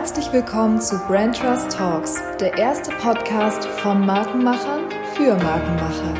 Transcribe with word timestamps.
Herzlich 0.00 0.32
willkommen 0.32 0.80
zu 0.80 0.96
Brand 1.08 1.36
Trust 1.36 1.72
Talks, 1.72 2.22
der 2.38 2.56
erste 2.56 2.92
Podcast 3.02 3.66
von 3.66 4.06
Markenmachern 4.06 4.88
für 5.16 5.34
Markenmacher. 5.34 6.14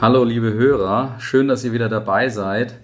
Hallo 0.00 0.24
liebe 0.24 0.54
Hörer, 0.54 1.16
schön, 1.18 1.46
dass 1.46 1.64
ihr 1.64 1.74
wieder 1.74 1.90
dabei 1.90 2.30
seid 2.30 2.78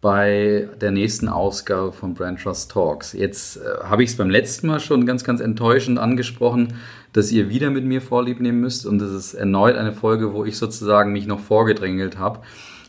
bei 0.00 0.68
der 0.80 0.90
nächsten 0.90 1.28
Ausgabe 1.28 1.92
von 1.92 2.14
Brand 2.14 2.42
Trust 2.42 2.72
Talks. 2.72 3.12
Jetzt 3.12 3.58
äh, 3.58 3.84
habe 3.84 4.02
ich 4.02 4.10
es 4.10 4.16
beim 4.16 4.28
letzten 4.28 4.66
Mal 4.66 4.80
schon 4.80 5.06
ganz, 5.06 5.22
ganz 5.22 5.40
enttäuschend 5.40 6.00
angesprochen, 6.00 6.74
dass 7.12 7.30
ihr 7.30 7.48
wieder 7.48 7.70
mit 7.70 7.84
mir 7.84 8.02
Vorlieb 8.02 8.40
nehmen 8.40 8.60
müsst 8.60 8.86
und 8.86 8.98
das 8.98 9.12
ist 9.12 9.34
erneut 9.34 9.76
eine 9.76 9.92
Folge, 9.92 10.34
wo 10.34 10.44
ich 10.44 10.58
sozusagen 10.58 11.12
mich 11.12 11.28
noch 11.28 11.38
vorgedrängelt 11.38 12.18
habe. 12.18 12.40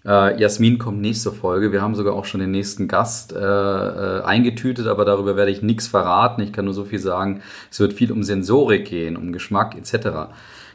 Äh, 0.06 0.40
Jasmin 0.40 0.78
kommt 0.78 1.02
nächste 1.02 1.32
Folge. 1.32 1.72
Wir 1.72 1.82
haben 1.82 1.96
sogar 1.96 2.14
auch 2.14 2.26
schon 2.26 2.40
den 2.40 2.52
nächsten 2.52 2.88
Gast 2.88 3.34
äh, 3.34 3.40
äh, 3.40 4.22
eingetütet, 4.24 4.88
aber 4.88 5.04
darüber 5.04 5.36
werde 5.36 5.52
ich 5.52 5.62
nichts 5.62 5.88
verraten. 5.88 6.42
Ich 6.42 6.54
kann 6.54 6.66
nur 6.66 6.74
so 6.74 6.86
viel 6.86 7.00
sagen. 7.00 7.42
Es 7.72 7.80
wird 7.80 7.94
viel 7.94 8.12
um 8.12 8.24
Sensorik 8.24 8.86
gehen, 8.86 9.18
um 9.18 9.32
Geschmack 9.32 9.76
etc. 9.76 10.32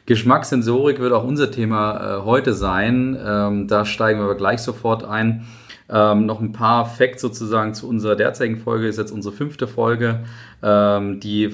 Geschmackssensorik 0.07 0.99
wird 0.99 1.13
auch 1.13 1.25
unser 1.25 1.51
Thema 1.51 2.19
äh, 2.19 2.25
heute 2.25 2.55
sein. 2.55 3.17
Ähm, 3.25 3.69
da 3.69 3.85
steigen 3.85 4.19
wir 4.19 4.25
aber 4.25 4.35
gleich 4.35 4.61
sofort 4.61 5.05
ein. 5.05 5.47
Ähm, 5.93 6.25
noch 6.25 6.41
ein 6.41 6.53
paar 6.53 6.87
Facts 6.87 7.21
sozusagen 7.21 7.75
zu 7.75 7.89
unserer 7.89 8.15
derzeitigen 8.15 8.61
Folge, 8.61 8.87
ist 8.87 8.97
jetzt 8.97 9.11
unsere 9.11 9.35
fünfte 9.35 9.67
Folge, 9.67 10.21
ähm, 10.63 11.19
die 11.19 11.53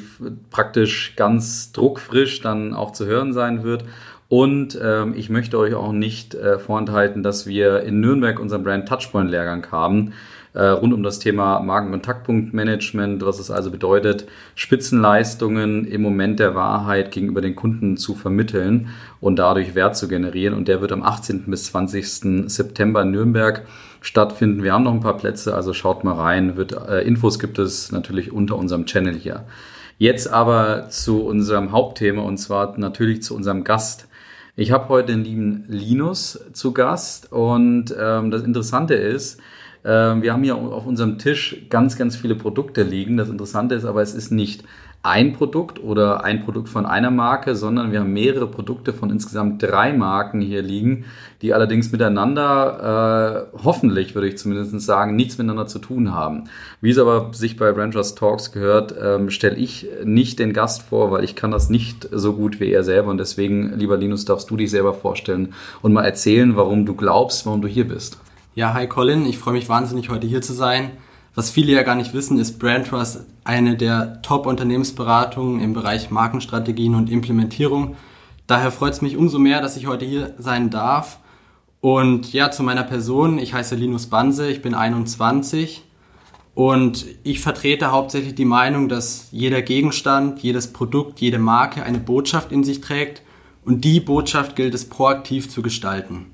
praktisch 0.50 1.14
ganz 1.16 1.72
druckfrisch 1.72 2.42
dann 2.42 2.74
auch 2.74 2.92
zu 2.92 3.06
hören 3.06 3.32
sein 3.32 3.62
wird. 3.62 3.84
Und 4.28 4.78
ähm, 4.82 5.14
ich 5.16 5.30
möchte 5.30 5.58
euch 5.58 5.74
auch 5.74 5.92
nicht 5.92 6.34
äh, 6.34 6.58
vorenthalten, 6.58 7.22
dass 7.22 7.46
wir 7.46 7.82
in 7.82 8.00
Nürnberg 8.00 8.40
unseren 8.40 8.64
Brand 8.64 8.88
Touchpoint 8.88 9.30
Lehrgang 9.30 9.70
haben, 9.70 10.14
äh, 10.52 10.64
rund 10.64 10.92
um 10.94 11.02
das 11.04 11.20
Thema 11.20 11.60
Markenkontaktpunktmanagement, 11.60 13.24
was 13.24 13.38
es 13.38 13.52
also 13.52 13.70
bedeutet, 13.70 14.26
Spitzenleistungen 14.56 15.86
im 15.86 16.02
Moment 16.02 16.40
der 16.40 16.56
Wahrheit 16.56 17.12
gegenüber 17.12 17.40
den 17.40 17.54
Kunden 17.54 17.96
zu 17.96 18.14
vermitteln 18.14 18.88
und 19.20 19.36
dadurch 19.38 19.76
Wert 19.76 19.96
zu 19.96 20.08
generieren. 20.08 20.54
Und 20.54 20.66
der 20.66 20.80
wird 20.80 20.90
am 20.90 21.04
18. 21.04 21.44
bis 21.46 21.66
20. 21.66 22.50
September 22.50 23.02
in 23.02 23.12
Nürnberg 23.12 23.66
stattfinden. 24.00 24.64
Wir 24.64 24.72
haben 24.72 24.84
noch 24.84 24.94
ein 24.94 25.00
paar 25.00 25.18
Plätze, 25.18 25.54
also 25.54 25.72
schaut 25.72 26.02
mal 26.02 26.14
rein. 26.14 26.56
Wird, 26.56 26.72
äh, 26.72 27.02
Infos 27.02 27.38
gibt 27.38 27.60
es 27.60 27.92
natürlich 27.92 28.32
unter 28.32 28.56
unserem 28.56 28.86
Channel 28.86 29.14
hier. 29.14 29.44
Jetzt 29.98 30.30
aber 30.32 30.88
zu 30.90 31.24
unserem 31.24 31.70
Hauptthema 31.70 32.22
und 32.22 32.38
zwar 32.38 32.78
natürlich 32.78 33.22
zu 33.22 33.36
unserem 33.36 33.62
Gast. 33.62 34.08
Ich 34.58 34.72
habe 34.72 34.88
heute 34.88 35.12
den 35.12 35.22
lieben 35.22 35.64
Linus 35.68 36.42
zu 36.54 36.72
Gast 36.72 37.30
und 37.30 37.94
ähm, 38.00 38.30
das 38.30 38.42
Interessante 38.42 38.94
ist, 38.94 39.38
äh, 39.82 39.88
wir 39.90 40.32
haben 40.32 40.44
hier 40.44 40.56
auf 40.56 40.86
unserem 40.86 41.18
Tisch 41.18 41.66
ganz, 41.68 41.98
ganz 41.98 42.16
viele 42.16 42.36
Produkte 42.36 42.82
liegen. 42.82 43.18
Das 43.18 43.28
Interessante 43.28 43.74
ist 43.74 43.84
aber, 43.84 44.00
es 44.00 44.14
ist 44.14 44.30
nicht 44.32 44.64
ein 45.06 45.34
Produkt 45.34 45.82
oder 45.82 46.24
ein 46.24 46.44
Produkt 46.44 46.68
von 46.68 46.84
einer 46.84 47.12
Marke, 47.12 47.54
sondern 47.54 47.92
wir 47.92 48.00
haben 48.00 48.12
mehrere 48.12 48.48
Produkte 48.48 48.92
von 48.92 49.10
insgesamt 49.10 49.62
drei 49.62 49.92
Marken 49.92 50.40
hier 50.40 50.62
liegen, 50.62 51.04
die 51.42 51.54
allerdings 51.54 51.92
miteinander, 51.92 53.46
äh, 53.54 53.58
hoffentlich 53.64 54.16
würde 54.16 54.26
ich 54.26 54.36
zumindest 54.36 54.80
sagen, 54.80 55.14
nichts 55.14 55.38
miteinander 55.38 55.68
zu 55.68 55.78
tun 55.78 56.12
haben. 56.12 56.44
Wie 56.80 56.90
es 56.90 56.98
aber 56.98 57.32
sich 57.32 57.56
bei 57.56 57.70
Ranchers 57.70 58.16
Talks 58.16 58.50
gehört, 58.50 58.94
ähm, 59.00 59.30
stelle 59.30 59.56
ich 59.56 59.86
nicht 60.04 60.40
den 60.40 60.52
Gast 60.52 60.82
vor, 60.82 61.12
weil 61.12 61.22
ich 61.22 61.36
kann 61.36 61.52
das 61.52 61.70
nicht 61.70 62.08
so 62.10 62.32
gut 62.32 62.58
wie 62.58 62.72
er 62.72 62.82
selber 62.82 63.10
und 63.10 63.18
deswegen, 63.18 63.78
lieber 63.78 63.96
Linus, 63.96 64.24
darfst 64.24 64.50
du 64.50 64.56
dich 64.56 64.72
selber 64.72 64.92
vorstellen 64.92 65.54
und 65.82 65.92
mal 65.92 66.04
erzählen, 66.04 66.56
warum 66.56 66.84
du 66.84 66.96
glaubst, 66.96 67.46
warum 67.46 67.62
du 67.62 67.68
hier 67.68 67.86
bist. 67.86 68.18
Ja, 68.56 68.74
hi 68.74 68.88
Colin, 68.88 69.24
ich 69.24 69.38
freue 69.38 69.54
mich 69.54 69.68
wahnsinnig 69.68 70.10
heute 70.10 70.26
hier 70.26 70.42
zu 70.42 70.52
sein. 70.52 70.90
Was 71.36 71.50
viele 71.50 71.72
ja 71.72 71.82
gar 71.82 71.96
nicht 71.96 72.14
wissen, 72.14 72.38
ist 72.38 72.58
Brand 72.58 72.86
Trust 72.86 73.20
eine 73.44 73.76
der 73.76 74.22
Top-Unternehmensberatungen 74.22 75.60
im 75.60 75.74
Bereich 75.74 76.10
Markenstrategien 76.10 76.94
und 76.94 77.10
Implementierung. 77.10 77.94
Daher 78.46 78.70
freut 78.70 78.94
es 78.94 79.02
mich 79.02 79.18
umso 79.18 79.38
mehr, 79.38 79.60
dass 79.60 79.76
ich 79.76 79.86
heute 79.86 80.06
hier 80.06 80.34
sein 80.38 80.70
darf. 80.70 81.18
Und 81.82 82.32
ja, 82.32 82.50
zu 82.50 82.62
meiner 82.62 82.84
Person. 82.84 83.38
Ich 83.38 83.52
heiße 83.52 83.74
Linus 83.74 84.06
Banse, 84.06 84.48
ich 84.48 84.62
bin 84.62 84.74
21 84.74 85.84
und 86.54 87.04
ich 87.22 87.40
vertrete 87.40 87.92
hauptsächlich 87.92 88.34
die 88.34 88.46
Meinung, 88.46 88.88
dass 88.88 89.28
jeder 89.30 89.60
Gegenstand, 89.60 90.42
jedes 90.42 90.72
Produkt, 90.72 91.20
jede 91.20 91.38
Marke 91.38 91.82
eine 91.82 91.98
Botschaft 91.98 92.50
in 92.50 92.64
sich 92.64 92.80
trägt 92.80 93.20
und 93.62 93.84
die 93.84 94.00
Botschaft 94.00 94.56
gilt 94.56 94.72
es 94.72 94.88
proaktiv 94.88 95.50
zu 95.50 95.60
gestalten. 95.60 96.32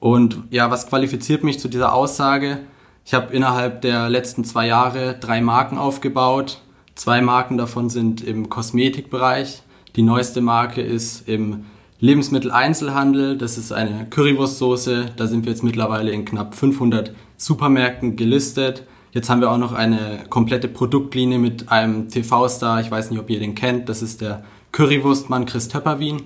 Und 0.00 0.44
ja, 0.48 0.70
was 0.70 0.86
qualifiziert 0.86 1.44
mich 1.44 1.60
zu 1.60 1.68
dieser 1.68 1.92
Aussage? 1.92 2.60
Ich 3.08 3.14
habe 3.14 3.32
innerhalb 3.32 3.80
der 3.80 4.10
letzten 4.10 4.44
zwei 4.44 4.66
Jahre 4.66 5.16
drei 5.18 5.40
Marken 5.40 5.78
aufgebaut. 5.78 6.60
Zwei 6.94 7.22
Marken 7.22 7.56
davon 7.56 7.88
sind 7.88 8.22
im 8.22 8.50
Kosmetikbereich. 8.50 9.62
Die 9.96 10.02
neueste 10.02 10.42
Marke 10.42 10.82
ist 10.82 11.26
im 11.26 11.64
Lebensmitteleinzelhandel. 12.00 13.38
Das 13.38 13.56
ist 13.56 13.72
eine 13.72 14.06
Currywurstsoße. 14.10 15.06
Da 15.16 15.26
sind 15.26 15.46
wir 15.46 15.52
jetzt 15.52 15.64
mittlerweile 15.64 16.10
in 16.10 16.26
knapp 16.26 16.54
500 16.54 17.14
Supermärkten 17.38 18.16
gelistet. 18.16 18.86
Jetzt 19.12 19.30
haben 19.30 19.40
wir 19.40 19.50
auch 19.50 19.56
noch 19.56 19.72
eine 19.72 20.26
komplette 20.28 20.68
Produktlinie 20.68 21.38
mit 21.38 21.72
einem 21.72 22.10
TV-Star. 22.10 22.82
Ich 22.82 22.90
weiß 22.90 23.10
nicht, 23.10 23.20
ob 23.20 23.30
ihr 23.30 23.40
den 23.40 23.54
kennt. 23.54 23.88
Das 23.88 24.02
ist 24.02 24.20
der 24.20 24.44
Currywurstmann 24.72 25.46
Chris 25.46 25.68
Töpperwien. 25.68 26.24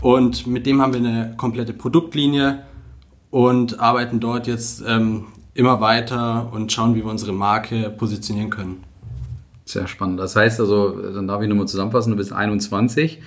Und 0.00 0.46
mit 0.46 0.64
dem 0.66 0.80
haben 0.80 0.92
wir 0.92 1.00
eine 1.00 1.34
komplette 1.36 1.72
Produktlinie 1.72 2.62
und 3.32 3.80
arbeiten 3.80 4.20
dort 4.20 4.46
jetzt 4.46 4.80
ähm, 4.86 5.24
immer 5.54 5.80
weiter 5.80 6.50
und 6.52 6.72
schauen, 6.72 6.94
wie 6.94 7.04
wir 7.04 7.10
unsere 7.10 7.32
Marke 7.32 7.90
positionieren 7.90 8.50
können. 8.50 8.84
Sehr 9.64 9.86
spannend. 9.86 10.20
Das 10.20 10.36
heißt 10.36 10.60
also, 10.60 10.90
dann 11.12 11.26
darf 11.26 11.40
ich 11.42 11.48
nochmal 11.48 11.68
zusammenfassen, 11.68 12.10
du 12.10 12.16
bist 12.16 12.32
21. 12.32 13.22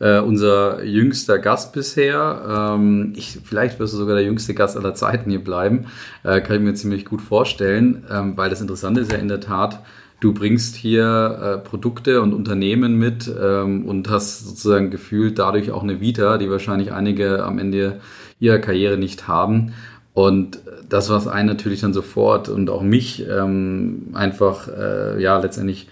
Äh, 0.00 0.18
unser 0.18 0.82
jüngster 0.82 1.38
Gast 1.38 1.72
bisher. 1.72 2.74
Ähm, 2.76 3.12
ich, 3.16 3.38
vielleicht 3.44 3.78
wirst 3.78 3.92
du 3.92 3.98
sogar 3.98 4.16
der 4.16 4.24
jüngste 4.24 4.54
Gast 4.54 4.76
aller 4.76 4.94
Zeiten 4.94 5.30
hier 5.30 5.42
bleiben. 5.42 5.86
Äh, 6.24 6.40
kann 6.40 6.56
ich 6.56 6.62
mir 6.62 6.74
ziemlich 6.74 7.04
gut 7.04 7.22
vorstellen, 7.22 8.04
ähm, 8.10 8.36
weil 8.36 8.50
das 8.50 8.60
Interessante 8.60 9.00
ist 9.00 9.12
ja 9.12 9.18
in 9.18 9.28
der 9.28 9.40
Tat, 9.40 9.84
du 10.18 10.34
bringst 10.34 10.74
hier 10.74 11.38
äh, 11.40 11.58
Produkte 11.58 12.22
und 12.22 12.32
Unternehmen 12.32 12.96
mit 12.98 13.32
ähm, 13.40 13.86
und 13.86 14.10
hast 14.10 14.44
sozusagen 14.44 14.90
gefühlt 14.90 15.38
dadurch 15.38 15.70
auch 15.70 15.82
eine 15.82 16.00
Vita, 16.00 16.38
die 16.38 16.50
wahrscheinlich 16.50 16.92
einige 16.92 17.44
am 17.44 17.58
Ende 17.58 18.00
ihrer 18.40 18.58
Karriere 18.58 18.96
nicht 18.96 19.28
haben. 19.28 19.74
Und 20.12 20.60
das, 20.94 21.10
was 21.10 21.26
einen 21.26 21.48
natürlich 21.48 21.80
dann 21.80 21.92
sofort 21.92 22.48
und 22.48 22.70
auch 22.70 22.80
mich 22.80 23.26
ähm, 23.28 24.10
einfach 24.14 24.68
äh, 24.68 25.20
ja 25.20 25.38
letztendlich 25.38 25.88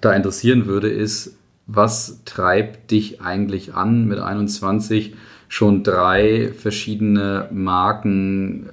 da 0.00 0.12
interessieren 0.12 0.66
würde, 0.66 0.88
ist, 0.90 1.36
was 1.68 2.22
treibt 2.24 2.90
dich 2.90 3.20
eigentlich 3.20 3.74
an, 3.74 4.06
mit 4.06 4.18
21 4.18 5.14
schon 5.46 5.84
drei 5.84 6.52
verschiedene 6.58 7.48
Marken, 7.52 8.70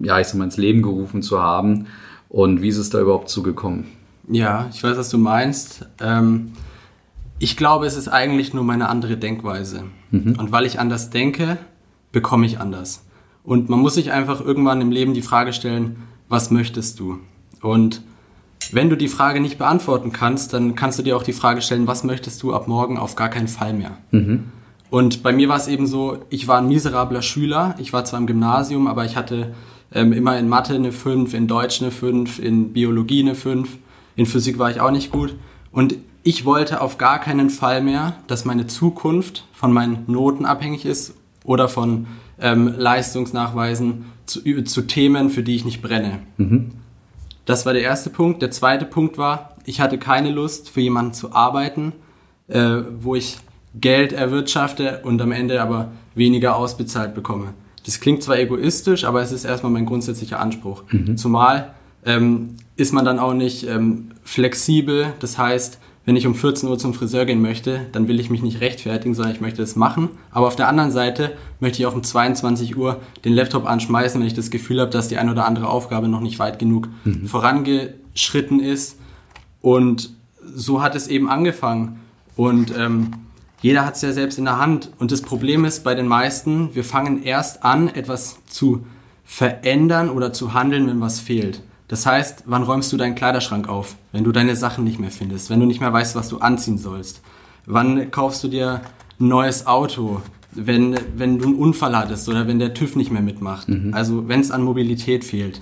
ja, 0.00 0.18
ich 0.18 0.26
sag 0.26 0.36
mal, 0.36 0.44
ins 0.46 0.56
Leben 0.56 0.82
gerufen 0.82 1.22
zu 1.22 1.40
haben? 1.40 1.86
Und 2.28 2.60
wie 2.60 2.68
ist 2.68 2.78
es 2.78 2.90
da 2.90 3.00
überhaupt 3.00 3.28
zugekommen? 3.28 3.84
Ja, 4.28 4.68
ich 4.72 4.82
weiß, 4.82 4.96
was 4.96 5.10
du 5.10 5.18
meinst. 5.18 5.86
Ähm, 6.00 6.54
ich 7.38 7.56
glaube, 7.56 7.86
es 7.86 7.96
ist 7.96 8.08
eigentlich 8.08 8.52
nur 8.52 8.64
meine 8.64 8.88
andere 8.88 9.16
Denkweise. 9.16 9.84
Mhm. 10.10 10.34
Und 10.40 10.50
weil 10.50 10.66
ich 10.66 10.80
anders 10.80 11.10
denke, 11.10 11.56
bekomme 12.10 12.46
ich 12.46 12.58
anders. 12.58 13.04
Und 13.44 13.68
man 13.68 13.78
muss 13.78 13.94
sich 13.94 14.10
einfach 14.10 14.40
irgendwann 14.40 14.80
im 14.80 14.90
Leben 14.90 15.14
die 15.14 15.22
Frage 15.22 15.52
stellen, 15.52 15.96
was 16.28 16.50
möchtest 16.50 16.98
du? 16.98 17.18
Und 17.60 18.02
wenn 18.72 18.88
du 18.88 18.96
die 18.96 19.08
Frage 19.08 19.40
nicht 19.40 19.58
beantworten 19.58 20.12
kannst, 20.12 20.52
dann 20.52 20.74
kannst 20.74 20.98
du 20.98 21.02
dir 21.02 21.16
auch 21.16 21.22
die 21.22 21.34
Frage 21.34 21.60
stellen, 21.60 21.86
was 21.86 22.02
möchtest 22.02 22.42
du 22.42 22.54
ab 22.54 22.66
morgen 22.66 22.98
auf 22.98 23.14
gar 23.14 23.28
keinen 23.28 23.48
Fall 23.48 23.74
mehr? 23.74 23.98
Mhm. 24.10 24.44
Und 24.90 25.22
bei 25.22 25.32
mir 25.32 25.48
war 25.48 25.56
es 25.56 25.68
eben 25.68 25.86
so, 25.86 26.18
ich 26.30 26.48
war 26.48 26.58
ein 26.58 26.68
miserabler 26.68 27.22
Schüler. 27.22 27.74
Ich 27.78 27.92
war 27.92 28.04
zwar 28.04 28.20
im 28.20 28.26
Gymnasium, 28.26 28.86
aber 28.86 29.04
ich 29.04 29.16
hatte 29.16 29.54
ähm, 29.92 30.12
immer 30.12 30.38
in 30.38 30.48
Mathe 30.48 30.74
eine 30.74 30.92
5, 30.92 31.34
in 31.34 31.46
Deutsch 31.46 31.82
eine 31.82 31.90
5, 31.90 32.38
in 32.38 32.72
Biologie 32.72 33.22
eine 33.22 33.34
5, 33.34 33.76
in 34.16 34.26
Physik 34.26 34.58
war 34.58 34.70
ich 34.70 34.80
auch 34.80 34.90
nicht 34.90 35.10
gut. 35.10 35.34
Und 35.72 35.96
ich 36.22 36.44
wollte 36.44 36.80
auf 36.80 36.96
gar 36.96 37.18
keinen 37.18 37.50
Fall 37.50 37.82
mehr, 37.82 38.16
dass 38.26 38.44
meine 38.44 38.66
Zukunft 38.66 39.46
von 39.52 39.72
meinen 39.72 40.04
Noten 40.06 40.46
abhängig 40.46 40.86
ist 40.86 41.14
oder 41.44 41.68
von 41.68 42.06
ähm, 42.40 42.74
Leistungsnachweisen 42.76 44.06
zu, 44.26 44.62
zu, 44.64 44.82
Themen, 44.82 45.30
für 45.30 45.42
die 45.42 45.54
ich 45.54 45.64
nicht 45.64 45.82
brenne. 45.82 46.20
Mhm. 46.36 46.72
Das 47.44 47.66
war 47.66 47.72
der 47.72 47.82
erste 47.82 48.10
Punkt. 48.10 48.42
Der 48.42 48.50
zweite 48.50 48.86
Punkt 48.86 49.18
war, 49.18 49.56
ich 49.64 49.80
hatte 49.80 49.98
keine 49.98 50.30
Lust, 50.30 50.70
für 50.70 50.80
jemanden 50.80 51.14
zu 51.14 51.32
arbeiten, 51.32 51.92
äh, 52.48 52.78
wo 53.00 53.14
ich 53.14 53.38
Geld 53.74 54.12
erwirtschafte 54.12 55.00
und 55.02 55.20
am 55.20 55.32
Ende 55.32 55.60
aber 55.60 55.92
weniger 56.14 56.56
ausbezahlt 56.56 57.14
bekomme. 57.14 57.54
Das 57.84 58.00
klingt 58.00 58.22
zwar 58.22 58.38
egoistisch, 58.38 59.04
aber 59.04 59.20
es 59.20 59.32
ist 59.32 59.44
erstmal 59.44 59.72
mein 59.72 59.84
grundsätzlicher 59.84 60.40
Anspruch. 60.40 60.84
Mhm. 60.90 61.16
Zumal 61.16 61.74
ähm, 62.06 62.56
ist 62.76 62.92
man 62.92 63.04
dann 63.04 63.18
auch 63.18 63.34
nicht 63.34 63.66
ähm, 63.66 64.10
flexibel. 64.22 65.12
Das 65.20 65.38
heißt, 65.38 65.78
wenn 66.04 66.16
ich 66.16 66.26
um 66.26 66.34
14 66.34 66.68
Uhr 66.68 66.78
zum 66.78 66.92
Friseur 66.92 67.24
gehen 67.24 67.40
möchte, 67.40 67.86
dann 67.92 68.08
will 68.08 68.20
ich 68.20 68.28
mich 68.28 68.42
nicht 68.42 68.60
rechtfertigen, 68.60 69.14
sondern 69.14 69.34
ich 69.34 69.40
möchte 69.40 69.62
es 69.62 69.74
machen. 69.74 70.10
Aber 70.30 70.46
auf 70.46 70.56
der 70.56 70.68
anderen 70.68 70.90
Seite 70.90 71.32
möchte 71.60 71.78
ich 71.78 71.86
auch 71.86 71.94
um 71.94 72.02
22 72.02 72.76
Uhr 72.76 73.00
den 73.24 73.32
Laptop 73.32 73.66
anschmeißen, 73.66 74.20
wenn 74.20 74.26
ich 74.26 74.34
das 74.34 74.50
Gefühl 74.50 74.80
habe, 74.80 74.90
dass 74.90 75.08
die 75.08 75.16
eine 75.16 75.30
oder 75.30 75.46
andere 75.46 75.68
Aufgabe 75.68 76.08
noch 76.08 76.20
nicht 76.20 76.38
weit 76.38 76.58
genug 76.58 76.88
mhm. 77.04 77.26
vorangeschritten 77.26 78.60
ist. 78.60 78.98
Und 79.62 80.10
so 80.54 80.82
hat 80.82 80.94
es 80.94 81.08
eben 81.08 81.30
angefangen. 81.30 82.00
Und 82.36 82.76
ähm, 82.76 83.12
jeder 83.62 83.86
hat 83.86 83.96
es 83.96 84.02
ja 84.02 84.12
selbst 84.12 84.38
in 84.38 84.44
der 84.44 84.58
Hand. 84.58 84.90
Und 84.98 85.10
das 85.10 85.22
Problem 85.22 85.64
ist 85.64 85.84
bei 85.84 85.94
den 85.94 86.06
meisten, 86.06 86.74
wir 86.74 86.84
fangen 86.84 87.22
erst 87.22 87.64
an, 87.64 87.88
etwas 87.88 88.44
zu 88.46 88.84
verändern 89.24 90.10
oder 90.10 90.34
zu 90.34 90.52
handeln, 90.52 90.86
wenn 90.86 91.00
was 91.00 91.18
fehlt. 91.18 91.62
Das 91.88 92.06
heißt, 92.06 92.44
wann 92.46 92.62
räumst 92.62 92.92
du 92.92 92.96
deinen 92.96 93.14
Kleiderschrank 93.14 93.68
auf, 93.68 93.96
wenn 94.12 94.24
du 94.24 94.32
deine 94.32 94.56
Sachen 94.56 94.84
nicht 94.84 94.98
mehr 94.98 95.10
findest, 95.10 95.50
wenn 95.50 95.60
du 95.60 95.66
nicht 95.66 95.80
mehr 95.80 95.92
weißt, 95.92 96.16
was 96.16 96.28
du 96.28 96.38
anziehen 96.38 96.78
sollst? 96.78 97.20
Wann 97.66 98.10
kaufst 98.10 98.42
du 98.42 98.48
dir 98.48 98.80
ein 99.20 99.28
neues 99.28 99.66
Auto, 99.66 100.22
wenn, 100.52 100.96
wenn 101.16 101.38
du 101.38 101.46
einen 101.46 101.56
Unfall 101.56 101.96
hattest 101.96 102.28
oder 102.28 102.46
wenn 102.46 102.58
der 102.58 102.74
TÜV 102.74 102.96
nicht 102.96 103.10
mehr 103.10 103.22
mitmacht? 103.22 103.68
Mhm. 103.68 103.92
Also 103.92 104.28
wenn 104.28 104.40
es 104.40 104.50
an 104.50 104.62
Mobilität 104.62 105.24
fehlt. 105.24 105.60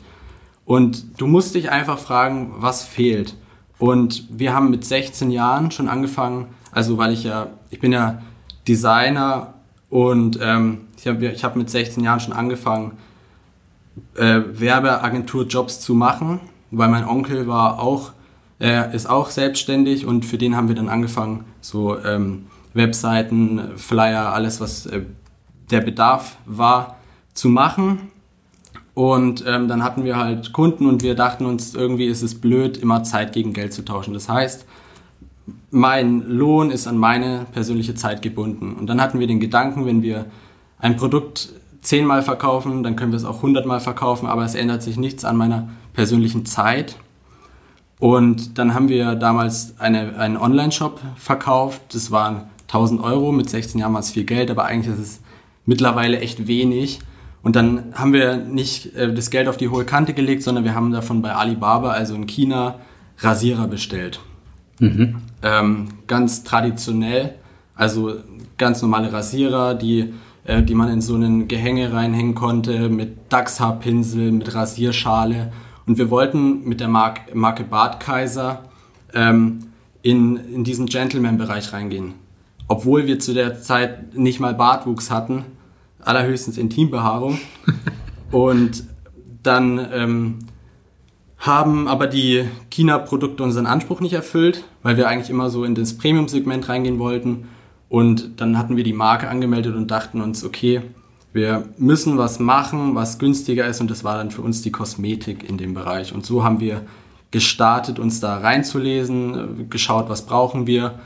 Und 0.64 1.20
du 1.20 1.26
musst 1.26 1.54
dich 1.54 1.70
einfach 1.70 1.98
fragen, 1.98 2.54
was 2.58 2.84
fehlt. 2.84 3.34
Und 3.78 4.28
wir 4.30 4.54
haben 4.54 4.70
mit 4.70 4.84
16 4.84 5.30
Jahren 5.32 5.72
schon 5.72 5.88
angefangen, 5.88 6.46
also 6.70 6.98
weil 6.98 7.12
ich 7.12 7.24
ja, 7.24 7.48
ich 7.70 7.80
bin 7.80 7.92
ja 7.92 8.22
Designer 8.68 9.54
und 9.90 10.38
ähm, 10.40 10.82
ich 10.96 11.08
habe 11.08 11.26
ich 11.26 11.42
hab 11.42 11.56
mit 11.56 11.68
16 11.68 12.04
Jahren 12.04 12.20
schon 12.20 12.32
angefangen, 12.32 12.92
äh, 14.16 14.40
Werbeagenturjobs 14.52 15.80
zu 15.80 15.94
machen, 15.94 16.40
weil 16.70 16.88
mein 16.88 17.06
Onkel 17.06 17.46
war 17.46 17.80
auch, 17.80 18.12
äh, 18.60 18.94
ist 18.94 19.08
auch 19.08 19.30
selbstständig 19.30 20.06
und 20.06 20.24
für 20.24 20.38
den 20.38 20.56
haben 20.56 20.68
wir 20.68 20.74
dann 20.74 20.88
angefangen, 20.88 21.44
so 21.60 21.98
ähm, 21.98 22.46
Webseiten, 22.74 23.76
Flyer, 23.76 24.32
alles, 24.32 24.60
was 24.60 24.86
äh, 24.86 25.02
der 25.70 25.80
Bedarf 25.80 26.36
war, 26.46 26.96
zu 27.34 27.48
machen. 27.48 28.10
Und 28.94 29.44
ähm, 29.46 29.68
dann 29.68 29.82
hatten 29.82 30.04
wir 30.04 30.16
halt 30.16 30.52
Kunden 30.52 30.86
und 30.86 31.02
wir 31.02 31.14
dachten 31.14 31.46
uns, 31.46 31.74
irgendwie 31.74 32.06
ist 32.06 32.22
es 32.22 32.38
blöd, 32.38 32.76
immer 32.76 33.04
Zeit 33.04 33.32
gegen 33.32 33.54
Geld 33.54 33.72
zu 33.72 33.84
tauschen. 33.84 34.12
Das 34.12 34.28
heißt, 34.28 34.66
mein 35.70 36.28
Lohn 36.28 36.70
ist 36.70 36.86
an 36.86 36.98
meine 36.98 37.46
persönliche 37.52 37.94
Zeit 37.94 38.20
gebunden. 38.20 38.74
Und 38.74 38.86
dann 38.86 39.00
hatten 39.00 39.18
wir 39.18 39.26
den 39.26 39.40
Gedanken, 39.40 39.86
wenn 39.86 40.02
wir 40.02 40.26
ein 40.78 40.96
Produkt 40.96 41.54
zehnmal 41.82 42.22
verkaufen, 42.22 42.82
dann 42.82 42.96
können 42.96 43.12
wir 43.12 43.16
es 43.16 43.24
auch 43.24 43.42
hundertmal 43.42 43.80
verkaufen, 43.80 44.26
aber 44.26 44.44
es 44.44 44.54
ändert 44.54 44.82
sich 44.82 44.96
nichts 44.96 45.24
an 45.24 45.36
meiner 45.36 45.68
persönlichen 45.92 46.46
Zeit. 46.46 46.96
Und 47.98 48.58
dann 48.58 48.74
haben 48.74 48.88
wir 48.88 49.14
damals 49.14 49.78
eine, 49.78 50.16
einen 50.18 50.36
Online-Shop 50.36 51.00
verkauft. 51.16 51.82
Das 51.94 52.10
waren 52.10 52.44
1000 52.62 53.02
Euro. 53.02 53.30
Mit 53.30 53.48
16 53.50 53.80
Jahren 53.80 53.92
war 53.92 54.00
es 54.00 54.10
viel 54.10 54.24
Geld, 54.24 54.50
aber 54.50 54.64
eigentlich 54.64 54.94
ist 54.94 55.00
es 55.00 55.20
mittlerweile 55.66 56.18
echt 56.20 56.46
wenig. 56.48 57.00
Und 57.42 57.56
dann 57.56 57.92
haben 57.94 58.12
wir 58.12 58.36
nicht 58.36 58.94
äh, 58.94 59.12
das 59.12 59.30
Geld 59.30 59.48
auf 59.48 59.56
die 59.56 59.68
hohe 59.68 59.84
Kante 59.84 60.14
gelegt, 60.14 60.42
sondern 60.42 60.64
wir 60.64 60.74
haben 60.74 60.92
davon 60.92 61.22
bei 61.22 61.32
Alibaba, 61.34 61.90
also 61.90 62.14
in 62.14 62.26
China, 62.26 62.80
Rasierer 63.18 63.68
bestellt. 63.68 64.20
Mhm. 64.78 65.16
Ähm, 65.42 65.88
ganz 66.06 66.44
traditionell, 66.44 67.34
also 67.74 68.14
ganz 68.58 68.82
normale 68.82 69.12
Rasierer, 69.12 69.74
die 69.74 70.12
äh, 70.44 70.62
die 70.62 70.74
man 70.74 70.90
in 70.90 71.00
so 71.00 71.14
einen 71.14 71.48
Gehänge 71.48 71.92
reinhängen 71.92 72.34
konnte, 72.34 72.88
mit 72.88 73.32
Dachshaarpinsel, 73.32 74.32
mit 74.32 74.54
Rasierschale. 74.54 75.52
Und 75.86 75.98
wir 75.98 76.10
wollten 76.10 76.64
mit 76.64 76.80
der 76.80 76.88
Mark 76.88 77.34
Marke 77.34 77.64
Bartkaiser 77.64 78.64
ähm, 79.14 79.66
in, 80.02 80.36
in 80.36 80.64
diesen 80.64 80.86
Gentleman-Bereich 80.86 81.72
reingehen. 81.72 82.14
Obwohl 82.68 83.06
wir 83.06 83.18
zu 83.18 83.34
der 83.34 83.60
Zeit 83.60 84.16
nicht 84.16 84.40
mal 84.40 84.54
Bartwuchs 84.54 85.10
hatten, 85.10 85.44
allerhöchstens 86.00 86.58
Intimbehaarung. 86.58 87.38
Und 88.30 88.84
dann 89.42 89.86
ähm, 89.92 90.38
haben 91.38 91.88
aber 91.88 92.06
die 92.06 92.44
China-Produkte 92.70 93.42
unseren 93.42 93.66
Anspruch 93.66 94.00
nicht 94.00 94.12
erfüllt, 94.12 94.64
weil 94.82 94.96
wir 94.96 95.08
eigentlich 95.08 95.30
immer 95.30 95.50
so 95.50 95.64
in 95.64 95.74
das 95.74 95.98
Premium-Segment 95.98 96.68
reingehen 96.68 96.98
wollten. 96.98 97.48
Und 97.92 98.40
dann 98.40 98.56
hatten 98.56 98.78
wir 98.78 98.84
die 98.84 98.94
Marke 98.94 99.28
angemeldet 99.28 99.76
und 99.76 99.90
dachten 99.90 100.22
uns, 100.22 100.46
okay, 100.46 100.80
wir 101.34 101.68
müssen 101.76 102.16
was 102.16 102.38
machen, 102.38 102.94
was 102.94 103.18
günstiger 103.18 103.66
ist. 103.66 103.82
Und 103.82 103.90
das 103.90 104.02
war 104.02 104.16
dann 104.16 104.30
für 104.30 104.40
uns 104.40 104.62
die 104.62 104.72
Kosmetik 104.72 105.46
in 105.46 105.58
dem 105.58 105.74
Bereich. 105.74 106.14
Und 106.14 106.24
so 106.24 106.42
haben 106.42 106.58
wir 106.58 106.86
gestartet, 107.32 107.98
uns 107.98 108.18
da 108.18 108.38
reinzulesen, 108.38 109.68
geschaut, 109.68 110.08
was 110.08 110.24
brauchen 110.24 110.66
wir. 110.66 111.00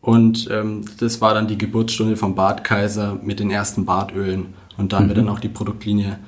Und 0.00 0.48
ähm, 0.50 0.86
das 0.98 1.20
war 1.20 1.34
dann 1.34 1.46
die 1.46 1.56
Geburtsstunde 1.56 2.16
vom 2.16 2.34
Bartkaiser 2.34 3.16
mit 3.22 3.38
den 3.38 3.52
ersten 3.52 3.84
Bartölen. 3.84 4.54
Und 4.76 4.92
da 4.92 4.96
haben 4.96 5.06
wir 5.06 5.14
mhm. 5.14 5.26
dann 5.26 5.28
auch 5.28 5.38
die 5.38 5.48
Produktlinie 5.48 6.18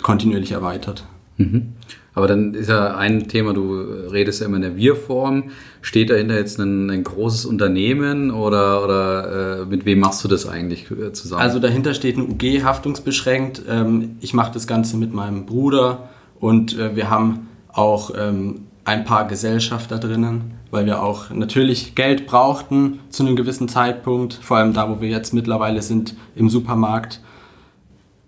kontinuierlich 0.00 0.52
erweitert. 0.52 1.04
Mhm. 1.36 1.74
Aber 2.14 2.28
dann 2.28 2.54
ist 2.54 2.68
ja 2.68 2.96
ein 2.96 3.26
Thema, 3.26 3.52
du 3.52 3.74
redest 3.80 4.40
ja 4.40 4.46
immer 4.46 4.56
in 4.56 4.62
der 4.62 4.76
Wir-Form. 4.76 5.50
Steht 5.82 6.10
dahinter 6.10 6.36
jetzt 6.36 6.58
ein, 6.60 6.88
ein 6.88 7.02
großes 7.02 7.44
Unternehmen 7.44 8.30
oder, 8.30 8.84
oder 8.84 9.62
äh, 9.62 9.66
mit 9.66 9.84
wem 9.84 9.98
machst 9.98 10.22
du 10.22 10.28
das 10.28 10.46
eigentlich 10.48 10.90
äh, 10.90 11.12
zusammen? 11.12 11.42
Also 11.42 11.58
dahinter 11.58 11.92
steht 11.92 12.16
ein 12.16 12.30
UG 12.30 12.62
haftungsbeschränkt. 12.62 13.62
Ähm, 13.68 14.16
ich 14.20 14.32
mache 14.32 14.52
das 14.52 14.66
Ganze 14.66 14.96
mit 14.96 15.12
meinem 15.12 15.44
Bruder 15.44 16.08
und 16.38 16.78
äh, 16.78 16.94
wir 16.94 17.10
haben 17.10 17.48
auch 17.72 18.12
ähm, 18.16 18.66
ein 18.84 19.04
paar 19.04 19.26
Gesellschafter 19.26 19.98
drinnen, 19.98 20.54
weil 20.70 20.86
wir 20.86 21.02
auch 21.02 21.30
natürlich 21.30 21.96
Geld 21.96 22.26
brauchten 22.26 23.00
zu 23.08 23.24
einem 23.24 23.34
gewissen 23.34 23.68
Zeitpunkt, 23.68 24.34
vor 24.34 24.58
allem 24.58 24.72
da, 24.72 24.88
wo 24.88 25.00
wir 25.00 25.08
jetzt 25.08 25.34
mittlerweile 25.34 25.82
sind 25.82 26.14
im 26.36 26.48
Supermarkt. 26.48 27.20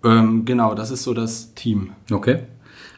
Ähm, 0.03 0.43
genau, 0.43 0.73
das 0.73 0.91
ist 0.91 1.03
so 1.03 1.13
das 1.13 1.53
Team. 1.53 1.91
Okay. 2.11 2.39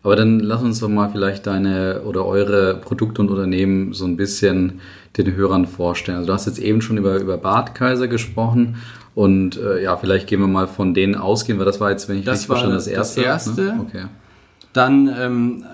Aber 0.03 0.15
dann 0.15 0.39
lass 0.39 0.61
uns 0.61 0.79
doch 0.79 0.87
mal 0.87 1.09
vielleicht 1.09 1.47
deine 1.47 2.03
oder 2.03 2.25
eure 2.25 2.75
Produkte 2.75 3.21
und 3.21 3.29
Unternehmen 3.29 3.93
so 3.93 4.05
ein 4.05 4.15
bisschen 4.15 4.79
den 5.17 5.35
Hörern 5.35 5.65
vorstellen. 5.65 6.19
Also 6.19 6.27
du 6.27 6.33
hast 6.33 6.45
jetzt 6.45 6.59
eben 6.59 6.81
schon 6.81 6.97
über, 6.97 7.19
über 7.19 7.37
Bartkaiser 7.37 8.07
gesprochen 8.07 8.77
und 9.15 9.57
äh, 9.57 9.83
ja, 9.83 9.97
vielleicht 9.97 10.27
gehen 10.27 10.39
wir 10.39 10.47
mal 10.47 10.67
von 10.67 10.93
denen 10.93 11.15
ausgehen, 11.15 11.59
weil 11.59 11.65
das 11.65 11.81
war 11.81 11.91
jetzt, 11.91 12.07
wenn 12.07 12.19
ich 12.19 12.25
das 12.25 12.35
richtig 12.35 12.47
verstanden 12.47 12.75
das 12.75 12.87
erste. 12.87 13.21
Das 13.21 13.47
erste. 13.47 13.61
Ne? 13.61 13.85
Okay. 13.87 14.05
Dann 14.71 15.13
ähm, 15.19 15.65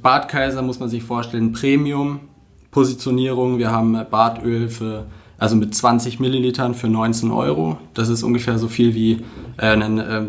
Bartkaiser 0.00 0.62
muss 0.62 0.80
man 0.80 0.88
sich 0.88 1.02
vorstellen, 1.02 1.52
Premium-Positionierung. 1.52 3.58
Wir 3.58 3.70
haben 3.70 3.98
Bartöl 4.10 4.68
für 4.68 5.06
also 5.38 5.56
mit 5.56 5.74
20 5.74 6.18
Millilitern 6.18 6.74
für 6.74 6.88
19 6.88 7.30
Euro. 7.30 7.78
Das 7.94 8.08
ist 8.08 8.22
ungefähr 8.22 8.58
so 8.58 8.68
viel 8.68 8.94
wie 8.94 9.24
äh, 9.58 9.66
ein 9.66 9.98
äh, 9.98 10.22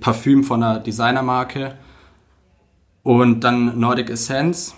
Parfüm 0.00 0.44
von 0.44 0.62
einer 0.62 0.80
Designermarke. 0.80 1.74
Und 3.06 3.44
dann 3.44 3.78
Nordic 3.78 4.10
Essence 4.10 4.74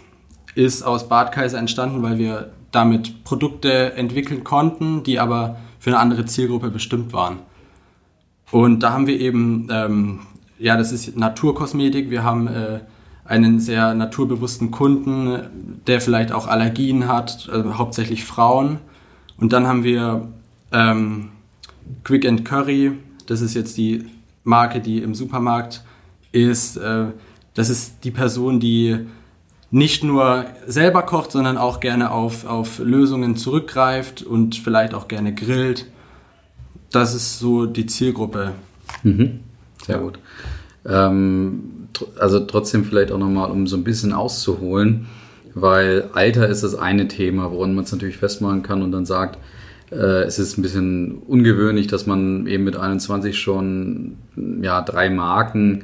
ist 0.54 0.82
aus 0.82 1.08
Bad 1.08 1.32
Kaiser 1.32 1.56
entstanden, 1.56 2.02
weil 2.02 2.18
wir 2.18 2.50
damit 2.72 3.24
Produkte 3.24 3.94
entwickeln 3.94 4.44
konnten, 4.44 5.02
die 5.02 5.18
aber 5.18 5.56
für 5.78 5.88
eine 5.88 5.98
andere 5.98 6.26
Zielgruppe 6.26 6.68
bestimmt 6.68 7.14
waren. 7.14 7.38
Und 8.50 8.80
da 8.80 8.92
haben 8.92 9.06
wir 9.06 9.18
eben, 9.18 9.68
ähm, 9.70 10.20
ja, 10.58 10.76
das 10.76 10.92
ist 10.92 11.16
Naturkosmetik. 11.16 12.10
Wir 12.10 12.22
haben 12.22 12.48
äh, 12.48 12.80
einen 13.24 13.60
sehr 13.60 13.94
naturbewussten 13.94 14.72
Kunden, 14.72 15.80
der 15.86 16.02
vielleicht 16.02 16.30
auch 16.30 16.48
Allergien 16.48 17.08
hat, 17.08 17.48
also 17.50 17.78
hauptsächlich 17.78 18.26
Frauen. 18.26 18.78
Und 19.38 19.54
dann 19.54 19.66
haben 19.66 19.84
wir 19.84 20.28
ähm, 20.70 21.30
Quick 22.04 22.26
and 22.26 22.44
Curry. 22.44 22.92
Das 23.24 23.40
ist 23.40 23.54
jetzt 23.54 23.78
die 23.78 24.04
Marke, 24.44 24.80
die 24.80 24.98
im 24.98 25.14
Supermarkt 25.14 25.82
ist. 26.30 26.76
Äh, 26.76 27.06
das 27.58 27.70
ist 27.70 28.04
die 28.04 28.12
Person, 28.12 28.60
die 28.60 28.98
nicht 29.72 30.04
nur 30.04 30.44
selber 30.68 31.02
kocht, 31.02 31.32
sondern 31.32 31.58
auch 31.58 31.80
gerne 31.80 32.12
auf, 32.12 32.46
auf 32.46 32.78
Lösungen 32.78 33.34
zurückgreift 33.34 34.22
und 34.22 34.54
vielleicht 34.54 34.94
auch 34.94 35.08
gerne 35.08 35.34
grillt. 35.34 35.86
Das 36.92 37.16
ist 37.16 37.40
so 37.40 37.66
die 37.66 37.86
Zielgruppe. 37.86 38.52
Mhm. 39.02 39.40
Sehr 39.84 39.98
gut. 39.98 40.20
Ähm, 40.86 41.88
also 42.20 42.38
trotzdem 42.38 42.84
vielleicht 42.84 43.10
auch 43.10 43.18
nochmal, 43.18 43.50
um 43.50 43.66
so 43.66 43.76
ein 43.76 43.82
bisschen 43.82 44.12
auszuholen, 44.12 45.08
weil 45.52 46.10
Alter 46.12 46.48
ist 46.48 46.62
das 46.62 46.76
eine 46.76 47.08
Thema, 47.08 47.50
woran 47.50 47.74
man 47.74 47.82
es 47.82 47.90
natürlich 47.90 48.18
festmachen 48.18 48.62
kann 48.62 48.82
und 48.82 48.92
dann 48.92 49.04
sagt, 49.04 49.36
äh, 49.90 50.22
es 50.22 50.38
ist 50.38 50.58
ein 50.58 50.62
bisschen 50.62 51.18
ungewöhnlich, 51.26 51.88
dass 51.88 52.06
man 52.06 52.46
eben 52.46 52.62
mit 52.62 52.76
21 52.76 53.36
schon 53.36 54.16
ja, 54.62 54.80
drei 54.80 55.10
Marken 55.10 55.82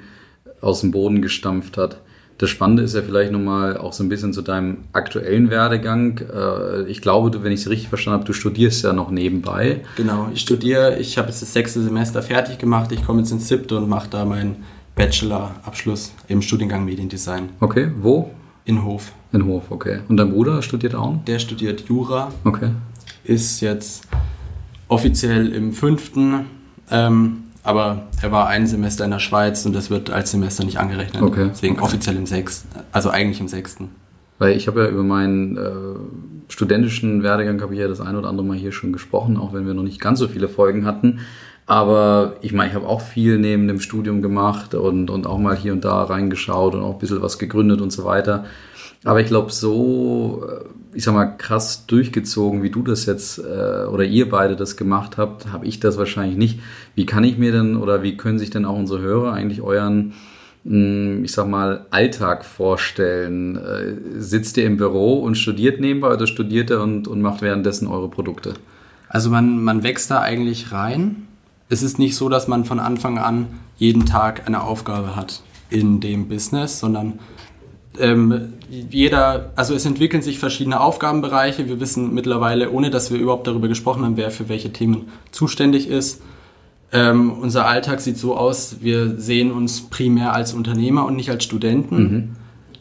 aus 0.64 0.80
dem 0.80 0.90
Boden 0.90 1.23
gestampft 1.23 1.76
hat. 1.76 2.00
Das 2.38 2.50
Spannende 2.50 2.83
ist 2.83 2.94
ja 2.94 3.02
vielleicht 3.02 3.30
nochmal 3.30 3.76
auch 3.76 3.92
so 3.92 4.02
ein 4.02 4.09
bisschen 4.09 4.33
zu 4.33 4.42
deinem 4.42 4.78
aktuellen 4.92 5.50
Werdegang. 5.50 6.18
Äh, 6.18 6.83
ich 6.88 7.00
glaube, 7.00 7.30
du, 7.30 7.44
wenn 7.44 7.52
ich 7.52 7.61
es 7.61 7.71
richtig 7.71 7.88
verstanden 7.88 8.18
habe, 8.18 8.26
du 8.26 8.33
studierst 8.33 8.83
ja 8.83 8.92
noch 8.92 9.11
nebenbei. 9.11 9.83
Genau, 9.97 10.28
ich 10.35 10.40
studiere, 10.40 10.99
ich 10.99 11.16
habe 11.16 11.28
jetzt 11.28 11.42
das 11.42 11.52
sechste 11.52 11.80
Semester 11.80 12.23
fertig 12.23 12.59
gemacht, 12.59 12.90
ich 12.90 13.04
komme 13.06 13.21
jetzt 13.21 13.30
ins 13.30 13.47
siebte 13.47 13.76
und 13.76 13.88
mache 13.88 14.09
da 14.11 14.25
meinen 14.25 14.64
Bachelor-Abschluss 14.97 16.12
im 16.26 16.42
Studiengang 16.42 16.85
Mediendesign. 16.85 17.50
Okay, 17.61 17.90
wo? 18.00 18.30
In 18.64 18.85
Hof. 18.85 19.12
In 19.33 19.47
Hof, 19.47 19.71
okay. 19.71 20.00
Und 20.09 20.16
dein 20.16 20.30
Bruder 20.30 20.61
studiert 20.62 20.94
auch? 20.94 21.16
Der 21.26 21.38
studiert 21.38 21.85
Jura. 21.88 22.33
Okay. 22.44 22.71
Ist 23.23 23.61
jetzt 23.61 24.09
offiziell 24.88 25.52
im 25.52 25.73
fünften, 25.73 26.47
ähm, 26.90 27.43
aber 27.64 28.04
er 28.23 28.30
war 28.30 28.47
ein 28.47 28.66
Semester 28.66 29.04
in 29.04 29.11
der 29.11 29.18
Schweiz 29.18 29.64
und 29.66 29.75
das 29.75 29.90
wird 29.90 30.11
als 30.11 30.30
Semester 30.30 30.64
nicht 30.64 30.78
angerechnet. 30.78 31.23
Okay. 31.23 31.49
Deswegen 31.50 31.76
okay. 31.76 31.85
offiziell 31.85 32.16
im 32.16 32.26
sechsten, 32.26 32.68
also 32.92 33.11
eigentlich 33.11 33.40
im 33.40 33.49
sechsten. 33.49 33.88
Weil 34.38 34.56
ich 34.56 34.66
habe 34.68 34.85
ja 34.85 34.88
über 34.88 35.02
meinen 35.02 35.56
äh, 35.56 36.50
studentischen 36.52 37.23
Werdegang 37.23 37.61
habe 37.62 37.73
ich 37.75 37.80
ja 37.80 37.88
das 37.88 38.00
ein 38.00 38.16
oder 38.16 38.28
andere 38.28 38.47
Mal 38.47 38.56
hier 38.56 38.73
schon 38.73 38.92
gesprochen, 38.92 39.38
auch 39.38 39.54
wenn 39.54 39.66
wir 39.66 39.75
noch 39.75 39.83
nicht 39.83 40.00
ganz 40.00 40.18
so 40.18 40.28
viele 40.28 40.49
Folgen 40.49 40.85
hatten. 40.85 41.21
Aber 41.66 42.37
ich 42.42 42.52
meine, 42.52 42.68
ich 42.68 42.75
habe 42.75 42.87
auch 42.87 43.00
viel 43.00 43.38
neben 43.38 43.66
dem 43.66 43.80
Studium 43.80 44.21
gemacht 44.21 44.75
und, 44.75 45.09
und 45.09 45.26
auch 45.26 45.38
mal 45.38 45.56
hier 45.56 45.73
und 45.73 45.85
da 45.85 46.02
reingeschaut 46.02 46.75
und 46.75 46.83
auch 46.83 46.94
ein 46.94 46.99
bisschen 46.99 47.23
was 47.23 47.38
gegründet 47.38 47.80
und 47.80 47.90
so 47.90 48.04
weiter. 48.04 48.44
Aber 49.04 49.20
ich 49.20 49.26
glaube, 49.26 49.52
so, 49.52 50.46
äh, 50.49 50.96
ich 50.96 51.04
sag 51.04 51.14
mal, 51.14 51.26
krass 51.26 51.87
durchgezogen, 51.87 52.62
wie 52.62 52.70
du 52.70 52.82
das 52.82 53.06
jetzt 53.06 53.38
äh, 53.38 53.84
oder 53.87 54.04
ihr 54.04 54.28
beide 54.28 54.56
das 54.56 54.76
gemacht 54.76 55.18
habt, 55.18 55.52
habe 55.52 55.66
ich 55.66 55.78
das 55.78 55.99
wahrscheinlich 55.99 56.38
nicht. 56.38 56.61
Wie 56.94 57.06
kann 57.06 57.23
ich 57.23 57.37
mir 57.37 57.52
denn 57.52 57.76
oder 57.76 58.02
wie 58.02 58.16
können 58.16 58.38
sich 58.38 58.50
denn 58.50 58.64
auch 58.64 58.76
unsere 58.76 59.00
Hörer 59.00 59.34
eigentlich 59.34 59.61
euren, 59.61 60.14
hm, 60.64 61.23
ich 61.23 61.32
sag 61.32 61.46
mal, 61.49 61.87
Alltag 61.90 62.46
vorstellen? 62.46 63.56
Äh, 63.56 64.20
sitzt 64.20 64.56
ihr 64.56 64.64
im 64.64 64.78
Büro 64.78 65.20
und 65.20 65.37
studiert 65.37 65.80
nebenbei 65.80 66.14
oder 66.14 66.26
studiert 66.26 66.70
ihr 66.70 66.80
und, 66.80 67.06
und 67.06 67.20
macht 67.20 67.42
währenddessen 67.42 67.87
eure 67.88 68.08
Produkte? 68.08 68.54
Also 69.08 69.30
man, 69.30 69.62
man 69.62 69.82
wächst 69.82 70.11
da 70.11 70.20
eigentlich 70.20 70.73
rein. 70.73 71.28
Es 71.68 71.82
ist 71.82 71.99
nicht 71.99 72.16
so, 72.16 72.28
dass 72.28 72.49
man 72.49 72.64
von 72.64 72.80
Anfang 72.80 73.18
an 73.18 73.49
jeden 73.76 74.06
Tag 74.06 74.46
eine 74.46 74.62
Aufgabe 74.62 75.14
hat 75.14 75.42
in 75.70 76.00
dem 76.00 76.28
Business, 76.28 76.78
sondern 76.78 77.18
ähm, 77.99 78.54
jeder, 78.71 79.52
also 79.56 79.75
es 79.75 79.85
entwickeln 79.85 80.23
sich 80.23 80.38
verschiedene 80.38 80.80
Aufgabenbereiche. 80.80 81.68
Wir 81.68 81.80
wissen 81.80 82.14
mittlerweile, 82.14 82.71
ohne 82.71 82.90
dass 82.90 83.11
wir 83.11 83.18
überhaupt 83.18 83.47
darüber 83.47 83.68
gesprochen 83.68 84.04
haben, 84.04 84.16
wer 84.16 84.30
für 84.30 84.49
welche 84.49 84.73
Themen 84.73 85.09
zuständig 85.30 85.88
ist. 85.88 86.23
Ähm, 86.92 87.33
unser 87.33 87.66
Alltag 87.66 88.00
sieht 88.00 88.18
so 88.18 88.37
aus, 88.37 88.76
wir 88.80 89.18
sehen 89.18 89.50
uns 89.50 89.83
primär 89.83 90.33
als 90.33 90.54
Unternehmer 90.54 91.04
und 91.04 91.16
nicht 91.16 91.30
als 91.30 91.44
Studenten. 91.44 91.97
Mhm. 91.97 92.28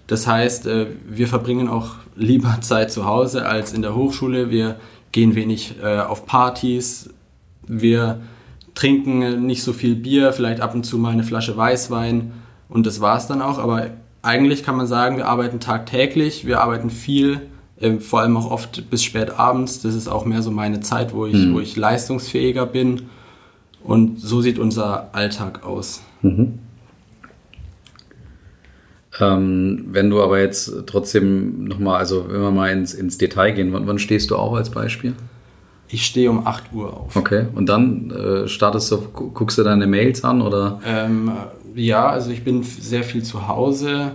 Das 0.08 0.28
heißt, 0.28 0.68
äh, 0.68 0.88
wir 1.10 1.28
verbringen 1.28 1.68
auch 1.68 1.96
lieber 2.16 2.58
Zeit 2.62 2.92
zu 2.92 3.06
Hause 3.06 3.46
als 3.46 3.74
in 3.74 3.82
der 3.82 3.96
Hochschule. 3.96 4.52
Wir 4.52 4.76
gehen 5.12 5.36
wenig 5.36 5.76
äh, 5.82 6.00
auf 6.00 6.26
Partys. 6.26 7.10
Wir 7.68 8.22
trinken 8.76 9.46
nicht 9.46 9.64
so 9.64 9.74
viel 9.74 9.96
Bier, 9.96 10.34
vielleicht 10.34 10.62
ab 10.62 10.76
und 10.76 10.84
zu 10.84 10.98
mal 10.98 11.12
eine 11.12 11.24
Flasche 11.24 11.56
Weißwein 11.56 12.34
und 12.70 12.86
das 12.86 13.02
war 13.02 13.18
es 13.18 13.28
dann 13.28 13.42
auch. 13.42 13.60
Aber 13.60 13.92
eigentlich 14.24 14.64
kann 14.64 14.76
man 14.76 14.88
sagen, 14.88 15.18
wir 15.18 15.28
arbeiten 15.28 15.60
tagtäglich, 15.60 16.48
wir 16.48 16.62
arbeiten 16.62 16.90
viel, 16.90 17.42
äh, 17.80 18.00
vor 18.00 18.22
allem 18.22 18.36
auch 18.38 18.50
oft 18.50 18.90
bis 18.90 19.04
spät 19.04 19.38
abends. 19.38 19.82
Das 19.82 19.94
ist 19.94 20.08
auch 20.08 20.26
mehr 20.26 20.42
so 20.42 20.50
meine 20.50 20.80
Zeit, 20.80 21.14
wo 21.14 21.28
ich, 21.28 21.36
mhm. 21.36 21.54
wo 21.54 21.60
ich 21.60 21.76
leistungsfähiger 21.76 22.66
bin. 22.66 23.04
Und 23.84 24.20
so 24.20 24.42
sieht 24.42 24.58
unser 24.58 25.14
Alltag 25.14 25.66
aus. 25.66 26.02
Mhm. 26.22 26.60
Ähm, 29.20 29.86
wenn 29.92 30.10
du 30.10 30.24
aber 30.24 30.40
jetzt 30.40 30.74
trotzdem 30.88 31.66
nochmal, 31.66 31.98
also 31.98 32.26
wenn 32.30 32.42
wir 32.42 32.52
mal 32.52 32.72
ins, 32.72 32.94
ins 32.94 33.18
Detail 33.18 33.52
gehen, 33.52 33.74
wann, 33.74 33.86
wann 33.86 34.00
stehst 34.00 34.32
du 34.32 34.38
auch 34.38 34.56
als 34.56 34.72
Beispiel? 34.72 35.14
Ich 35.90 36.06
stehe 36.06 36.32
um 36.32 36.48
8 36.48 36.74
Uhr 36.74 36.92
auf. 36.92 37.16
Okay, 37.16 37.46
und 37.54 37.68
dann 37.68 38.10
äh, 38.10 38.48
startest 38.48 38.92
du, 38.92 38.98
guckst 39.12 39.58
du 39.60 39.64
deine 39.64 39.86
Mails 39.86 40.24
an 40.24 40.42
oder? 40.42 40.80
Ähm, 40.84 41.32
ja, 41.76 42.08
also 42.08 42.32
ich 42.32 42.44
bin 42.44 42.64
sehr 42.64 43.04
viel 43.04 43.24
zu 43.24 43.48
Hause. 43.48 44.14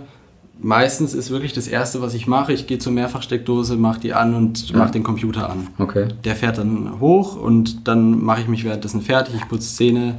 Meistens 0.61 1.13
ist 1.13 1.31
wirklich 1.31 1.53
das 1.53 1.67
Erste, 1.67 2.01
was 2.01 2.13
ich 2.13 2.27
mache, 2.27 2.51
ich 2.51 2.67
gehe 2.67 2.79
zur 2.79 2.91
Mehrfachsteckdose, 2.91 3.77
mache 3.77 4.01
die 4.01 4.13
an 4.13 4.35
und 4.35 4.73
mache 4.75 4.91
den 4.91 5.03
Computer 5.03 5.49
an. 5.49 5.67
Okay. 5.77 6.09
Der 6.25 6.35
fährt 6.35 6.57
dann 6.57 6.99
hoch 6.99 7.37
und 7.37 7.87
dann 7.87 8.21
mache 8.21 8.41
ich 8.41 8.47
mich 8.49 8.65
währenddessen 8.65 9.01
fertig, 9.01 9.35
ich 9.35 9.47
putze 9.47 9.73
Zähne, 9.73 10.17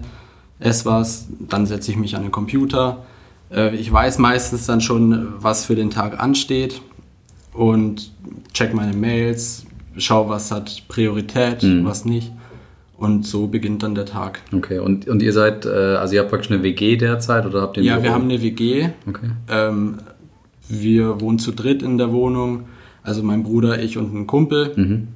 esse 0.58 0.86
was, 0.86 1.28
dann 1.40 1.66
setze 1.66 1.90
ich 1.90 1.98
mich 1.98 2.16
an 2.16 2.22
den 2.22 2.30
Computer. 2.30 3.04
Äh, 3.50 3.76
ich 3.76 3.92
weiß 3.92 4.16
meistens 4.18 4.64
dann 4.64 4.80
schon, 4.80 5.34
was 5.38 5.66
für 5.66 5.74
den 5.74 5.90
Tag 5.90 6.18
ansteht 6.18 6.80
und 7.52 8.10
check 8.54 8.72
meine 8.72 8.96
Mails, 8.96 9.66
schau, 9.98 10.28
was 10.30 10.50
hat 10.50 10.84
Priorität, 10.88 11.62
mhm. 11.62 11.84
was 11.84 12.06
nicht. 12.06 12.32
Und 13.00 13.26
so 13.26 13.46
beginnt 13.46 13.82
dann 13.82 13.94
der 13.94 14.04
Tag. 14.04 14.42
Okay, 14.54 14.78
und, 14.78 15.08
und 15.08 15.22
ihr 15.22 15.32
seid, 15.32 15.64
äh, 15.64 15.70
also 15.70 16.14
ihr 16.14 16.20
habt 16.20 16.28
praktisch 16.28 16.50
eine 16.52 16.62
WG 16.62 16.96
derzeit 16.98 17.46
oder 17.46 17.62
habt 17.62 17.78
ihr 17.78 17.82
Ja, 17.82 17.94
Büro? 17.94 18.04
wir 18.04 18.12
haben 18.12 18.24
eine 18.24 18.42
WG. 18.42 18.90
Okay. 19.08 19.30
Ähm, 19.48 19.96
wir 20.68 21.18
wohnen 21.22 21.38
zu 21.38 21.52
dritt 21.52 21.82
in 21.82 21.96
der 21.96 22.12
Wohnung. 22.12 22.64
Also 23.02 23.22
mein 23.22 23.42
Bruder, 23.42 23.82
ich 23.82 23.96
und 23.96 24.14
ein 24.14 24.26
Kumpel. 24.26 24.74
Mhm. 24.76 25.08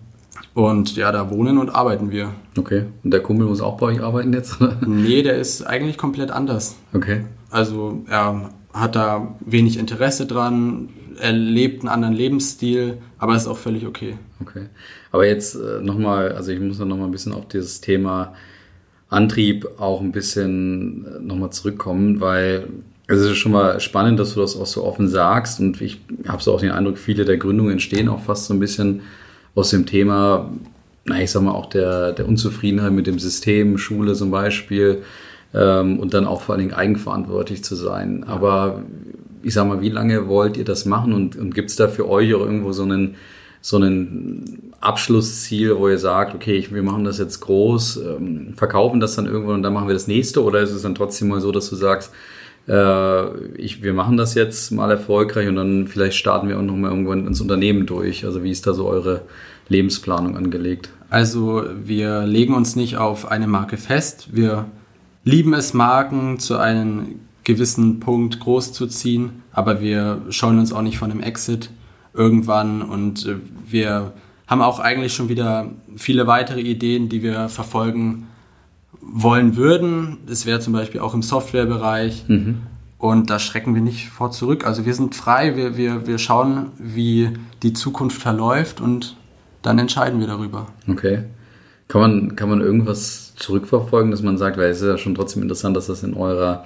Und 0.54 0.96
ja, 0.96 1.12
da 1.12 1.30
wohnen 1.30 1.58
und 1.58 1.74
arbeiten 1.74 2.10
wir. 2.10 2.30
Okay. 2.56 2.84
Und 3.02 3.10
der 3.10 3.20
Kumpel 3.20 3.46
muss 3.46 3.60
auch 3.60 3.76
bei 3.76 3.86
euch 3.88 4.00
arbeiten 4.02 4.32
jetzt? 4.32 4.56
nee, 4.86 5.22
der 5.22 5.36
ist 5.36 5.62
eigentlich 5.66 5.98
komplett 5.98 6.30
anders. 6.30 6.76
Okay. 6.94 7.26
Also 7.50 8.02
er 8.08 8.48
hat 8.72 8.96
da 8.96 9.36
wenig 9.44 9.78
Interesse 9.78 10.24
dran, 10.24 10.88
er 11.20 11.32
lebt 11.32 11.82
einen 11.82 11.90
anderen 11.90 12.14
Lebensstil, 12.14 12.96
aber 13.18 13.36
ist 13.36 13.46
auch 13.46 13.58
völlig 13.58 13.86
okay. 13.86 14.14
Okay. 14.40 14.66
Aber 15.14 15.28
jetzt 15.28 15.54
äh, 15.54 15.80
nochmal, 15.80 16.32
also 16.32 16.50
ich 16.50 16.58
muss 16.58 16.80
noch 16.80 16.96
mal 16.96 17.04
ein 17.04 17.12
bisschen 17.12 17.34
auf 17.34 17.46
dieses 17.46 17.80
Thema 17.80 18.34
Antrieb 19.08 19.64
auch 19.78 20.00
ein 20.00 20.10
bisschen 20.10 21.06
äh, 21.06 21.20
nochmal 21.20 21.50
zurückkommen, 21.50 22.20
weil 22.20 22.66
es 23.06 23.20
ist 23.20 23.36
schon 23.36 23.52
mal 23.52 23.78
spannend, 23.78 24.18
dass 24.18 24.34
du 24.34 24.40
das 24.40 24.56
auch 24.56 24.66
so 24.66 24.82
offen 24.82 25.06
sagst 25.06 25.60
und 25.60 25.80
ich 25.80 26.00
habe 26.26 26.42
so 26.42 26.52
auch 26.52 26.60
den 26.60 26.72
Eindruck, 26.72 26.98
viele 26.98 27.24
der 27.24 27.36
Gründungen 27.36 27.70
entstehen 27.70 28.08
auch 28.08 28.24
fast 28.24 28.46
so 28.46 28.54
ein 28.54 28.58
bisschen 28.58 29.02
aus 29.54 29.70
dem 29.70 29.86
Thema, 29.86 30.50
na, 31.04 31.22
ich 31.22 31.30
sag 31.30 31.42
mal 31.42 31.52
auch 31.52 31.66
der, 31.66 32.10
der 32.10 32.26
Unzufriedenheit 32.26 32.90
mit 32.90 33.06
dem 33.06 33.20
System, 33.20 33.78
Schule 33.78 34.14
zum 34.14 34.32
Beispiel 34.32 35.02
ähm, 35.54 36.00
und 36.00 36.12
dann 36.12 36.26
auch 36.26 36.42
vor 36.42 36.56
allen 36.56 36.62
Dingen 36.66 36.74
eigenverantwortlich 36.74 37.62
zu 37.62 37.76
sein. 37.76 38.24
Aber 38.24 38.82
ich 39.44 39.54
sag 39.54 39.68
mal, 39.68 39.80
wie 39.80 39.90
lange 39.90 40.26
wollt 40.26 40.56
ihr 40.56 40.64
das 40.64 40.86
machen 40.86 41.12
und, 41.12 41.36
und 41.36 41.54
gibt 41.54 41.70
es 41.70 41.76
da 41.76 41.86
für 41.86 42.08
euch 42.08 42.34
auch 42.34 42.40
irgendwo 42.40 42.72
so 42.72 42.82
einen, 42.82 43.14
so 43.64 43.78
einen 43.78 44.74
Abschlussziel, 44.82 45.78
wo 45.78 45.88
ihr 45.88 45.98
sagt, 45.98 46.34
okay, 46.34 46.54
ich, 46.54 46.74
wir 46.74 46.82
machen 46.82 47.04
das 47.04 47.16
jetzt 47.16 47.40
groß, 47.40 47.96
ähm, 47.96 48.52
verkaufen 48.58 49.00
das 49.00 49.16
dann 49.16 49.24
irgendwann 49.24 49.54
und 49.54 49.62
dann 49.62 49.72
machen 49.72 49.88
wir 49.88 49.94
das 49.94 50.06
nächste 50.06 50.44
oder 50.44 50.60
ist 50.60 50.72
es 50.72 50.82
dann 50.82 50.94
trotzdem 50.94 51.28
mal 51.28 51.40
so, 51.40 51.50
dass 51.50 51.70
du 51.70 51.76
sagst, 51.76 52.12
äh, 52.68 53.38
ich, 53.56 53.82
wir 53.82 53.94
machen 53.94 54.18
das 54.18 54.34
jetzt 54.34 54.70
mal 54.70 54.90
erfolgreich 54.90 55.48
und 55.48 55.56
dann 55.56 55.86
vielleicht 55.86 56.18
starten 56.18 56.50
wir 56.50 56.58
auch 56.58 56.62
noch 56.62 56.76
mal 56.76 56.90
irgendwann 56.90 57.26
ins 57.26 57.40
Unternehmen 57.40 57.86
durch. 57.86 58.26
Also 58.26 58.44
wie 58.44 58.50
ist 58.50 58.66
da 58.66 58.74
so 58.74 58.86
eure 58.86 59.22
Lebensplanung 59.68 60.36
angelegt? 60.36 60.90
Also 61.08 61.64
wir 61.82 62.26
legen 62.26 62.52
uns 62.52 62.76
nicht 62.76 62.98
auf 62.98 63.30
eine 63.30 63.46
Marke 63.46 63.78
fest. 63.78 64.28
Wir 64.32 64.66
lieben 65.24 65.54
es, 65.54 65.72
Marken 65.72 66.38
zu 66.38 66.58
einem 66.58 67.20
gewissen 67.44 67.98
Punkt 67.98 68.40
groß 68.40 68.74
zu 68.74 68.88
ziehen, 68.88 69.42
aber 69.52 69.80
wir 69.80 70.20
schauen 70.28 70.58
uns 70.58 70.70
auch 70.74 70.82
nicht 70.82 70.98
von 70.98 71.10
einem 71.10 71.22
Exit 71.22 71.70
irgendwann 72.14 72.82
und 72.82 73.26
äh, 73.26 73.36
wir 73.66 74.12
haben 74.46 74.62
auch 74.62 74.78
eigentlich 74.78 75.14
schon 75.14 75.28
wieder 75.28 75.70
viele 75.96 76.26
weitere 76.26 76.60
Ideen, 76.60 77.08
die 77.08 77.22
wir 77.22 77.48
verfolgen 77.48 78.26
wollen 79.00 79.56
würden. 79.56 80.18
Das 80.26 80.46
wäre 80.46 80.60
zum 80.60 80.72
Beispiel 80.72 81.00
auch 81.00 81.14
im 81.14 81.22
Softwarebereich. 81.22 82.24
Mhm. 82.28 82.58
Und 82.98 83.28
da 83.28 83.38
schrecken 83.38 83.74
wir 83.74 83.82
nicht 83.82 84.08
vor 84.08 84.30
zurück. 84.30 84.66
Also 84.66 84.86
wir 84.86 84.94
sind 84.94 85.14
frei, 85.14 85.56
wir, 85.56 85.76
wir, 85.76 86.06
wir 86.06 86.18
schauen, 86.18 86.68
wie 86.78 87.30
die 87.62 87.72
Zukunft 87.74 88.20
verläuft 88.20 88.80
und 88.80 89.16
dann 89.62 89.78
entscheiden 89.78 90.20
wir 90.20 90.26
darüber. 90.26 90.66
Okay. 90.88 91.24
Kann 91.88 92.00
man, 92.00 92.36
kann 92.36 92.48
man 92.48 92.60
irgendwas 92.60 93.34
zurückverfolgen, 93.36 94.10
dass 94.10 94.22
man 94.22 94.38
sagt, 94.38 94.56
weil 94.56 94.70
es 94.70 94.80
ist 94.80 94.88
ja 94.88 94.96
schon 94.96 95.14
trotzdem 95.14 95.42
interessant, 95.42 95.76
dass 95.76 95.86
das 95.86 96.02
in 96.02 96.14
eurer 96.14 96.64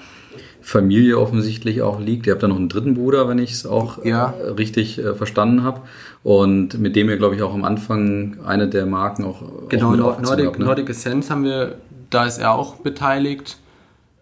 Familie 0.69 1.19
offensichtlich 1.19 1.81
auch 1.81 1.99
liegt. 1.99 2.27
Ihr 2.27 2.35
habt 2.35 2.43
ja 2.43 2.49
noch 2.49 2.57
einen 2.57 2.69
dritten 2.69 2.93
Bruder, 2.93 3.27
wenn 3.27 3.39
ich 3.39 3.53
es 3.53 3.65
auch 3.65 4.05
ja. 4.05 4.35
äh, 4.39 4.51
richtig 4.51 4.99
äh, 4.99 5.15
verstanden 5.15 5.63
habe. 5.63 5.81
Und 6.23 6.79
mit 6.79 6.95
dem 6.95 7.09
ihr, 7.09 7.17
glaube 7.17 7.37
ich, 7.37 7.43
auch 7.43 7.55
am 7.55 7.65
Anfang 7.65 8.37
eine 8.45 8.69
der 8.69 8.85
Marken 8.85 9.25
auch. 9.25 9.41
Genau, 9.71 9.93
auch 9.95 10.21
Nordic, 10.21 10.47
habt, 10.47 10.59
ne? 10.59 10.67
Nordic 10.67 10.91
Essence 10.91 11.31
haben 11.31 11.45
wir, 11.45 11.77
da 12.11 12.27
ist 12.27 12.37
er 12.37 12.53
auch 12.53 12.77
beteiligt. 12.77 13.57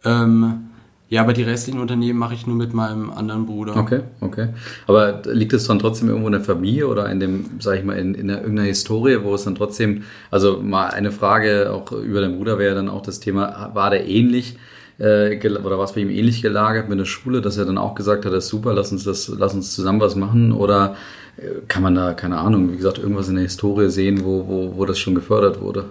Ähm, 0.05 0.69
ja, 1.09 1.23
aber 1.23 1.33
die 1.33 1.43
restlichen 1.43 1.81
Unternehmen 1.81 2.17
mache 2.17 2.35
ich 2.35 2.47
nur 2.47 2.55
mit 2.55 2.73
meinem 2.73 3.11
anderen 3.11 3.47
Bruder. 3.47 3.77
Okay, 3.77 4.03
okay. 4.21 4.51
Aber 4.87 5.23
liegt 5.25 5.53
es 5.53 5.67
dann 5.67 5.81
trotzdem 5.81 6.09
irgendwo 6.09 6.29
in 6.29 6.33
der 6.33 6.43
Familie 6.43 6.87
oder 6.87 7.11
in 7.11 7.19
dem, 7.19 7.47
sag 7.59 7.77
ich 7.77 7.85
mal, 7.85 7.99
in, 7.99 8.15
in 8.15 8.29
irgendeiner 8.29 8.69
Historie, 8.69 9.19
wo 9.25 9.35
es 9.35 9.43
dann 9.43 9.57
trotzdem, 9.57 10.05
also 10.31 10.61
mal 10.63 10.91
eine 10.91 11.11
Frage 11.11 11.73
auch 11.73 11.91
über 11.91 12.21
den 12.21 12.37
Bruder 12.37 12.61
wäre 12.61 12.77
dann 12.77 12.89
auch 12.89 13.03
das 13.03 13.19
Thema, 13.19 13.73
war 13.75 13.91
der 13.91 14.07
ähnlich? 14.07 14.57
Äh, 14.99 15.39
oder 15.49 15.79
war 15.79 15.85
es 15.85 15.93
bei 15.93 16.01
ihm 16.01 16.11
ähnlich 16.11 16.43
gelagert 16.43 16.89
mit 16.89 16.99
der 16.99 17.05
Schule, 17.05 17.41
dass 17.41 17.57
er 17.57 17.65
dann 17.65 17.79
auch 17.79 17.95
gesagt 17.95 18.25
hat, 18.25 18.33
das 18.33 18.45
ist 18.45 18.51
super, 18.51 18.73
lass 18.73 18.93
uns 18.93 19.05
das, 19.05 19.29
lass 19.29 19.55
uns 19.55 19.75
zusammen 19.75 20.01
was 20.01 20.17
machen? 20.17 20.53
Oder 20.53 20.97
äh, 21.37 21.61
kann 21.69 21.83
man 21.83 21.95
da, 21.95 22.15
keine 22.15 22.39
Ahnung, 22.39 22.73
wie 22.73 22.77
gesagt, 22.77 22.99
irgendwas 22.99 23.29
in 23.29 23.35
der 23.35 23.45
Historie 23.45 23.91
sehen, 23.91 24.25
wo, 24.25 24.47
wo, 24.49 24.77
wo 24.77 24.85
das 24.87 24.99
schon 24.99 25.15
gefördert 25.15 25.61
wurde? 25.61 25.87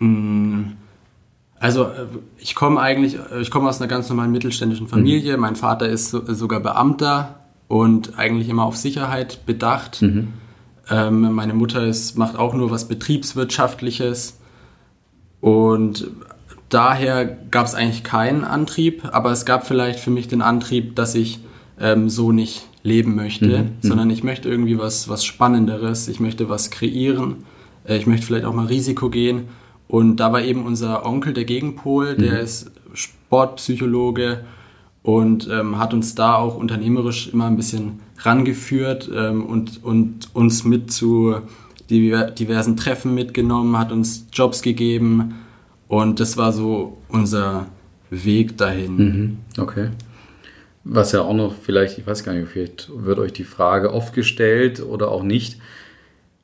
Mm. 0.00 0.72
Also 1.60 1.84
äh, 1.84 2.06
ich 2.38 2.54
komme 2.54 2.80
eigentlich, 2.80 3.18
äh, 3.30 3.40
ich 3.40 3.50
komme 3.50 3.68
aus 3.68 3.80
einer 3.80 3.88
ganz 3.88 4.08
normalen 4.08 4.32
mittelständischen 4.32 4.88
Familie. 4.88 5.36
Mhm. 5.36 5.42
Mein 5.42 5.56
Vater 5.56 5.88
ist 5.88 6.10
so, 6.10 6.22
sogar 6.32 6.60
Beamter 6.60 7.36
und 7.68 8.18
eigentlich 8.18 8.48
immer 8.48 8.64
auf 8.64 8.76
Sicherheit 8.76 9.46
bedacht. 9.46 10.02
Mhm. 10.02 10.28
Ähm, 10.88 11.32
meine 11.32 11.54
Mutter 11.54 11.84
ist, 11.84 12.18
macht 12.18 12.36
auch 12.36 12.54
nur 12.54 12.70
was 12.70 12.88
Betriebswirtschaftliches 12.88 14.40
und 15.40 16.10
daher 16.70 17.24
gab 17.50 17.66
es 17.66 17.74
eigentlich 17.74 18.02
keinen 18.04 18.44
Antrieb, 18.44 19.04
aber 19.12 19.30
es 19.30 19.44
gab 19.44 19.66
vielleicht 19.66 20.00
für 20.00 20.10
mich 20.10 20.26
den 20.28 20.40
Antrieb, 20.42 20.96
dass 20.96 21.14
ich 21.14 21.40
ähm, 21.78 22.08
so 22.08 22.32
nicht 22.32 22.66
leben 22.82 23.14
möchte, 23.14 23.46
Mhm. 23.58 23.68
sondern 23.82 24.08
ich 24.10 24.24
möchte 24.24 24.48
irgendwie 24.48 24.78
was, 24.78 25.08
was 25.08 25.24
Spannenderes, 25.24 26.08
ich 26.08 26.18
möchte 26.20 26.48
was 26.48 26.70
kreieren, 26.70 27.44
äh, 27.86 27.96
ich 27.98 28.06
möchte 28.06 28.26
vielleicht 28.26 28.46
auch 28.46 28.54
mal 28.54 28.66
Risiko 28.66 29.10
gehen. 29.10 29.48
Und 29.88 30.16
da 30.16 30.32
war 30.32 30.40
eben 30.42 30.64
unser 30.64 31.04
Onkel 31.04 31.32
der 31.34 31.44
Gegenpol, 31.44 32.14
der 32.14 32.40
ist 32.40 32.70
Sportpsychologe 32.94 34.44
und 35.02 35.48
ähm, 35.50 35.78
hat 35.78 35.94
uns 35.94 36.14
da 36.14 36.34
auch 36.36 36.56
unternehmerisch 36.56 37.28
immer 37.32 37.46
ein 37.46 37.56
bisschen 37.56 38.00
rangeführt 38.18 39.10
ähm, 39.14 39.44
und, 39.46 39.82
und 39.82 40.28
uns 40.34 40.64
mit 40.64 40.92
zu 40.92 41.36
diver- 41.90 42.30
diversen 42.30 42.76
Treffen 42.76 43.14
mitgenommen, 43.14 43.78
hat 43.78 43.90
uns 43.92 44.26
Jobs 44.32 44.62
gegeben 44.62 45.36
und 45.90 46.20
das 46.20 46.36
war 46.36 46.52
so 46.52 46.98
unser 47.08 47.66
Weg 48.10 48.56
dahin. 48.56 48.96
Mhm. 48.96 49.38
Okay. 49.58 49.88
Was 50.84 51.10
ja 51.10 51.22
auch 51.22 51.34
noch 51.34 51.52
vielleicht, 51.52 51.98
ich 51.98 52.06
weiß 52.06 52.22
gar 52.22 52.32
nicht, 52.32 52.48
vielleicht 52.48 52.88
wird 52.94 53.18
euch 53.18 53.32
die 53.32 53.42
Frage 53.42 53.92
oft 53.92 54.14
gestellt 54.14 54.80
oder 54.80 55.10
auch 55.10 55.24
nicht. 55.24 55.58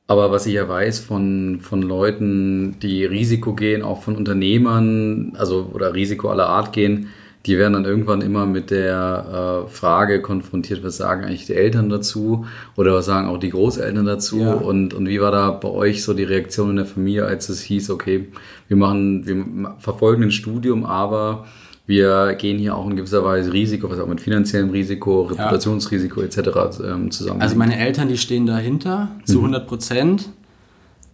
Aber 0.08 0.32
was 0.32 0.46
ich 0.46 0.54
ja 0.54 0.68
weiß 0.68 0.98
von, 0.98 1.60
von 1.60 1.80
Leuten, 1.80 2.80
die 2.80 3.04
Risiko 3.04 3.54
gehen, 3.54 3.82
auch 3.82 4.02
von 4.02 4.16
Unternehmern, 4.16 5.32
also 5.38 5.70
oder 5.72 5.94
Risiko 5.94 6.28
aller 6.28 6.48
Art 6.48 6.72
gehen, 6.72 7.10
die 7.46 7.58
werden 7.58 7.74
dann 7.74 7.84
irgendwann 7.84 8.20
immer 8.22 8.44
mit 8.46 8.70
der 8.70 9.64
äh, 9.66 9.70
Frage 9.70 10.20
konfrontiert, 10.20 10.82
was 10.82 10.96
sagen 10.96 11.24
eigentlich 11.24 11.46
die 11.46 11.54
Eltern 11.54 11.88
dazu 11.88 12.44
oder 12.76 12.92
was 12.94 13.06
sagen 13.06 13.28
auch 13.28 13.38
die 13.38 13.50
Großeltern 13.50 14.04
dazu 14.04 14.40
Ja. 14.40 14.54
und, 14.54 14.94
und 14.94 15.08
wie 15.08 15.20
war 15.20 15.30
da 15.30 15.50
bei 15.52 15.68
euch 15.68 16.02
so 16.02 16.12
die 16.14 16.24
Reaktion 16.24 16.70
in 16.70 16.76
der 16.76 16.86
Familie, 16.86 17.24
als 17.24 17.48
es 17.48 17.60
hieß, 17.62 17.90
okay, 17.90 18.28
wir 18.68 18.76
machen, 18.76 19.26
wir 19.26 19.74
verfolgen 19.78 20.24
ein 20.24 20.32
Studium, 20.32 20.84
aber 20.84 21.46
wir 21.86 22.34
gehen 22.34 22.58
hier 22.58 22.74
auch 22.76 22.90
in 22.90 22.96
gewisser 22.96 23.24
Weise 23.24 23.52
Risiko, 23.52 23.88
was 23.88 24.00
auch 24.00 24.08
mit 24.08 24.20
finanziellem 24.20 24.70
Risiko, 24.70 25.22
Reputationsrisiko 25.22 26.20
etc. 26.22 26.38
Ähm, 26.84 27.12
zusammen. 27.12 27.40
Also 27.40 27.54
meine 27.54 27.78
Eltern, 27.78 28.08
die 28.08 28.18
stehen 28.18 28.44
dahinter 28.46 29.10
zu 29.24 29.38
100 29.38 29.68
Prozent, 29.68 30.30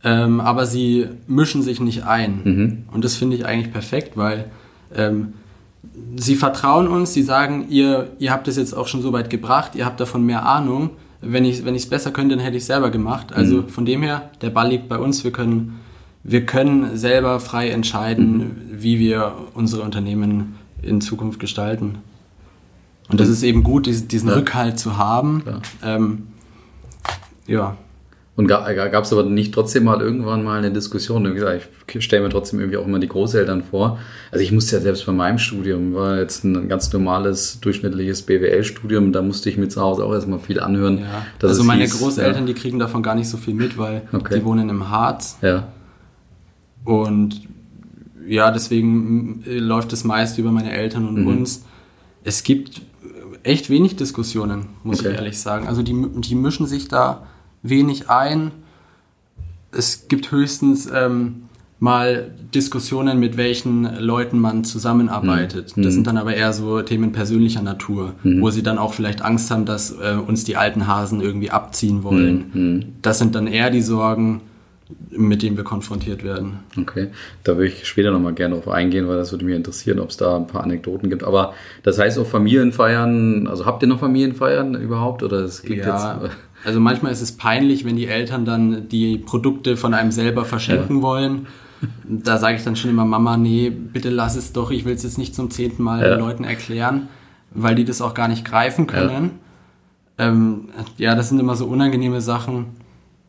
ähm, 0.03 0.41
aber 0.41 0.65
sie 0.65 1.09
mischen 1.27 1.61
sich 1.61 1.79
nicht 1.81 2.05
ein. 2.07 2.87
Und 2.91 3.05
das 3.05 3.17
finde 3.17 3.37
ich 3.37 3.45
eigentlich 3.45 3.71
perfekt, 3.71 4.17
weil 4.17 4.47
ähm, 4.97 5.35
sie 6.17 6.37
vertrauen 6.37 6.89
uns, 6.89 7.13
sie 7.13 7.23
sagen, 7.23 7.67
ihr, 7.69 8.11
ihr 8.19 8.31
habt 8.33 8.49
es 8.49 8.57
jetzt 8.57 8.75
auch 8.75 8.87
schon 8.87 9.03
so 9.03 9.13
weit 9.13 9.31
gebracht, 9.31 9.75
ihr 9.75 9.85
habt 9.85 10.01
davon 10.01 10.25
mehr 10.25 10.47
Ahnung. 10.47 10.91
Wenn 11.21 11.45
ich 11.45 11.59
es 11.59 11.65
wenn 11.65 11.75
ich's 11.75 11.87
besser 11.87 12.11
könnte, 12.11 12.35
dann 12.35 12.45
hätte 12.45 12.57
ich 12.57 12.63
es 12.63 12.67
selber 12.67 12.91
gemacht. 12.91 13.33
Also 13.33 13.63
von 13.69 13.85
dem 13.85 14.03
her, 14.03 14.31
der 14.41 14.51
Ball 14.51 14.69
liegt 14.69 14.89
bei 14.89 14.99
uns, 14.99 15.23
wir 15.23 15.31
können, 15.31 15.81
wir 16.25 16.45
können 16.47 16.97
selber 16.97 17.39
frei 17.41 17.69
entscheiden, 17.71 18.57
wie 18.73 18.99
wir 18.99 19.35
unsere 19.55 19.83
Unternehmen 19.83 20.57
in 20.83 21.01
Zukunft 21.01 21.39
gestalten. 21.39 21.99
Und 23.09 23.21
das 23.21 23.29
ist 23.29 23.43
eben 23.43 23.63
gut, 23.63 23.87
diesen, 23.87 24.09
diesen 24.09 24.29
Ja. 24.31 24.35
Rückhalt 24.37 24.79
zu 24.79 24.97
haben. 24.97 25.45
Ähm, 25.85 26.29
ja. 27.47 27.77
Und 28.35 28.47
gab 28.47 28.67
es 28.67 29.13
aber 29.13 29.25
nicht 29.25 29.53
trotzdem 29.53 29.85
mal 29.85 30.01
irgendwann 30.01 30.43
mal 30.43 30.57
eine 30.57 30.71
Diskussion? 30.73 31.29
Wie 31.31 31.35
gesagt, 31.35 31.69
ich 31.93 32.03
stelle 32.05 32.23
mir 32.23 32.31
trotzdem 32.31 32.61
irgendwie 32.61 32.79
auch 32.79 32.87
immer 32.87 32.99
die 32.99 33.09
Großeltern 33.09 33.63
vor. 33.63 33.99
Also 34.31 34.43
ich 34.43 34.53
musste 34.53 34.77
ja 34.77 34.81
selbst 34.83 35.05
bei 35.05 35.13
meinem 35.13 35.37
Studium, 35.37 35.93
war 35.93 36.19
jetzt 36.19 36.43
ein 36.43 36.67
ganz 36.67 36.91
normales, 36.95 37.61
durchschnittliches 37.61 38.23
BWL-Studium, 38.23 39.13
da 39.13 39.21
musste 39.21 39.51
ich 39.51 39.59
mir 39.59 39.69
zu 39.69 39.83
Hause 39.83 40.05
auch 40.05 40.15
erstmal 40.15 40.39
viel 40.39 40.61
anhören. 40.61 41.01
ja. 41.01 41.27
Also 41.47 41.63
meine 41.63 41.83
hieß, 41.83 41.99
Großeltern, 41.99 42.47
die 42.47 42.55
kriegen 42.55 42.79
davon 42.79 43.03
gar 43.03 43.15
nicht 43.15 43.29
so 43.29 43.37
viel 43.37 43.53
mit, 43.53 43.77
weil 43.77 44.01
Okay. 44.13 44.39
die 44.39 44.45
wohnen 44.47 44.71
im 44.71 44.89
Harz. 44.89 45.37
Ja, 45.43 45.69
Und 46.85 47.43
ja, 48.27 48.51
deswegen 48.51 49.43
äh, 49.47 49.59
läuft 49.59 49.93
es 49.93 50.05
meist 50.05 50.39
über 50.39 50.53
meine 50.53 50.73
Eltern 50.73 51.07
und 51.07 51.21
Mhm. 51.21 51.27
uns. 51.27 51.65
Es 52.25 52.43
gibt 52.45 52.81
echt 53.43 53.69
wenig 53.69 53.97
Diskussionen, 53.97 54.67
muss 54.85 55.01
Okay. 55.01 55.11
ich 55.11 55.15
ehrlich 55.17 55.39
sagen. 55.39 55.67
Also 55.69 55.83
die, 55.83 55.95
die 56.21 56.35
mischen 56.35 56.67
sich 56.67 56.89
da 56.89 57.27
wenig 57.63 58.11
ein. 58.11 58.51
Es 59.71 60.09
gibt 60.09 60.31
höchstens 60.31 60.91
ähm, 60.93 61.45
mal 61.79 62.31
Diskussionen, 62.55 63.19
mit 63.19 63.37
welchen 63.37 63.99
Leuten 63.99 64.39
man 64.39 64.63
zusammenarbeitet. 64.65 65.77
Mhm. 65.77 65.83
Das 65.83 65.95
sind 65.95 66.07
dann 66.07 66.17
aber 66.17 66.35
eher 66.35 66.53
so 66.53 66.81
Themen 66.83 67.11
persönlicher 67.13 67.63
Natur, 67.63 68.15
wo 68.23 68.51
sie 68.51 68.63
dann 68.63 68.79
auch 68.79 68.95
vielleicht 68.95 69.23
Angst 69.23 69.51
haben, 69.51 69.65
dass 69.65 69.91
äh, 69.91 70.15
uns 70.15 70.45
die 70.45 70.57
alten 70.57 70.87
Hasen 70.87 71.21
irgendwie 71.21 71.51
abziehen 71.51 72.05
wollen. 72.05 72.51
Mhm. 72.53 72.85
Das 73.03 73.19
sind 73.19 73.35
dann 73.35 73.49
eher 73.49 73.71
die 73.71 73.83
Sorgen, 73.83 74.43
mit 75.11 75.43
denen 75.43 75.57
wir 75.57 75.65
konfrontiert 75.65 76.23
werden. 76.23 76.61
okay. 76.79 77.09
Da 77.45 77.57
würde 77.57 77.69
ich 77.69 77.87
später 77.87 78.11
nochmal 78.11 78.35
gerne 78.35 78.55
drauf 78.55 78.69
eingehen, 78.69 79.09
weil 79.09 79.17
das 79.17 79.33
würde 79.33 79.45
mich 79.45 79.57
interessieren, 79.57 79.99
ob 79.99 80.11
es 80.11 80.17
da 80.17 80.37
ein 80.37 80.47
paar 80.47 80.63
Anekdoten 80.63 81.11
gibt. 81.11 81.25
Aber 81.25 81.55
das 81.83 81.99
heißt 81.99 82.19
auch 82.19 82.27
Familienfeiern, 82.27 83.49
also 83.49 83.67
habt 83.67 83.83
ihr 83.83 83.89
noch 83.89 84.01
Familienfeiern 84.01 84.75
überhaupt? 84.75 85.23
Oder 85.23 85.39
es 85.39 85.63
klingt 85.63 85.85
Ja, 85.85 86.21
jetzt. 86.23 86.37
Also 86.65 86.81
manchmal 86.81 87.13
ist 87.13 87.21
es 87.23 87.33
peinlich, 87.33 87.85
wenn 87.85 87.97
die 87.97 88.07
Eltern 88.07 88.45
dann 88.45 88.89
die 88.89 89.19
Produkte 89.19 89.77
von 89.77 89.95
einem 89.95 90.13
selber 90.13 90.45
verschenken 90.45 91.03
wollen. 91.03 91.47
Da 92.09 92.39
sage 92.39 92.57
ich 92.57 92.63
dann 92.65 92.77
schon 92.77 92.91
immer, 92.91 93.05
Mama, 93.05 93.37
nee, 93.37 93.71
bitte 93.71 94.11
lass 94.11 94.37
es 94.37 94.53
doch, 94.53 94.71
ich 94.71 94.85
will 94.85 94.95
es 94.95 95.03
jetzt 95.03 95.19
nicht 95.19 95.35
zum 95.35 95.51
zehnten 95.51 95.83
Mal 95.83 96.01
Ja. 96.03 96.11
den 96.11 96.21
Leuten 96.21 96.45
erklären, 96.45 97.09
weil 97.53 97.75
die 97.75 97.85
das 97.85 98.01
auch 98.01 98.15
gar 98.15 98.29
nicht 98.29 98.45
greifen 98.45 98.87
können. 98.87 99.33
Ja. 100.19 100.29
Ähm, 100.29 100.69
ja, 100.99 101.15
das 101.15 101.29
sind 101.31 101.41
immer 101.41 101.57
so 101.57 101.67
unangenehme 101.67 102.21
Sachen. 102.21 102.67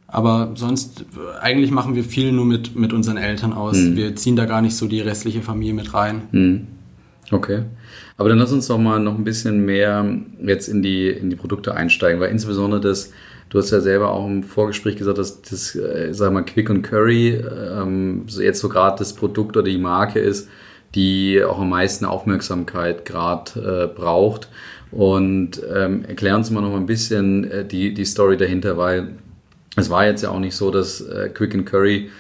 Aber 0.06 0.52
sonst, 0.54 1.06
eigentlich 1.41 1.72
machen 1.72 1.96
wir 1.96 2.04
viel 2.04 2.32
nur 2.32 2.46
mit, 2.46 2.76
mit 2.76 2.93
unseren 2.93 3.17
Eltern 3.17 3.52
aus. 3.52 3.76
Wir 3.78 4.15
ziehen 4.15 4.36
da 4.36 4.46
gar 4.46 4.62
nicht 4.62 4.76
so 4.76 4.88
die 4.88 5.02
restliche 5.02 5.41
Familie 5.41 5.74
mit 5.74 5.96
rein. 5.96 6.22
Hm. 6.30 6.67
Okay. 7.32 7.63
Aber 8.17 8.30
dann 8.30 8.38
lass 8.38 8.52
uns 8.52 8.67
doch 8.67 8.78
mal 8.78 8.99
noch 8.99 9.17
ein 9.17 9.23
bisschen 9.23 9.65
mehr 9.65 10.06
jetzt 10.41 10.67
in 10.67 10.82
die, 10.82 11.10
in 11.10 11.30
die 11.30 11.36
Produkte 11.36 11.73
einsteigen, 11.73 12.21
weil 12.21 12.30
insbesondere 12.30 12.82
das, 12.82 13.12
du 13.49 13.58
hast 13.58 13.71
ja 13.71 13.82
selber 13.82 14.12
auch 14.12 14.28
im 14.28 14.43
Vorgespräch 14.43 14.95
gesagt, 14.95 15.17
dass 15.17 15.41
das, 15.41 15.76
äh, 15.76 16.13
sag 16.13 16.32
mal, 16.32 16.43
Quick 16.43 16.69
und 16.69 16.84
Curry 16.84 17.34
ähm, 17.34 18.23
so 18.28 18.41
jetzt 18.41 18.60
so 18.60 18.69
gerade 18.69 18.97
das 18.99 19.13
Produkt 19.13 19.58
oder 19.58 19.65
die 19.65 19.78
Marke 19.78 20.19
ist, 20.19 20.49
die 20.95 21.43
auch 21.43 21.60
am 21.60 21.69
meisten 21.69 22.06
Aufmerksamkeit 22.06 23.06
gerade 23.06 23.89
äh, 23.91 23.99
braucht. 23.99 24.47
Und 24.91 25.60
ähm, 25.73 26.06
erklär 26.06 26.36
uns 26.36 26.52
mal 26.52 26.62
noch 26.62 26.69
mal 26.69 26.78
ein 26.78 26.86
bisschen 26.86 27.49
äh, 27.49 27.65
die, 27.65 27.95
die 27.95 28.06
Story 28.06 28.38
dahinter, 28.38 28.78
weil 28.78 29.13
es 29.76 29.89
war 29.89 30.06
jetzt 30.06 30.21
ja 30.21 30.30
auch 30.30 30.39
nicht 30.39 30.56
so, 30.56 30.69
dass 30.69 31.02
äh, 31.02 31.30
Quick 31.34 31.56
and 31.56 31.65
Curry 31.65 32.12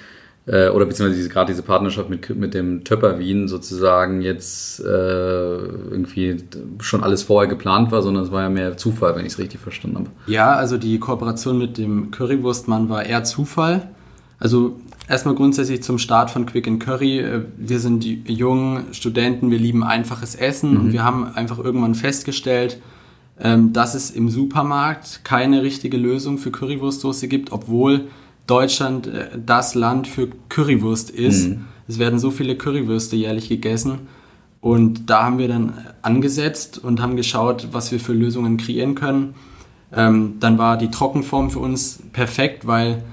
äh, 0.45 0.69
oder 0.69 0.85
beziehungsweise 0.85 1.17
diese, 1.17 1.29
gerade 1.29 1.51
diese 1.51 1.63
Partnerschaft 1.63 2.09
mit, 2.09 2.35
mit 2.35 2.53
dem 2.53 2.83
Töpper 2.83 3.17
Wien 3.19 3.47
sozusagen 3.47 4.21
jetzt 4.21 4.79
äh, 4.81 4.83
irgendwie 4.83 6.37
schon 6.79 7.03
alles 7.03 7.23
vorher 7.23 7.49
geplant 7.49 7.91
war, 7.91 8.01
sondern 8.01 8.23
es 8.23 8.31
war 8.31 8.43
ja 8.43 8.49
mehr 8.49 8.75
Zufall, 8.77 9.15
wenn 9.15 9.25
ich 9.25 9.33
es 9.33 9.39
richtig 9.39 9.61
verstanden 9.61 9.97
habe. 9.99 10.09
Ja, 10.27 10.53
also 10.53 10.77
die 10.77 10.99
Kooperation 10.99 11.57
mit 11.57 11.77
dem 11.77 12.11
Currywurstmann 12.11 12.89
war 12.89 13.05
eher 13.05 13.23
Zufall. 13.23 13.89
Also 14.39 14.79
erstmal 15.07 15.35
grundsätzlich 15.35 15.81
zum 15.81 15.97
Start 15.97 16.29
von 16.29 16.45
Quick 16.45 16.67
and 16.67 16.83
Curry. 16.83 17.19
Äh, 17.19 17.41
Wir 17.57 17.79
sind 17.79 18.03
die 18.03 18.21
jungen 18.27 18.93
Studenten, 18.93 19.49
wir 19.49 19.59
lieben 19.59 19.83
einfaches 19.83 20.35
Essen 20.35 20.75
und 20.77 20.91
wir 20.91 21.03
haben 21.03 21.33
einfach 21.35 21.59
irgendwann 21.59 21.95
festgestellt, 21.95 22.81
ähm, 23.39 23.71
dass 23.71 23.95
es 23.95 24.11
im 24.11 24.29
Supermarkt 24.29 25.21
keine 25.23 25.63
richtige 25.63 25.97
Lösung 25.97 26.37
für 26.37 26.51
Currywurstsoße 26.51 27.27
gibt, 27.29 27.51
obwohl 27.51 28.09
Deutschland 28.47 29.07
äh, 29.07 29.29
das 29.43 29.75
Land 29.75 30.07
für 30.07 30.29
Currywurst 30.49 31.09
ist. 31.09 31.47
Es 31.87 31.99
werden 31.99 32.19
so 32.19 32.31
viele 32.31 32.55
Currywürste 32.55 33.15
jährlich 33.15 33.49
gegessen. 33.49 33.99
Und 34.61 35.09
da 35.09 35.23
haben 35.23 35.39
wir 35.39 35.49
dann 35.49 35.73
angesetzt 36.01 36.77
und 36.77 37.01
haben 37.01 37.17
geschaut, 37.17 37.69
was 37.73 37.91
wir 37.91 37.99
für 37.99 38.13
Lösungen 38.13 38.57
kreieren 38.57 38.95
können. 38.95 39.35
Ähm, 39.93 40.35
dann 40.39 40.57
war 40.57 40.77
die 40.77 40.89
Trockenform 40.89 41.49
für 41.49 41.59
uns 41.59 42.01
perfekt, 42.13 42.65
weil 42.65 43.03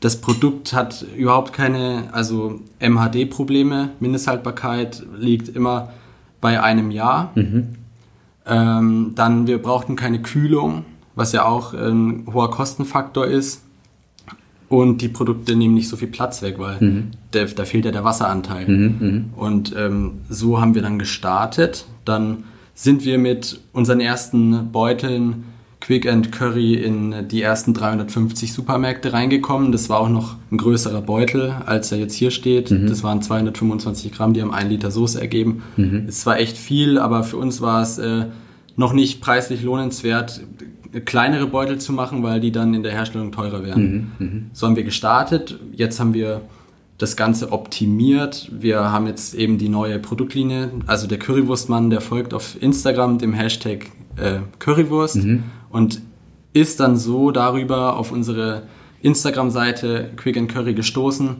das 0.00 0.20
Produkt 0.20 0.72
hat 0.72 1.06
überhaupt 1.16 1.52
keine, 1.52 2.08
also 2.12 2.60
MHD-Probleme. 2.80 3.90
Mindesthaltbarkeit 4.00 5.06
liegt 5.16 5.48
immer 5.48 5.90
bei 6.40 6.60
einem 6.62 6.90
Jahr. 6.90 7.32
Ähm, 8.44 9.12
dann, 9.14 9.46
wir 9.46 9.62
brauchten 9.62 9.96
keine 9.96 10.20
Kühlung, 10.22 10.84
was 11.14 11.32
ja 11.32 11.44
auch 11.44 11.72
ein 11.72 12.26
hoher 12.32 12.50
Kostenfaktor 12.50 13.26
ist. 13.26 13.62
Und 14.68 15.00
die 15.00 15.08
Produkte 15.08 15.54
nehmen 15.54 15.74
nicht 15.74 15.88
so 15.88 15.96
viel 15.96 16.08
Platz 16.08 16.42
weg, 16.42 16.56
weil 16.58 16.78
der, 17.32 17.46
da 17.46 17.64
fehlt 17.64 17.84
ja 17.84 17.92
der 17.92 18.02
Wasseranteil. 18.04 18.66
Und 19.36 19.74
ähm, 19.76 20.12
so 20.28 20.60
haben 20.60 20.74
wir 20.74 20.82
dann 20.82 20.98
gestartet. 20.98 21.86
Dann 22.04 22.44
sind 22.74 23.04
wir 23.04 23.16
mit 23.18 23.60
unseren 23.72 24.00
ersten 24.00 24.70
Beuteln 24.72 25.44
Quick 25.80 26.08
and 26.08 26.32
Curry 26.32 26.74
in 26.74 27.28
die 27.28 27.42
ersten 27.42 27.72
350 27.74 28.52
Supermärkte 28.52 29.12
reingekommen. 29.12 29.70
Das 29.70 29.88
war 29.88 30.00
auch 30.00 30.08
noch 30.08 30.34
ein 30.50 30.56
größerer 30.56 31.00
Beutel, 31.00 31.54
als 31.64 31.92
er 31.92 31.98
jetzt 31.98 32.14
hier 32.14 32.32
steht. 32.32 32.70
Das 32.88 33.04
waren 33.04 33.22
225 33.22 34.10
Gramm, 34.10 34.32
die 34.32 34.42
haben 34.42 34.52
ein 34.52 34.68
Liter 34.68 34.90
Soße 34.90 35.20
ergeben. 35.20 35.62
Es 36.08 36.26
war 36.26 36.40
echt 36.40 36.56
viel, 36.56 36.98
aber 36.98 37.22
für 37.22 37.36
uns 37.36 37.60
war 37.60 37.82
es 37.82 37.98
äh, 37.98 38.26
noch 38.74 38.94
nicht 38.94 39.20
preislich 39.20 39.62
lohnenswert. 39.62 40.40
Kleinere 41.04 41.46
Beutel 41.46 41.78
zu 41.78 41.92
machen, 41.92 42.22
weil 42.22 42.40
die 42.40 42.52
dann 42.52 42.74
in 42.74 42.82
der 42.82 42.92
Herstellung 42.92 43.32
teurer 43.32 43.64
wären. 43.64 44.12
So 44.52 44.66
haben 44.66 44.76
wir 44.76 44.84
gestartet. 44.84 45.58
Jetzt 45.72 46.00
haben 46.00 46.14
wir 46.14 46.42
das 46.98 47.16
Ganze 47.16 47.52
optimiert. 47.52 48.50
Wir 48.58 48.90
haben 48.90 49.06
jetzt 49.06 49.34
eben 49.34 49.58
die 49.58 49.68
neue 49.68 49.98
Produktlinie. 49.98 50.70
Also 50.86 51.06
der 51.06 51.18
Currywurstmann, 51.18 51.90
der 51.90 52.00
folgt 52.00 52.32
auf 52.32 52.60
Instagram 52.60 53.18
dem 53.18 53.34
Hashtag 53.34 53.86
äh, 54.16 54.38
Currywurst 54.58 55.18
und 55.70 56.00
ist 56.52 56.80
dann 56.80 56.96
so 56.96 57.30
darüber 57.30 57.96
auf 57.98 58.12
unsere 58.12 58.62
Instagram-Seite 59.02 60.10
Quick 60.16 60.38
and 60.38 60.50
Curry 60.50 60.72
gestoßen 60.72 61.36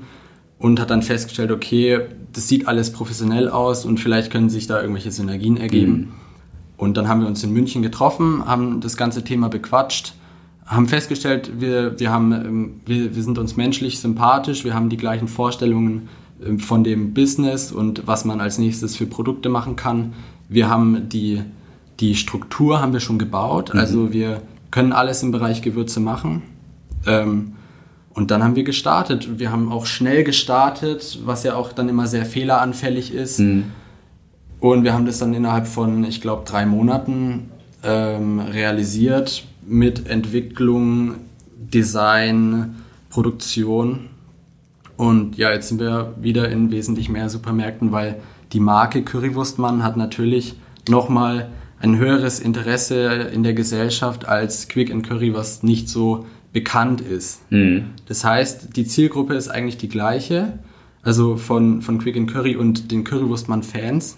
und 0.59 0.80
hat 0.80 0.90
dann 0.90 1.02
festgestellt, 1.02 1.50
okay, 1.50 2.00
das 2.32 2.48
sieht 2.48 2.68
alles 2.68 2.92
professionell 2.92 3.48
aus 3.48 3.87
und 3.87 3.98
vielleicht 3.98 4.30
können 4.30 4.50
sich 4.50 4.66
da 4.66 4.80
irgendwelche 4.80 5.11
Synergien 5.11 5.56
ergeben. 5.56 6.14
Und 6.76 6.96
dann 6.96 7.08
haben 7.08 7.20
wir 7.20 7.26
uns 7.26 7.42
in 7.42 7.52
München 7.52 7.82
getroffen, 7.82 8.46
haben 8.46 8.80
das 8.80 8.96
ganze 8.96 9.24
Thema 9.24 9.48
bequatscht, 9.48 10.14
haben 10.66 10.88
festgestellt, 10.88 11.60
wir, 11.60 11.98
wir, 11.98 12.10
haben, 12.10 12.32
ähm, 12.32 12.80
wir, 12.84 13.14
wir 13.14 13.22
sind 13.22 13.38
uns 13.38 13.56
menschlich 13.56 14.00
sympathisch, 14.00 14.64
wir 14.64 14.74
haben 14.74 14.88
die 14.88 14.96
gleichen 14.96 15.28
Vorstellungen 15.28 16.08
ähm, 16.44 16.58
von 16.58 16.84
dem 16.84 17.14
Business 17.14 17.72
und 17.72 18.06
was 18.06 18.24
man 18.24 18.40
als 18.40 18.58
nächstes 18.58 18.96
für 18.96 19.06
Produkte 19.06 19.48
machen 19.48 19.76
kann. 19.76 20.12
Wir 20.48 20.68
haben 20.68 21.08
die, 21.08 21.42
die 22.00 22.14
Struktur 22.14 22.80
haben 22.80 22.92
wir 22.92 23.00
schon 23.00 23.18
gebaut, 23.18 23.74
also 23.74 24.12
wir 24.12 24.42
können 24.70 24.92
alles 24.92 25.22
im 25.22 25.30
Bereich 25.30 25.62
Gewürze 25.62 26.00
machen. 26.00 26.42
Ähm, 27.06 27.52
und 28.12 28.30
dann 28.30 28.42
haben 28.42 28.56
wir 28.56 28.64
gestartet. 28.64 29.38
Wir 29.38 29.52
haben 29.52 29.70
auch 29.70 29.84
schnell 29.84 30.24
gestartet, 30.24 31.20
was 31.24 31.44
ja 31.44 31.54
auch 31.54 31.72
dann 31.72 31.88
immer 31.88 32.06
sehr 32.06 32.24
fehleranfällig 32.24 33.12
ist. 33.12 33.40
Und 34.72 34.85
wir 34.85 34.92
haben 34.92 35.07
das 35.07 35.18
dann 35.18 35.33
innerhalb 35.33 35.66
von, 35.66 36.05
ich 36.05 36.20
glaube, 36.20 36.42
drei 36.44 36.66
Monaten 36.66 37.50
ähm, 37.85 38.40
realisiert 38.40 39.46
mit 39.66 40.09
Entwicklung, 40.09 41.16
Design, 41.57 42.76
Produktion. 43.11 44.09
Und 44.96 45.37
ja, 45.37 45.52
jetzt 45.52 45.68
sind 45.68 45.79
wir 45.79 46.14
wieder 46.20 46.48
in 46.48 46.70
wesentlich 46.70 47.09
mehr 47.09 47.29
Supermärkten, 47.29 47.92
weil 47.92 48.16
die 48.52 48.61
Marke 48.61 49.02
Currywurstmann 49.02 49.85
hat 49.85 49.96
natürlich 49.96 50.57
nochmal 50.88 51.50
ein 51.79 51.98
höheres 51.98 52.40
Interesse 52.40 53.05
in 53.33 53.42
der 53.42 53.52
Gesellschaft 53.52 54.26
als 54.26 54.68
Quick 54.68 54.90
and 54.90 55.07
Curry, 55.07 55.35
was 55.35 55.62
nicht 55.62 55.88
so 55.88 56.26
bekannt 56.52 57.00
ist. 57.02 57.42
Das 58.07 58.24
heißt, 58.24 58.76
die 58.76 58.87
Zielgruppe 58.87 59.35
ist 59.35 59.48
eigentlich 59.48 59.76
die 59.76 59.88
gleiche, 59.88 60.59
also 61.06 61.36
von, 61.36 61.80
von 61.82 61.98
Quick 61.98 62.16
and 62.16 62.30
Curry 62.30 62.56
und 62.56 62.90
den 62.90 63.04
Currywurstmann-Fans, 63.04 64.16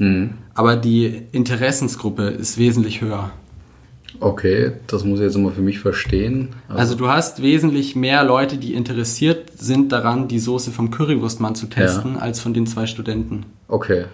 aber 0.55 0.77
die 0.77 1.23
Interessensgruppe 1.33 2.23
ist 2.29 2.57
wesentlich 2.59 3.01
höher. 3.03 3.31
Okay, 4.21 4.73
das 4.89 5.05
muss 5.05 5.21
ich 5.21 5.27
jetzt 5.27 5.37
mal 5.37 5.53
für 5.53 5.61
mich 5.61 5.79
verstehen. 5.79 6.49
Also 6.69 6.95
du 6.97 7.09
hast 7.09 7.43
wesentlich 7.43 7.95
mehr 7.95 8.25
Leute, 8.25 8.57
die 8.57 8.75
interessiert 8.75 9.53
sind 9.57 9.93
daran, 9.93 10.27
die 10.29 10.39
Soße 10.41 10.73
vom 10.73 10.91
Currywurstmann 10.91 11.55
zu 11.55 11.67
testen, 11.67 12.17
als 12.17 12.41
von 12.41 12.55
den 12.55 12.67
zwei 12.67 12.87
Studenten. 12.87 13.45
Okay. 13.69 14.07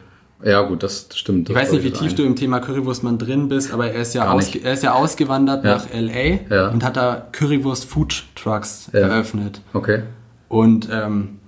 Ja, 0.44 0.60
gut, 0.62 0.82
das 0.82 1.08
stimmt. 1.14 1.48
Ich 1.48 1.54
weiß 1.56 1.72
nicht, 1.72 1.84
wie 1.84 1.90
tief 1.92 2.14
du 2.14 2.22
im 2.24 2.36
Thema 2.36 2.58
Currywurstmann 2.60 3.16
drin 3.16 3.48
bist, 3.48 3.72
aber 3.72 3.92
er 3.92 4.02
ist 4.02 4.14
ja, 4.14 4.30
ausge 4.30 4.58
er 4.62 4.74
ist 4.74 4.82
ja 4.82 4.92
ausgewandert 4.92 5.64
Ja. 5.64 5.76
nach 5.76 5.86
LA 5.90 6.40
Ja. 6.50 6.68
und 6.68 6.84
hat 6.84 6.96
da 6.98 7.26
Currywurst 7.32 7.86
Food 7.86 8.24
Trucks 8.34 8.90
Ja. 8.92 8.98
eröffnet. 9.00 9.62
Okay. 9.72 10.02
Und 10.48 10.88
ähm, 10.92 11.38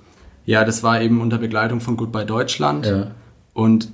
ja, 0.46 0.64
das 0.64 0.82
war 0.82 1.02
eben 1.02 1.20
unter 1.20 1.38
Begleitung 1.38 1.80
von 1.80 1.96
Goodbye 1.98 2.24
Deutschland. 2.24 2.86
Ja. 2.86 3.08
Und 3.52 3.90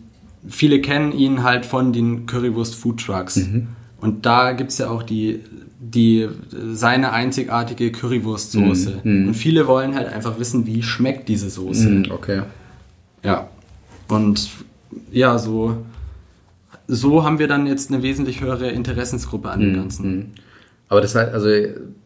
viele 0.49 0.81
kennen 0.81 1.13
ihn 1.13 1.43
halt 1.43 1.67
von 1.67 1.93
den 1.93 2.27
Currywurst 2.27 2.75
Food 2.77 3.05
Trucks. 3.05 3.37
Mhm. 3.37 3.69
Und 4.01 4.25
da 4.27 4.53
gibt's 4.53 4.79
ja 4.79 4.89
auch 4.91 5.03
die, 5.03 5.41
die 5.81 6.29
seine 6.73 7.13
einzigartige 7.13 7.91
Currywurstsoße. 7.93 9.01
Mhm. 9.03 9.29
Und 9.29 9.35
viele 9.35 9.67
wollen 9.67 9.95
halt 9.95 10.09
einfach 10.09 10.39
wissen, 10.39 10.67
wie 10.67 10.83
schmeckt 10.83 11.29
diese 11.29 11.51
Soße. 11.51 11.89
Hm, 11.89 12.07
Okay. 12.11 12.43
Ja. 13.25 13.49
Und 14.09 14.51
ja, 15.13 15.39
so, 15.39 15.77
so 16.89 17.25
haben 17.25 17.39
wir 17.39 17.49
dann 17.49 17.67
jetzt 17.67 17.91
eine 17.93 18.03
wesentlich 18.03 18.41
höhere 18.41 18.69
Interessensgruppe 18.71 19.49
an 19.51 19.61
Mhm. 19.61 19.65
dem 19.65 19.75
Ganzen. 19.77 20.33
Aber 20.89 21.01
das 21.01 21.15
heißt, 21.15 21.33
also 21.33 21.49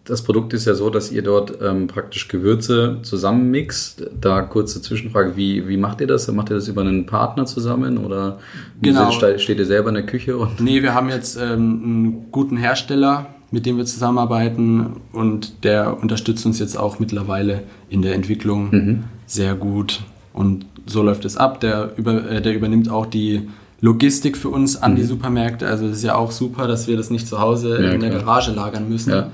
das 0.07 0.23
Produkt 0.23 0.53
ist 0.55 0.66
ja 0.66 0.75
so, 0.75 0.88
dass 0.90 1.11
ihr 1.12 1.23
dort 1.23 1.59
ähm, 1.62 1.87
praktisch 1.88 2.29
Gewürze 2.29 2.99
zusammenmixt. 3.03 4.07
Da 4.21 4.42
kurze 4.42 4.81
Zwischenfrage, 4.81 5.37
wie, 5.37 5.66
wie 5.69 5.77
macht 5.77 6.01
ihr 6.01 6.07
das? 6.07 6.31
Macht 6.33 6.51
ihr 6.51 6.57
das 6.57 6.69
über 6.69 6.83
einen 6.83 7.07
Partner 7.07 7.45
zusammen 7.47 7.99
oder 7.99 8.38
Genau. 8.83 9.11
ste- 9.11 9.38
steht 9.38 9.59
ihr 9.59 9.66
selber 9.66 9.88
in 9.88 9.95
der 9.97 10.07
Küche? 10.07 10.37
Und 10.37 10.61
Nee, 10.61 10.83
wir 10.83 10.95
haben 10.95 11.09
jetzt 11.09 11.37
ähm, 11.37 11.42
einen 11.85 12.27
guten 12.33 12.57
Hersteller, 12.57 13.27
mit 13.51 13.66
dem 13.66 13.77
wir 13.77 13.85
zusammenarbeiten 13.85 14.97
und 15.12 15.64
der 15.64 16.01
unterstützt 16.01 16.45
uns 16.47 16.59
jetzt 16.59 16.77
auch 16.79 16.99
mittlerweile 16.99 17.62
in 17.90 18.03
der 18.03 18.14
Entwicklung 18.14 19.05
sehr 19.27 19.55
gut. 19.55 20.01
Und 20.33 20.66
so 20.87 21.03
läuft 21.03 21.25
es 21.25 21.37
ab. 21.37 21.61
Der, 21.61 21.92
über, 21.97 22.29
äh, 22.31 22.40
der 22.42 22.55
übernimmt 22.55 22.90
auch 22.90 23.07
die 23.07 23.49
Logistik 23.81 24.37
für 24.37 24.49
uns 24.49 24.77
an 24.83 24.97
die 24.97 25.03
Supermärkte. 25.05 25.66
Also 25.66 25.87
das 25.88 25.99
ist 25.99 26.05
ja 26.05 26.14
auch 26.14 26.31
super, 26.33 26.66
dass 26.66 26.87
wir 26.88 26.97
das 26.97 27.11
nicht 27.11 27.27
zu 27.29 27.38
Hause 27.40 27.83
Ja, 27.83 27.90
in 27.90 28.01
der 28.01 28.11
klar. 28.11 28.23
Garage 28.23 28.53
lagern 28.53 28.88
müssen. 28.88 29.11
Ja. 29.11 29.31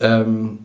Ähm, 0.00 0.58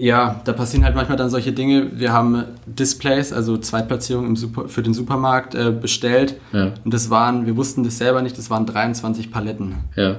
ja, 0.00 0.40
da 0.44 0.52
passieren 0.52 0.84
halt 0.84 0.94
manchmal 0.94 1.16
dann 1.18 1.28
solche 1.28 1.52
Dinge. 1.52 1.90
Wir 1.98 2.12
haben 2.12 2.44
Displays, 2.66 3.32
also 3.32 3.56
Zweitplatzierung 3.58 4.26
im 4.26 4.36
Super, 4.36 4.68
für 4.68 4.82
den 4.82 4.94
Supermarkt 4.94 5.56
äh, 5.56 5.72
bestellt. 5.72 6.36
Ja. 6.52 6.72
Und 6.84 6.94
das 6.94 7.10
waren, 7.10 7.46
wir 7.46 7.56
wussten 7.56 7.82
das 7.82 7.98
selber 7.98 8.22
nicht, 8.22 8.38
das 8.38 8.48
waren 8.48 8.64
23 8.66 9.30
Paletten. 9.32 9.74
ja. 9.96 10.16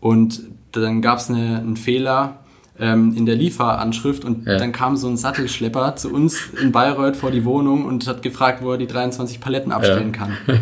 Und 0.00 0.42
dann 0.72 1.00
gab 1.00 1.18
es 1.18 1.30
eine, 1.30 1.58
einen 1.58 1.76
Fehler 1.76 2.38
ähm, 2.78 3.14
in 3.16 3.24
der 3.24 3.36
Lieferanschrift 3.36 4.24
und 4.24 4.46
Ja. 4.46 4.56
dann 4.58 4.72
kam 4.72 4.96
so 4.96 5.06
ein 5.06 5.16
Sattelschlepper 5.16 5.94
zu 5.96 6.12
uns 6.12 6.48
in 6.60 6.72
Bayreuth 6.72 7.14
vor 7.16 7.30
die 7.30 7.44
Wohnung 7.44 7.84
und 7.84 8.06
hat 8.08 8.20
gefragt, 8.22 8.62
wo 8.64 8.72
er 8.72 8.78
die 8.78 8.86
23 8.86 9.40
Paletten 9.40 9.70
abstellen 9.72 10.12
kann. 10.12 10.32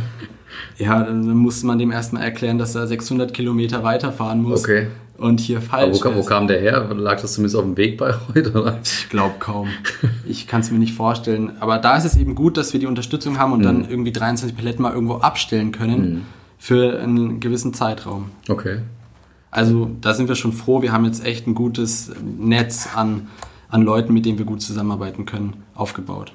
Ja, 0.79 1.03
dann 1.03 1.29
musste 1.37 1.67
man 1.67 1.79
dem 1.79 1.93
erstmal 1.93 2.23
erklären, 2.25 2.59
dass 2.59 2.75
er 2.75 2.87
600 2.87 3.33
Kilometer 3.33 3.83
weiterfahren 3.85 4.43
muss 4.43 4.65
Okay. 4.65 4.89
Und 5.21 5.39
hier 5.41 5.61
falsch 5.61 5.99
wo, 5.99 6.01
kam- 6.01 6.17
wo 6.17 6.23
kam 6.25 6.47
der 6.49 6.61
her? 6.61 6.89
Lag 6.95 7.21
das 7.21 7.35
zumindest 7.35 7.57
auf 7.57 7.65
dem 7.65 7.77
Weg 7.77 7.99
bei 7.99 8.15
heute? 8.35 8.79
Ich 8.83 9.09
glaube 9.09 9.35
kaum. 9.39 9.69
Ich 10.27 10.47
kann 10.47 10.61
es 10.61 10.71
mir 10.71 10.79
nicht 10.79 10.95
vorstellen. 10.95 11.53
Aber 11.61 11.79
da 11.79 11.97
ist 11.97 12.05
es 12.05 12.17
eben 12.17 12.35
gut, 12.35 12.57
dass 12.57 12.73
wir 12.73 12.81
die 12.81 12.87
Unterstützung 12.87 13.39
haben 13.39 13.53
und 13.53 13.61
Mhm. 13.61 13.65
dann 13.65 13.89
irgendwie 13.91 14.13
23 14.13 14.57
Paletten 14.57 14.83
mal 14.83 14.93
irgendwo 14.93 15.17
abstellen 15.17 15.73
können 15.73 16.27
für 16.59 16.99
einen 17.01 17.41
gewissen 17.41 17.73
Zeitraum. 17.75 18.31
Okay. 18.49 18.79
Also 19.51 19.91
da 20.01 20.15
sind 20.15 20.29
wir 20.29 20.37
schon 20.37 20.53
froh. 20.53 20.83
Wir 20.83 20.93
haben 20.93 21.05
jetzt 21.05 21.25
echt 21.25 21.47
ein 21.47 21.55
gutes 21.55 22.13
Netz 22.39 22.89
an, 22.95 23.29
an 23.69 23.83
Leuten, 23.83 24.13
mit 24.13 24.25
denen 24.27 24.39
wir 24.39 24.45
gut 24.47 24.63
zusammenarbeiten 24.63 25.27
können, 25.27 25.55
aufgebaut. 25.75 26.33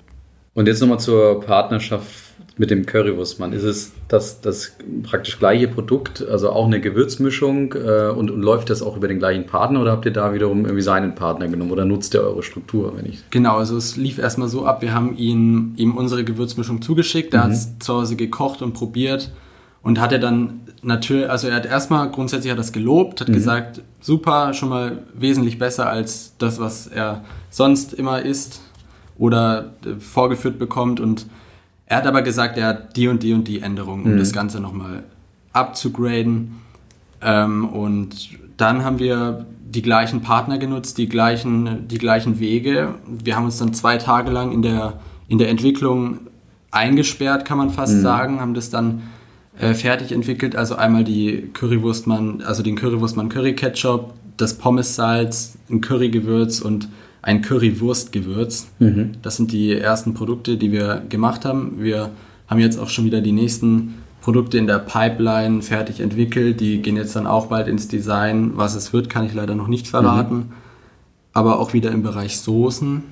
Und 0.53 0.67
jetzt 0.67 0.79
nochmal 0.81 0.99
zur 0.99 1.41
Partnerschaft 1.41 2.24
mit 2.57 2.71
dem 2.71 2.85
Currywurstmann. 2.85 3.53
Ist 3.53 3.63
es 3.63 3.91
das, 4.07 4.41
das 4.41 4.73
praktisch 5.03 5.39
gleiche 5.39 5.67
Produkt, 5.67 6.25
also 6.25 6.49
auch 6.51 6.65
eine 6.65 6.79
Gewürzmischung 6.79 7.73
äh, 7.73 8.09
und, 8.09 8.31
und 8.31 8.41
läuft 8.41 8.69
das 8.69 8.81
auch 8.81 8.95
über 8.95 9.07
den 9.07 9.19
gleichen 9.19 9.45
Partner 9.45 9.81
oder 9.81 9.91
habt 9.91 10.05
ihr 10.05 10.13
da 10.13 10.33
wiederum 10.33 10.65
irgendwie 10.65 10.81
seinen 10.81 11.15
Partner 11.15 11.47
genommen 11.47 11.71
oder 11.71 11.85
nutzt 11.85 12.13
ihr 12.13 12.21
eure 12.21 12.43
Struktur, 12.43 12.93
wenn 12.97 13.07
ich. 13.07 13.23
Genau, 13.29 13.57
also 13.57 13.75
es 13.75 13.97
lief 13.97 14.19
erstmal 14.19 14.47
so 14.47 14.65
ab, 14.65 14.81
wir 14.81 14.93
haben 14.93 15.17
ihn, 15.17 15.73
ihm 15.75 15.97
unsere 15.97 16.23
Gewürzmischung 16.23 16.81
zugeschickt, 16.81 17.33
der 17.33 17.43
hat 17.43 17.51
es 17.51 17.77
zu 17.79 17.93
Hause 17.93 18.15
gekocht 18.15 18.61
und 18.61 18.73
probiert 18.73 19.31
und 19.81 19.99
hatte 19.99 20.19
dann 20.19 20.61
natürlich, 20.81 21.29
also 21.29 21.47
er 21.47 21.55
hat 21.55 21.65
erstmal 21.65 22.09
grundsätzlich 22.09 22.51
hat 22.51 22.59
das 22.59 22.71
gelobt, 22.71 23.19
hat 23.21 23.27
gesagt, 23.27 23.81
super, 23.99 24.53
schon 24.53 24.69
mal 24.69 25.03
wesentlich 25.13 25.59
besser 25.59 25.89
als 25.89 26.33
das, 26.37 26.59
was 26.59 26.87
er 26.87 27.25
sonst 27.49 27.93
immer 27.93 28.21
isst 28.21 28.61
oder 29.17 29.73
äh, 29.85 29.99
vorgeführt 29.99 30.57
bekommt 30.57 30.99
und 30.99 31.25
er 31.87 31.97
hat 31.97 32.07
aber 32.07 32.21
gesagt, 32.21 32.57
er 32.57 32.67
hat 32.67 32.97
die 32.97 33.07
und 33.07 33.21
die 33.23 33.33
und 33.33 33.47
die 33.47 33.61
Änderungen, 33.61 34.05
um 34.05 34.17
das 34.17 34.33
Ganze 34.33 34.59
nochmal 34.59 35.03
abzugraden. 35.53 36.55
Ähm, 37.21 37.67
und 37.69 38.29
dann 38.57 38.83
haben 38.83 38.99
wir 38.99 39.45
die 39.65 39.81
gleichen 39.81 40.21
Partner 40.21 40.57
genutzt, 40.57 40.97
die 40.97 41.07
gleichen, 41.07 41.87
die 41.87 41.97
gleichen 41.97 42.39
Wege. 42.39 42.95
Wir 43.05 43.35
haben 43.35 43.45
uns 43.45 43.57
dann 43.57 43.73
zwei 43.73 43.97
Tage 43.97 44.31
lang 44.31 44.51
in 44.51 44.61
der, 44.61 44.99
in 45.27 45.37
der 45.37 45.49
Entwicklung 45.49 46.19
eingesperrt, 46.71 47.45
kann 47.45 47.57
man 47.57 47.69
fast 47.69 48.01
sagen, 48.01 48.41
haben 48.41 48.53
das 48.53 48.69
dann 48.69 49.03
äh, 49.59 49.73
fertig 49.73 50.11
entwickelt. 50.11 50.55
Also 50.55 50.75
einmal 50.75 51.03
die 51.03 51.49
Currywurstmann, 51.53 52.41
also 52.41 52.63
den 52.63 52.75
Currywurstmann 52.75 53.29
Curry 53.29 53.55
Ketchup, 53.55 54.13
das 54.37 54.55
Pommes-Salz, 54.55 55.57
ein 55.69 55.81
Currygewürz 55.81 56.59
und 56.59 56.89
ein 57.25 57.41
Currywurstgewürz. 57.41 58.67
Das 59.23 59.35
sind 59.35 59.51
die 59.51 59.73
ersten 59.73 60.13
Produkte, 60.13 60.57
die 60.57 60.71
wir 60.71 61.01
gemacht 61.09 61.43
haben. 61.43 61.77
Wir 61.79 62.11
haben 62.47 62.59
jetzt 62.59 62.79
auch 62.79 62.89
schon 62.89 63.05
wieder 63.05 63.19
die 63.19 63.31
nächsten 63.31 63.95
Produkte 64.21 64.59
in 64.59 64.67
der 64.67 64.77
Pipeline 64.77 65.63
fertig 65.63 65.99
entwickelt. 65.99 66.59
Die 66.59 66.83
gehen 66.83 66.95
jetzt 66.95 67.15
dann 67.15 67.25
auch 67.25 67.47
bald 67.47 67.67
ins 67.67 67.87
Design. 67.87 68.51
Was 68.55 68.75
es 68.75 68.93
wird, 68.93 69.09
kann 69.09 69.25
ich 69.25 69.33
leider 69.33 69.55
noch 69.55 69.67
nicht 69.67 69.87
verraten. 69.87 70.51
Aber 71.33 71.59
auch 71.59 71.73
wieder 71.73 71.91
im 71.91 72.03
Bereich 72.03 72.37
Soßen 72.39 73.03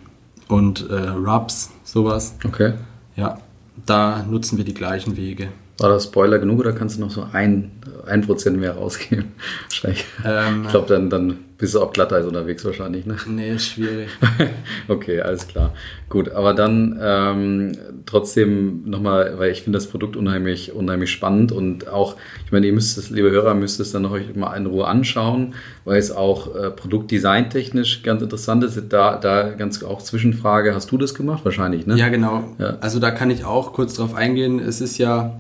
und 0.47 0.87
äh, 0.89 1.09
Rubs, 1.09 1.71
sowas. 1.83 2.35
Okay. 2.45 2.73
Ja, 3.15 3.39
da 3.87 4.23
nutzen 4.29 4.59
wir 4.59 4.65
die 4.65 4.75
gleichen 4.75 5.17
Wege. 5.17 5.47
War 5.79 5.89
das 5.89 6.03
Spoiler 6.05 6.37
genug 6.37 6.59
oder 6.59 6.71
kannst 6.71 6.97
du 6.97 7.01
noch 7.01 7.09
so 7.09 7.25
ein, 7.33 7.71
ein 8.05 8.21
Prozent 8.21 8.59
mehr 8.59 8.73
rausgeben? 8.73 9.31
Wahrscheinlich. 9.63 10.05
Ähm, 10.23 10.63
ich 10.65 10.69
glaube, 10.69 10.87
dann, 10.87 11.09
dann 11.09 11.37
bist 11.57 11.73
du 11.73 11.81
auf 11.81 11.93
Glatteis 11.93 12.25
unterwegs 12.25 12.63
wahrscheinlich, 12.63 13.05
ne? 13.07 13.15
Nee, 13.25 13.55
ist 13.55 13.69
schwierig. 13.69 14.09
okay, 14.87 15.21
alles 15.21 15.47
klar. 15.47 15.73
Gut, 16.09 16.29
aber 16.29 16.53
dann 16.53 16.99
ähm, 17.01 17.71
trotzdem 18.05 18.83
nochmal, 18.87 19.39
weil 19.39 19.51
ich 19.51 19.63
finde 19.63 19.77
das 19.77 19.87
Produkt 19.87 20.15
unheimlich, 20.15 20.73
unheimlich 20.73 21.09
spannend 21.09 21.51
und 21.51 21.87
auch, 21.87 22.17
ich 22.45 22.51
meine, 22.51 22.67
ihr 22.67 22.73
müsst 22.73 22.97
es, 22.99 23.09
liebe 23.09 23.31
Hörer, 23.31 23.55
müsst 23.55 23.79
es 23.79 23.91
dann 23.91 24.03
noch 24.03 24.11
euch 24.11 24.35
mal 24.35 24.55
in 24.55 24.67
Ruhe 24.67 24.85
anschauen, 24.85 25.55
weil 25.85 25.97
es 25.97 26.11
auch 26.11 26.53
äh, 26.55 26.69
produktdesigntechnisch 26.69 28.03
ganz 28.03 28.21
interessant 28.21 28.63
ist. 28.63 28.79
Da, 28.89 29.15
da 29.15 29.49
ganz 29.49 29.81
auch 29.83 30.03
Zwischenfrage, 30.03 30.75
hast 30.75 30.91
du 30.91 30.97
das 30.97 31.15
gemacht? 31.15 31.45
Wahrscheinlich, 31.45 31.87
ne? 31.87 31.95
Ja, 31.95 32.09
genau. 32.09 32.43
Ja. 32.59 32.77
Also 32.81 32.99
da 32.99 33.09
kann 33.09 33.31
ich 33.31 33.43
auch 33.43 33.73
kurz 33.73 33.95
drauf 33.95 34.13
eingehen. 34.13 34.59
Es 34.59 34.81
ist 34.81 34.97
ja 34.97 35.39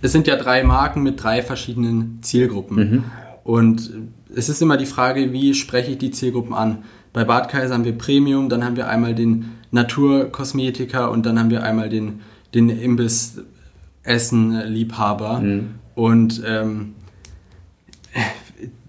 es 0.00 0.12
sind 0.12 0.26
ja 0.26 0.36
drei 0.36 0.62
Marken 0.62 1.02
mit 1.02 1.22
drei 1.22 1.42
verschiedenen 1.42 2.20
Zielgruppen. 2.22 2.76
Mhm. 2.76 3.04
Und 3.44 3.92
es 4.34 4.48
ist 4.48 4.62
immer 4.62 4.76
die 4.76 4.86
Frage, 4.86 5.32
wie 5.32 5.54
spreche 5.54 5.92
ich 5.92 5.98
die 5.98 6.10
Zielgruppen 6.10 6.54
an? 6.54 6.78
Bei 7.12 7.24
Bad 7.24 7.48
Kaiser 7.48 7.74
haben 7.74 7.84
wir 7.84 7.96
Premium, 7.96 8.48
dann 8.48 8.64
haben 8.64 8.76
wir 8.76 8.88
einmal 8.88 9.14
den 9.14 9.52
Naturkosmetiker 9.70 11.10
und 11.10 11.26
dann 11.26 11.38
haben 11.38 11.50
wir 11.50 11.62
einmal 11.62 11.88
den, 11.88 12.20
den 12.54 12.68
Imbiss-Essen-Liebhaber. 12.68 15.40
Mhm. 15.40 15.74
Und 15.94 16.42
ähm, 16.46 16.94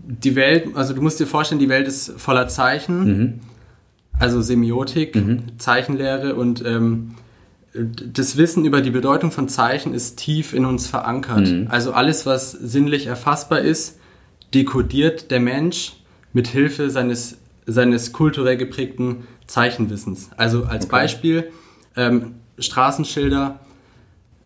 die 0.10 0.36
Welt, 0.36 0.76
also 0.76 0.94
du 0.94 1.02
musst 1.02 1.20
dir 1.20 1.28
vorstellen, 1.28 1.60
die 1.60 1.70
Welt 1.70 1.88
ist 1.88 2.20
voller 2.20 2.48
Zeichen, 2.48 3.06
mhm. 3.06 3.40
also 4.18 4.42
Semiotik, 4.42 5.16
mhm. 5.16 5.58
Zeichenlehre 5.58 6.36
und 6.36 6.66
ähm, 6.66 7.12
das 7.74 8.38
Wissen 8.38 8.66
über 8.66 8.82
die 8.82 8.90
Bedeutung 8.90 9.32
von 9.32 9.48
Zeichen 9.48 9.94
ist 9.94 10.18
tief 10.18 10.54
in 10.54 10.66
uns 10.66 10.88
verankert. 10.88 11.48
Mhm. 11.48 11.68
Also 11.70 11.94
alles, 11.94 12.26
was 12.26 12.52
sinnlich 12.52 13.08
erfassbar 13.08 13.60
ist, 13.60 14.00
dekodiert 14.54 15.30
der 15.30 15.40
Mensch 15.40 15.94
mit 16.34 16.48
Hilfe 16.48 16.90
seines, 16.90 17.38
seines 17.66 18.12
kulturell 18.12 18.58
geprägten 18.58 19.28
Zeichenwissens. 19.46 20.30
Also 20.38 20.64
als 20.64 20.86
okay. 20.86 20.92
Beispiel 20.92 21.52
ähm, 21.96 22.36
Straßenschilder, 22.58 23.60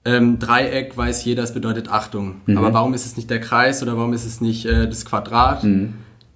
ähm, 0.06 0.40
Dreieck 0.40 0.98
weiß 0.98 1.24
jeder, 1.24 1.44
es 1.44 1.54
bedeutet 1.54 1.90
Achtung. 1.90 2.42
Mhm. 2.46 2.58
Aber 2.58 2.74
warum 2.74 2.94
ist 2.94 3.06
es 3.06 3.16
nicht 3.16 3.30
der 3.30 3.40
Kreis 3.40 3.82
oder 3.82 3.96
warum 3.96 4.12
ist 4.14 4.26
es 4.26 4.42
nicht 4.42 4.66
äh, 4.66 4.88
das 4.88 5.06
Quadrat? 5.06 5.64
Mhm. 5.64 5.94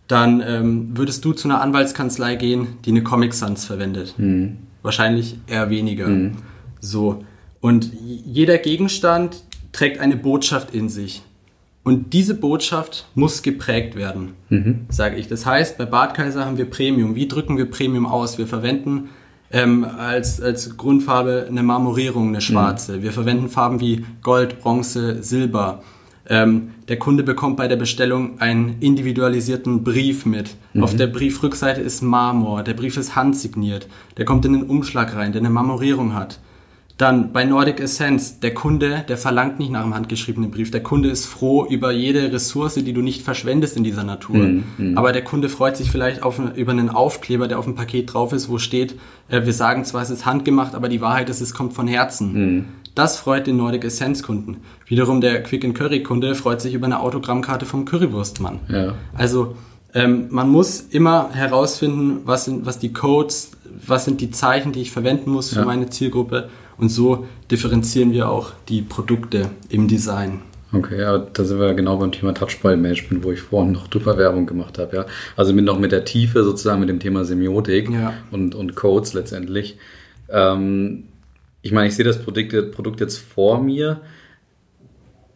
Dann 0.08 0.41
ähm, 0.45 0.97
würdest 0.97 1.26
du 1.26 1.34
zu 1.34 1.50
einer 1.50 1.60
Anwaltskanzlei 1.60 2.36
gehen, 2.36 2.78
die 2.86 2.91
eine 2.91 3.04
Comic 3.04 3.34
Sans 3.34 3.65
verwendet. 3.65 4.13
Mhm. 4.17 4.60
Wahrscheinlich 4.84 5.38
eher 5.47 5.69
weniger. 5.69 6.08
Mhm. 6.82 6.86
So. 6.86 7.24
Und 7.62 7.92
jeder 8.26 8.58
Gegenstand 8.58 9.44
trägt 9.72 10.00
eine 10.00 10.16
Botschaft 10.16 10.74
in 10.74 10.90
sich. 10.90 11.24
Und 11.84 12.12
diese 12.12 12.36
Botschaft 12.36 13.08
muss 13.16 13.44
geprägt 13.44 13.96
werden, 13.96 14.34
mhm. 14.50 14.88
sage 14.90 15.16
ich. 15.16 15.30
Das 15.30 15.46
heißt, 15.46 15.78
bei 15.78 15.86
Badkaiser 15.86 16.46
haben 16.46 16.58
wir 16.58 16.70
Premium. 16.70 17.16
Wie 17.16 17.30
drücken 17.30 17.58
wir 17.58 17.72
Premium 17.72 18.06
aus? 18.06 18.38
Wir 18.38 18.46
verwenden 18.46 19.10
ähm, 19.52 19.86
als, 19.86 20.42
als 20.42 20.76
Grundfarbe 20.76 21.46
eine 21.48 21.63
Marmorierung, 21.63 22.28
eine 22.28 22.42
schwarze. 22.42 22.98
Mhm. 22.98 23.04
Wir 23.04 23.12
verwenden 23.13 23.48
Farben 23.48 23.80
wie 23.80 24.06
Gold, 24.22 24.60
Bronze, 24.60 25.24
Silber. 25.24 25.82
Ähm, 26.30 26.72
der 26.90 27.00
Kunde 27.00 27.24
bekommt 27.24 27.56
bei 27.56 27.70
der 27.70 27.78
Bestellung 27.78 28.42
einen 28.42 28.82
individualisierten 28.82 29.86
Brief 29.86 30.26
mit. 30.26 30.56
Mhm. 30.74 30.84
Auf 30.84 30.96
der 30.96 31.08
Briefrückseite 31.08 31.80
ist 31.80 32.02
Marmor. 32.02 32.63
Der 32.63 32.74
Brief 32.74 32.98
ist 32.98 33.16
handsigniert. 33.16 33.88
Der 34.18 34.26
kommt 34.26 34.44
in 34.44 34.54
den 34.54 34.63
Umschlag 34.63 35.16
rein, 35.16 35.32
der 35.32 35.40
eine 35.40 35.50
Marmorierung 35.50 36.13
hat. 36.13 36.40
Dann 36.98 37.32
bei 37.32 37.46
Nordic 37.46 37.80
Essence, 37.80 38.40
der 38.40 38.56
Kunde, 38.56 39.06
der 39.08 39.18
verlangt 39.18 39.60
nicht 39.60 39.72
nach 39.72 39.84
einem 39.84 39.94
handgeschriebenen 39.94 40.50
Brief. 40.50 40.72
Der 40.72 40.82
Kunde 40.82 41.10
ist 41.10 41.28
froh 41.28 41.64
über 41.70 41.92
jede 41.92 42.34
Ressource, 42.34 42.74
die 42.74 42.92
du 42.92 43.02
nicht 43.02 43.22
verschwendest 43.22 43.78
in 43.78 43.84
dieser 43.84 44.04
Natur. 44.04 44.38
Mhm, 44.38 44.64
mhm. 44.80 44.98
Aber 44.98 45.12
der 45.12 45.24
Kunde 45.24 45.48
freut 45.48 45.78
sich 45.78 45.92
vielleicht 45.92 46.24
auf, 46.24 46.42
über 46.56 46.72
einen 46.72 46.90
Aufkleber, 46.90 47.48
der 47.48 47.60
auf 47.60 47.66
dem 47.66 47.76
Paket 47.76 48.12
drauf 48.12 48.34
ist, 48.34 48.50
wo 48.50 48.58
steht, 48.58 48.96
äh, 49.30 49.46
wir 49.46 49.54
sagen 49.54 49.86
zwar, 49.86 50.02
es 50.02 50.10
ist 50.10 50.26
handgemacht, 50.26 50.74
aber 50.74 50.90
die 50.90 51.00
Wahrheit 51.00 51.30
ist, 51.30 51.40
es 51.40 51.54
kommt 51.54 51.74
von 51.74 51.88
Herzen. 51.88 52.34
Mhm. 52.34 52.66
Das 52.96 53.18
freut 53.18 53.46
den 53.46 53.58
Nordic 53.58 53.86
Essence 53.86 54.24
Kunden. 54.24 54.58
Wiederum 54.88 55.22
der 55.22 55.44
Quick 55.44 55.64
and 55.66 55.76
Curry 55.76 56.02
Kunde 56.02 56.34
freut 56.34 56.62
sich 56.62 56.74
über 56.74 56.88
eine 56.88 57.00
Autogrammkarte 57.00 57.68
vom 57.68 57.86
Currywurstmann. 57.86 58.60
Ja. 58.70 58.96
Also 59.14 59.56
ähm, 59.94 60.30
man 60.32 60.50
muss 60.50 60.82
immer 60.82 61.30
herausfinden, 61.32 62.22
was 62.26 62.46
sind 62.46 62.66
was 62.66 62.80
die 62.80 62.94
Codes, 62.94 63.52
was 63.86 64.06
sind 64.06 64.20
die 64.20 64.32
Zeichen, 64.32 64.72
die 64.72 64.82
ich 64.82 64.92
verwenden 64.92 65.30
muss 65.30 65.50
für 65.50 65.60
ja. 65.60 65.66
meine 65.66 65.92
Zielgruppe 65.92 66.50
und 66.78 66.90
so 66.90 67.26
differenzieren 67.50 68.12
wir 68.12 68.30
auch 68.30 68.52
die 68.70 68.82
Produkte 68.82 69.50
im 69.70 69.88
Design. 69.88 70.42
Okay, 70.74 71.00
ja, 71.00 71.18
da 71.18 71.46
sind 71.46 71.60
wir 71.60 71.74
genau 71.74 71.98
beim 71.98 72.12
Thema 72.12 72.34
Touchpoint-Management, 72.34 73.24
wo 73.24 73.32
ich 73.32 73.40
vorhin 73.40 73.72
noch 73.72 73.88
drüber 73.88 74.18
Werbung 74.18 74.46
gemacht 74.46 74.78
habe. 74.78 74.98
Ja. 74.98 75.06
Also 75.38 75.54
mit 75.54 75.63
noch 75.63 75.80
mit 75.80 75.94
der 75.94 76.04
Tiefe 76.04 76.44
sozusagen 76.44 76.82
mit 76.82 76.90
dem 76.90 77.00
Thema 77.00 77.24
Semiotik 77.24 77.90
ja. 77.90 78.13
und, 78.32 78.54
und 78.54 78.76
Codes 78.76 79.13
letztendlich. 79.13 79.78
Ähm, 80.30 81.06
ich 81.62 81.72
meine, 81.72 81.88
ich 81.88 81.96
sehe 81.96 82.06
das 82.06 82.22
Produkt, 82.22 82.72
Produkt 82.74 83.00
jetzt 83.00 83.18
vor 83.18 83.62
mir. 83.62 84.02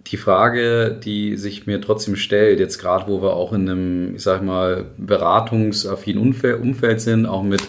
Die 0.08 0.18
Frage, 0.18 1.00
die 1.02 1.38
sich 1.38 1.66
mir 1.66 1.80
trotzdem 1.80 2.18
stellt, 2.18 2.60
jetzt 2.60 2.80
gerade 2.80 3.08
wo 3.08 3.22
wir 3.22 3.34
auch 3.34 3.54
in 3.54 3.70
einem, 3.70 4.16
ich 4.16 4.24
sag 4.24 4.44
mal, 4.44 4.86
beratungsaffinen 4.98 6.22
Umfeld 6.22 7.00
sind, 7.00 7.26
auch 7.26 7.44
mit 7.44 7.62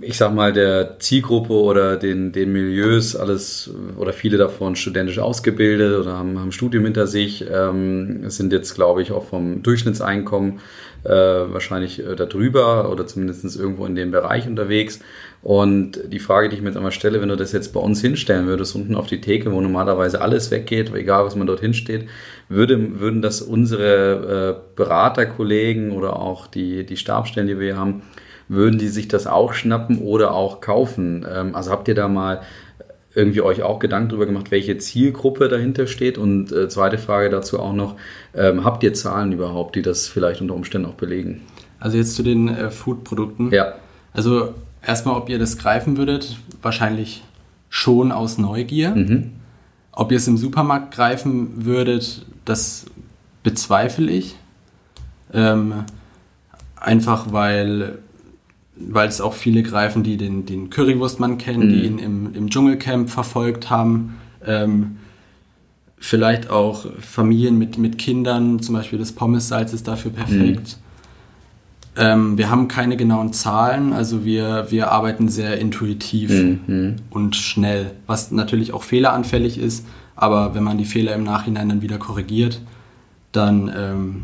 ich 0.00 0.16
sag 0.16 0.32
mal, 0.32 0.52
der 0.52 1.00
Zielgruppe 1.00 1.52
oder 1.52 1.96
den, 1.96 2.32
den 2.32 2.52
Milieus 2.52 3.16
alles 3.16 3.70
oder 3.96 4.12
viele 4.12 4.38
davon 4.38 4.76
studentisch 4.76 5.18
ausgebildet 5.18 5.98
oder 5.98 6.16
haben, 6.16 6.38
haben 6.38 6.52
Studium 6.52 6.84
hinter 6.84 7.06
sich, 7.06 7.44
ähm, 7.50 8.30
sind 8.30 8.52
jetzt, 8.52 8.74
glaube 8.74 9.02
ich, 9.02 9.10
auch 9.10 9.24
vom 9.24 9.62
Durchschnittseinkommen 9.62 10.60
äh, 11.04 11.10
wahrscheinlich 11.10 11.98
äh, 11.98 12.14
darüber 12.14 12.90
oder 12.90 13.06
zumindest 13.06 13.58
irgendwo 13.58 13.86
in 13.86 13.96
dem 13.96 14.10
Bereich 14.10 14.46
unterwegs. 14.46 15.00
Und 15.42 16.00
die 16.12 16.18
Frage, 16.18 16.48
die 16.48 16.56
ich 16.56 16.62
mir 16.62 16.68
jetzt 16.68 16.76
einmal 16.76 16.92
stelle, 16.92 17.20
wenn 17.20 17.28
du 17.28 17.36
das 17.36 17.52
jetzt 17.52 17.72
bei 17.72 17.80
uns 17.80 18.00
hinstellen 18.00 18.46
würdest, 18.46 18.74
unten 18.74 18.94
auf 18.94 19.06
die 19.06 19.20
Theke, 19.20 19.52
wo 19.52 19.60
normalerweise 19.60 20.20
alles 20.20 20.50
weggeht, 20.50 20.92
egal 20.94 21.24
was 21.24 21.36
man 21.36 21.46
dort 21.46 21.60
hinsteht, 21.60 22.08
würde, 22.48 23.00
würden 23.00 23.22
das 23.22 23.42
unsere 23.42 24.56
äh, 24.56 24.76
Beraterkollegen 24.76 25.92
oder 25.92 26.18
auch 26.18 26.46
die, 26.46 26.86
die 26.86 26.96
Stabstellen, 26.96 27.48
die 27.48 27.58
wir 27.58 27.66
hier 27.66 27.76
haben, 27.76 28.02
würden 28.48 28.78
die 28.78 28.88
sich 28.88 29.08
das 29.08 29.26
auch 29.26 29.52
schnappen 29.52 29.98
oder 29.98 30.32
auch 30.32 30.60
kaufen? 30.60 31.26
Ähm, 31.30 31.54
also 31.54 31.70
habt 31.70 31.88
ihr 31.88 31.94
da 31.94 32.08
mal 32.08 32.40
irgendwie 33.14 33.40
euch 33.40 33.62
auch 33.62 33.78
Gedanken 33.78 34.10
darüber 34.10 34.26
gemacht, 34.26 34.50
welche 34.50 34.78
Zielgruppe 34.78 35.48
dahinter 35.48 35.86
steht? 35.86 36.18
Und 36.18 36.52
äh, 36.52 36.68
zweite 36.68 36.98
Frage 36.98 37.30
dazu 37.30 37.58
auch 37.58 37.72
noch, 37.72 37.96
ähm, 38.34 38.64
habt 38.64 38.82
ihr 38.82 38.94
Zahlen 38.94 39.32
überhaupt, 39.32 39.76
die 39.76 39.82
das 39.82 40.06
vielleicht 40.06 40.40
unter 40.40 40.54
Umständen 40.54 40.88
auch 40.88 40.94
belegen? 40.94 41.42
Also 41.80 41.96
jetzt 41.96 42.14
zu 42.14 42.22
den 42.22 42.48
äh, 42.48 42.70
Food-Produkten. 42.70 43.50
Ja. 43.50 43.74
Also 44.12 44.54
erstmal, 44.86 45.16
ob 45.16 45.28
ihr 45.28 45.38
das 45.38 45.58
greifen 45.58 45.96
würdet, 45.96 46.38
wahrscheinlich 46.62 47.24
schon 47.68 48.12
aus 48.12 48.38
Neugier. 48.38 48.94
Mhm. 48.94 49.32
Ob 49.92 50.12
ihr 50.12 50.18
es 50.18 50.28
im 50.28 50.36
Supermarkt 50.36 50.94
greifen 50.94 51.64
würdet, 51.64 52.24
das 52.44 52.86
bezweifle 53.42 54.10
ich. 54.10 54.36
Ähm, 55.32 55.74
einfach 56.76 57.32
weil 57.32 57.98
weil 58.80 59.08
es 59.08 59.20
auch 59.20 59.34
viele 59.34 59.62
greifen, 59.62 60.02
die 60.02 60.16
den, 60.16 60.46
den 60.46 60.70
Currywurstmann 60.70 61.38
kennen, 61.38 61.66
mhm. 61.66 61.72
die 61.72 61.84
ihn 61.84 61.98
im, 61.98 62.34
im 62.34 62.50
Dschungelcamp 62.50 63.10
verfolgt 63.10 63.70
haben. 63.70 64.16
Ähm, 64.46 64.96
vielleicht 65.98 66.50
auch 66.50 66.86
Familien 67.00 67.58
mit, 67.58 67.78
mit 67.78 67.98
Kindern, 67.98 68.60
zum 68.60 68.74
Beispiel 68.74 68.98
das 68.98 69.12
Pommessalz 69.12 69.72
ist 69.72 69.88
dafür 69.88 70.12
perfekt. 70.12 70.78
Mhm. 70.78 70.88
Ähm, 72.00 72.38
wir 72.38 72.48
haben 72.48 72.68
keine 72.68 72.96
genauen 72.96 73.32
Zahlen, 73.32 73.92
also 73.92 74.24
wir, 74.24 74.66
wir 74.70 74.92
arbeiten 74.92 75.28
sehr 75.28 75.58
intuitiv 75.58 76.30
mhm. 76.30 76.96
und 77.10 77.34
schnell, 77.34 77.92
was 78.06 78.30
natürlich 78.30 78.72
auch 78.72 78.84
fehleranfällig 78.84 79.58
ist, 79.58 79.84
aber 80.14 80.54
wenn 80.54 80.62
man 80.62 80.78
die 80.78 80.84
Fehler 80.84 81.14
im 81.16 81.24
Nachhinein 81.24 81.68
dann 81.68 81.82
wieder 81.82 81.98
korrigiert, 81.98 82.60
dann, 83.32 83.72
ähm, 83.76 84.22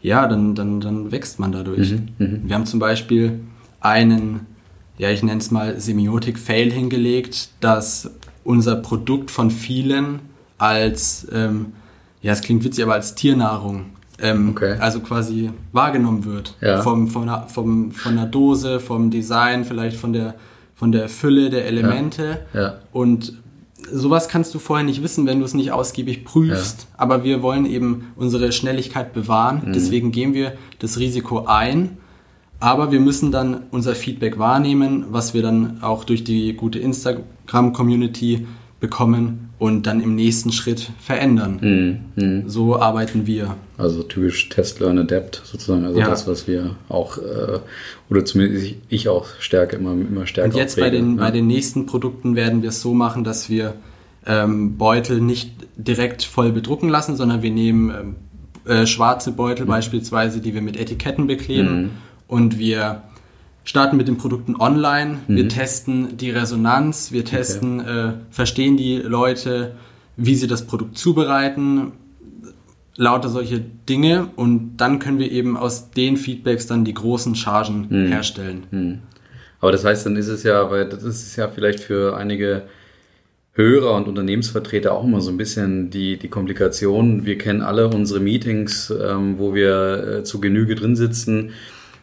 ja, 0.00 0.26
dann, 0.26 0.54
dann, 0.54 0.80
dann 0.80 1.12
wächst 1.12 1.38
man 1.38 1.52
dadurch. 1.52 1.92
Mhm. 1.92 2.08
mhm. 2.18 2.40
Wir 2.46 2.54
haben 2.54 2.66
zum 2.66 2.80
Beispiel 2.80 3.40
einen, 3.82 4.46
ja, 4.98 5.10
ich 5.10 5.22
nenne 5.22 5.40
es 5.40 5.50
mal 5.50 5.78
Semiotik-Fail 5.78 6.72
hingelegt, 6.72 7.50
dass 7.60 8.10
unser 8.44 8.76
Produkt 8.76 9.30
von 9.30 9.50
vielen 9.50 10.20
als, 10.58 11.26
ähm, 11.32 11.72
ja, 12.22 12.32
es 12.32 12.40
klingt 12.40 12.64
witzig, 12.64 12.84
aber 12.84 12.94
als 12.94 13.14
Tiernahrung 13.14 13.86
ähm, 14.20 14.50
okay. 14.50 14.76
also 14.78 15.00
quasi 15.00 15.50
wahrgenommen 15.72 16.24
wird. 16.24 16.54
Ja. 16.60 16.82
Vom, 16.82 17.08
von, 17.08 17.22
einer, 17.22 17.48
vom, 17.48 17.92
von 17.92 18.16
der 18.16 18.26
Dose, 18.26 18.80
vom 18.80 19.10
Design, 19.10 19.64
vielleicht 19.64 19.96
von 19.96 20.12
der, 20.12 20.34
von 20.74 20.92
der 20.92 21.08
Fülle 21.08 21.50
der 21.50 21.66
Elemente. 21.66 22.40
Ja. 22.54 22.60
Ja. 22.60 22.74
Und 22.92 23.34
sowas 23.90 24.28
kannst 24.28 24.54
du 24.54 24.58
vorher 24.58 24.84
nicht 24.86 25.02
wissen, 25.02 25.26
wenn 25.26 25.40
du 25.40 25.44
es 25.44 25.54
nicht 25.54 25.72
ausgiebig 25.72 26.24
prüfst. 26.24 26.86
Aber 26.96 27.24
wir 27.24 27.42
wollen 27.42 27.66
eben 27.66 28.12
unsere 28.16 28.52
Schnelligkeit 28.52 29.12
bewahren. 29.12 29.62
Mhm. 29.66 29.72
Deswegen 29.72 30.12
gehen 30.12 30.34
wir 30.34 30.52
das 30.78 30.98
Risiko 30.98 31.46
ein 31.46 31.98
aber 32.62 32.92
wir 32.92 33.00
müssen 33.00 33.32
dann 33.32 33.62
unser 33.72 33.96
Feedback 33.96 34.38
wahrnehmen, 34.38 35.06
was 35.10 35.34
wir 35.34 35.42
dann 35.42 35.82
auch 35.82 36.04
durch 36.04 36.22
die 36.22 36.52
gute 36.54 36.78
Instagram-Community 36.78 38.46
bekommen 38.78 39.50
und 39.58 39.88
dann 39.88 40.00
im 40.00 40.14
nächsten 40.14 40.52
Schritt 40.52 40.92
verändern. 41.00 42.04
Mhm. 42.14 42.48
So 42.48 42.78
arbeiten 42.78 43.26
wir. 43.26 43.56
Also 43.78 44.04
typisch 44.04 44.48
Test, 44.48 44.78
Learn, 44.78 44.96
Adapt 44.98 45.42
sozusagen. 45.44 45.84
Also 45.84 45.98
Ja. 45.98 46.08
das, 46.08 46.28
was 46.28 46.46
wir 46.46 46.76
auch, 46.88 47.18
äh, 47.18 47.58
oder 48.08 48.24
zumindest 48.24 48.76
ich, 48.88 49.08
auch 49.08 49.26
stärker, 49.40 49.76
immer, 49.76 49.92
immer 49.92 50.28
stärker 50.28 50.54
Und 50.54 50.56
jetzt 50.56 50.78
bei 50.78 50.90
den, 50.90 51.16
ja. 51.16 51.24
bei 51.24 51.30
den 51.32 51.48
nächsten 51.48 51.86
Produkten 51.86 52.36
werden 52.36 52.62
wir 52.62 52.68
es 52.68 52.80
so 52.80 52.94
machen, 52.94 53.24
dass 53.24 53.50
wir 53.50 53.74
ähm, 54.24 54.78
Beutel 54.78 55.20
nicht 55.20 55.50
direkt 55.76 56.22
voll 56.22 56.52
bedrucken 56.52 56.88
lassen, 56.88 57.16
sondern 57.16 57.42
wir 57.42 57.50
nehmen 57.50 57.90
ähm, 57.90 58.14
äh, 58.72 58.86
schwarze 58.86 59.32
Mhm. 59.32 59.36
Beutel 59.36 59.66
beispielsweise, 59.66 60.40
die 60.40 60.54
wir 60.54 60.62
mit 60.62 60.76
Etiketten 60.76 61.26
bekleben 61.26 61.90
und 62.32 62.58
wir 62.58 63.02
starten 63.62 63.98
mit 63.98 64.08
den 64.08 64.16
Produkten 64.16 64.56
online. 64.56 65.18
Mhm. 65.28 65.36
Wir 65.36 65.48
testen 65.50 66.16
die 66.16 66.30
Resonanz, 66.30 67.12
wir 67.12 67.26
testen, 67.26 67.80
äh, 67.80 68.12
verstehen 68.30 68.78
die 68.78 68.96
Leute, 68.96 69.72
wie 70.16 70.34
sie 70.34 70.46
das 70.46 70.66
Produkt 70.66 70.96
zubereiten, 70.96 71.92
lauter 72.96 73.28
solche 73.28 73.60
Dinge 73.60 74.28
und 74.36 74.78
dann 74.78 74.98
können 74.98 75.18
wir 75.18 75.30
eben 75.30 75.58
aus 75.58 75.90
den 75.90 76.16
Feedbacks 76.16 76.66
dann 76.66 76.86
die 76.86 76.94
großen 76.94 77.34
Chargen 77.34 77.86
Mhm. 77.90 78.06
herstellen. 78.08 79.02
Aber 79.60 79.70
das 79.72 79.84
heißt, 79.84 80.06
dann 80.06 80.16
ist 80.16 80.28
es 80.28 80.42
ja, 80.42 80.70
weil 80.70 80.88
das 80.88 81.02
ist 81.04 81.36
ja 81.36 81.48
vielleicht 81.48 81.80
für 81.80 82.16
einige 82.16 82.62
Hörer 83.52 83.94
und 83.94 84.08
Unternehmensvertreter 84.08 84.92
auch 84.92 85.04
immer 85.04 85.20
so 85.20 85.30
ein 85.30 85.36
bisschen 85.36 85.90
die, 85.90 86.18
die 86.18 86.28
Komplikation. 86.28 87.26
Wir 87.26 87.36
kennen 87.36 87.60
alle 87.60 87.88
unsere 87.88 88.20
Meetings, 88.20 88.90
ähm, 88.90 89.38
wo 89.38 89.54
wir 89.54 90.20
äh, 90.20 90.24
zu 90.24 90.40
Genüge 90.40 90.74
drin 90.74 90.96
sitzen, 90.96 91.50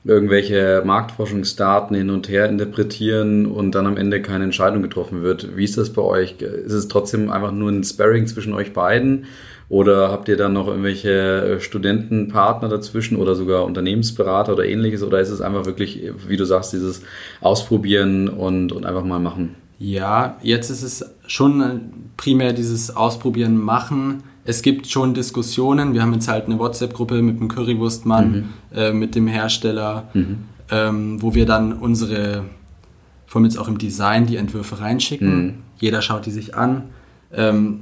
irgendwelche 0.03 0.81
Marktforschungsdaten 0.85 1.95
hin 1.95 2.09
und 2.09 2.29
her 2.29 2.49
interpretieren 2.49 3.45
und 3.45 3.75
dann 3.75 3.85
am 3.85 3.97
Ende 3.97 4.21
keine 4.21 4.45
Entscheidung 4.45 4.81
getroffen 4.81 5.21
wird. 5.21 5.57
Wie 5.57 5.65
ist 5.65 5.77
das 5.77 5.91
bei 5.91 6.01
euch? 6.01 6.35
Ist 6.41 6.73
es 6.73 6.87
trotzdem 6.87 7.29
einfach 7.29 7.51
nur 7.51 7.69
ein 7.69 7.83
Sparring 7.83 8.27
zwischen 8.27 8.53
euch 8.53 8.73
beiden? 8.73 9.25
Oder 9.69 10.09
habt 10.11 10.27
ihr 10.29 10.37
dann 10.37 10.53
noch 10.53 10.67
irgendwelche 10.67 11.57
äh, 11.57 11.59
Studentenpartner 11.59 12.69
dazwischen 12.69 13.17
oder 13.17 13.35
sogar 13.35 13.65
Unternehmensberater 13.65 14.53
oder 14.53 14.65
ähnliches? 14.65 15.03
Oder 15.03 15.19
ist 15.19 15.29
es 15.29 15.41
einfach 15.41 15.65
wirklich, 15.65 16.11
wie 16.27 16.37
du 16.37 16.45
sagst, 16.45 16.73
dieses 16.73 17.03
Ausprobieren 17.39 18.29
und, 18.29 18.71
und 18.71 18.85
einfach 18.85 19.03
mal 19.03 19.19
machen? 19.19 19.55
Ja, 19.77 20.37
jetzt 20.41 20.71
ist 20.71 20.81
es 20.81 21.05
schon 21.27 21.93
primär 22.17 22.53
dieses 22.53 22.95
Ausprobieren, 22.95 23.57
Machen. 23.57 24.23
Es 24.49 24.63
gibt 24.63 24.87
schon 24.87 25.13
Diskussionen. 25.13 25.93
Wir 25.93 26.01
haben 26.01 26.11
jetzt 26.11 26.27
halt 26.27 26.45
eine 26.47 26.57
WhatsApp-Gruppe 26.57 27.21
mit 27.21 27.39
dem 27.39 27.49
Currywurstmann, 27.49 28.49
äh, 28.73 28.91
mit 28.91 29.13
dem 29.13 29.27
Hersteller, 29.27 30.09
ähm, 30.71 31.21
wo 31.21 31.35
wir 31.35 31.45
dann 31.45 31.71
unsere, 31.73 32.45
vor 33.27 33.39
allem 33.39 33.45
jetzt 33.45 33.59
auch 33.59 33.67
im 33.67 33.77
Design, 33.77 34.25
die 34.25 34.37
Entwürfe 34.37 34.79
reinschicken. 34.79 35.59
Jeder 35.77 36.01
schaut 36.01 36.25
die 36.25 36.31
sich 36.31 36.55
an. 36.55 36.85
Ähm, 37.31 37.81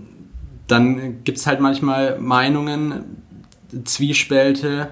dann 0.67 1.23
gibt 1.23 1.37
es 1.37 1.47
halt 1.47 1.61
manchmal 1.61 2.19
Meinungen, 2.19 3.23
Zwiespälte, 3.85 4.89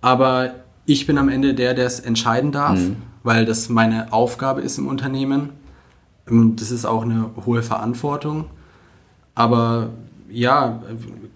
aber 0.00 0.54
ich 0.84 1.06
bin 1.06 1.16
am 1.16 1.28
Ende 1.28 1.54
der, 1.54 1.74
der 1.74 1.86
es 1.86 2.00
entscheiden 2.00 2.50
darf, 2.50 2.80
weil 3.22 3.44
das 3.44 3.68
meine 3.68 4.12
Aufgabe 4.12 4.62
ist 4.62 4.78
im 4.78 4.88
Unternehmen. 4.88 5.50
Das 6.26 6.72
ist 6.72 6.86
auch 6.86 7.02
eine 7.02 7.30
hohe 7.46 7.62
Verantwortung. 7.62 8.46
Aber 9.36 9.90
ja, 10.32 10.82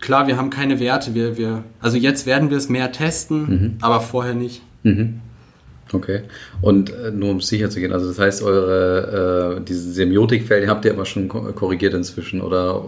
klar, 0.01 0.27
wir 0.27 0.37
haben 0.37 0.51
keine 0.51 0.81
Werte. 0.81 1.15
Wir, 1.15 1.37
wir, 1.37 1.63
also 1.81 1.97
jetzt 1.97 2.27
werden 2.27 2.51
wir 2.51 2.57
es 2.57 2.69
mehr 2.69 2.91
testen, 2.93 3.77
aber 3.81 4.01
vorher 4.01 4.35
nicht. 4.35 4.63
Mhm. 4.83 5.21
Okay. 5.93 6.23
Und 6.63 6.91
äh, 6.91 7.13
nur 7.13 7.31
um 7.31 7.41
sicher 7.41 7.71
zu 7.71 7.79
gehen, 7.79 7.93
also 7.93 8.09
das 8.09 8.19
heißt, 8.19 8.43
eure 8.43 9.59
äh, 9.59 9.65
diese 9.65 9.93
Semiotikfelder 9.93 10.67
habt 10.69 10.85
ihr 10.85 10.93
aber 10.93 11.05
schon 11.05 11.29
ko- 11.29 11.53
korrigiert 11.55 11.95
inzwischen 11.95 12.41
oder? 12.41 12.83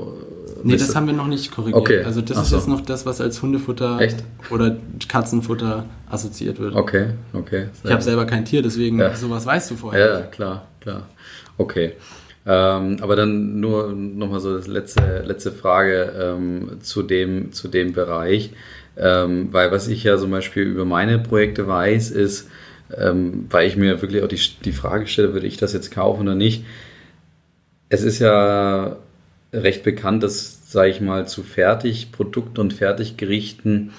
Nee, 0.65 0.73
wisst 0.73 0.89
das 0.89 0.97
haben 0.97 1.07
wir 1.07 1.15
noch 1.15 1.29
nicht 1.29 1.53
korrigiert. 1.53 1.77
Okay. 1.81 2.03
Also 2.03 2.21
das 2.23 2.37
Ach 2.37 2.43
ist 2.43 2.49
so. 2.51 2.57
jetzt 2.57 2.67
noch 2.67 2.81
das, 2.81 3.07
was 3.07 3.21
als 3.21 3.41
Hundefutter 3.41 4.01
Echt? 4.01 4.25
oder 4.51 4.77
Katzenfutter 5.07 5.85
assoziiert 6.11 6.59
wird. 6.59 6.75
Okay, 6.75 7.11
okay. 7.35 7.67
Ich 7.85 7.91
habe 7.93 8.03
selber 8.03 8.27
kein 8.27 8.45
Tier, 8.45 8.63
deswegen 8.63 8.99
Ja. 8.99 9.15
sowas 9.15 9.47
weißt 9.47 9.71
du 9.71 9.77
vorher. 9.77 10.09
Ja, 10.15 10.21
klar, 10.23 10.67
klar. 10.81 11.07
Okay. 11.57 11.93
Ähm, 12.51 12.97
aber 13.03 13.15
dann 13.15 13.61
nur 13.61 13.93
nochmal 13.93 14.41
so 14.41 14.57
das 14.57 14.67
letzte, 14.67 15.23
letzte 15.27 15.53
Frage 15.53 16.15
ähm, 16.19 16.79
zu, 16.81 17.03
dem, 17.03 17.53
zu 17.53 17.69
dem 17.69 17.93
Bereich. 17.93 18.53
Ähm, 18.97 19.53
weil 19.53 19.71
was 19.71 19.87
ich 19.87 20.03
ja 20.03 20.17
zum 20.17 20.31
Beispiel 20.31 20.63
über 20.63 20.87
meine 20.87 21.19
Projekte 21.19 21.69
weiß, 21.69 22.11
ist, 22.11 22.49
ähm, 22.97 23.47
weil 23.51 23.69
ich 23.69 23.77
mir 23.77 24.01
wirklich 24.01 24.23
auch 24.23 24.29
die, 24.29 24.41
die 24.65 24.73
Frage 24.73 25.07
stelle, 25.07 25.35
würde 25.35 25.47
ich 25.47 25.59
das 25.59 25.75
jetzt 25.75 25.91
kaufen 25.91 26.23
oder 26.23 26.35
nicht. 26.35 26.65
Es 27.91 28.03
ist 28.03 28.19
ja 28.19 28.97
recht 29.53 29.85
bekannt, 29.85 30.23
dass, 30.23 30.73
sage 30.73 30.89
ich 30.89 31.03
mal, 31.03 31.29
zu 31.29 31.43
Fertigprodukten 31.43 32.59
und 32.63 32.73
Fertiggerichten 32.73 33.93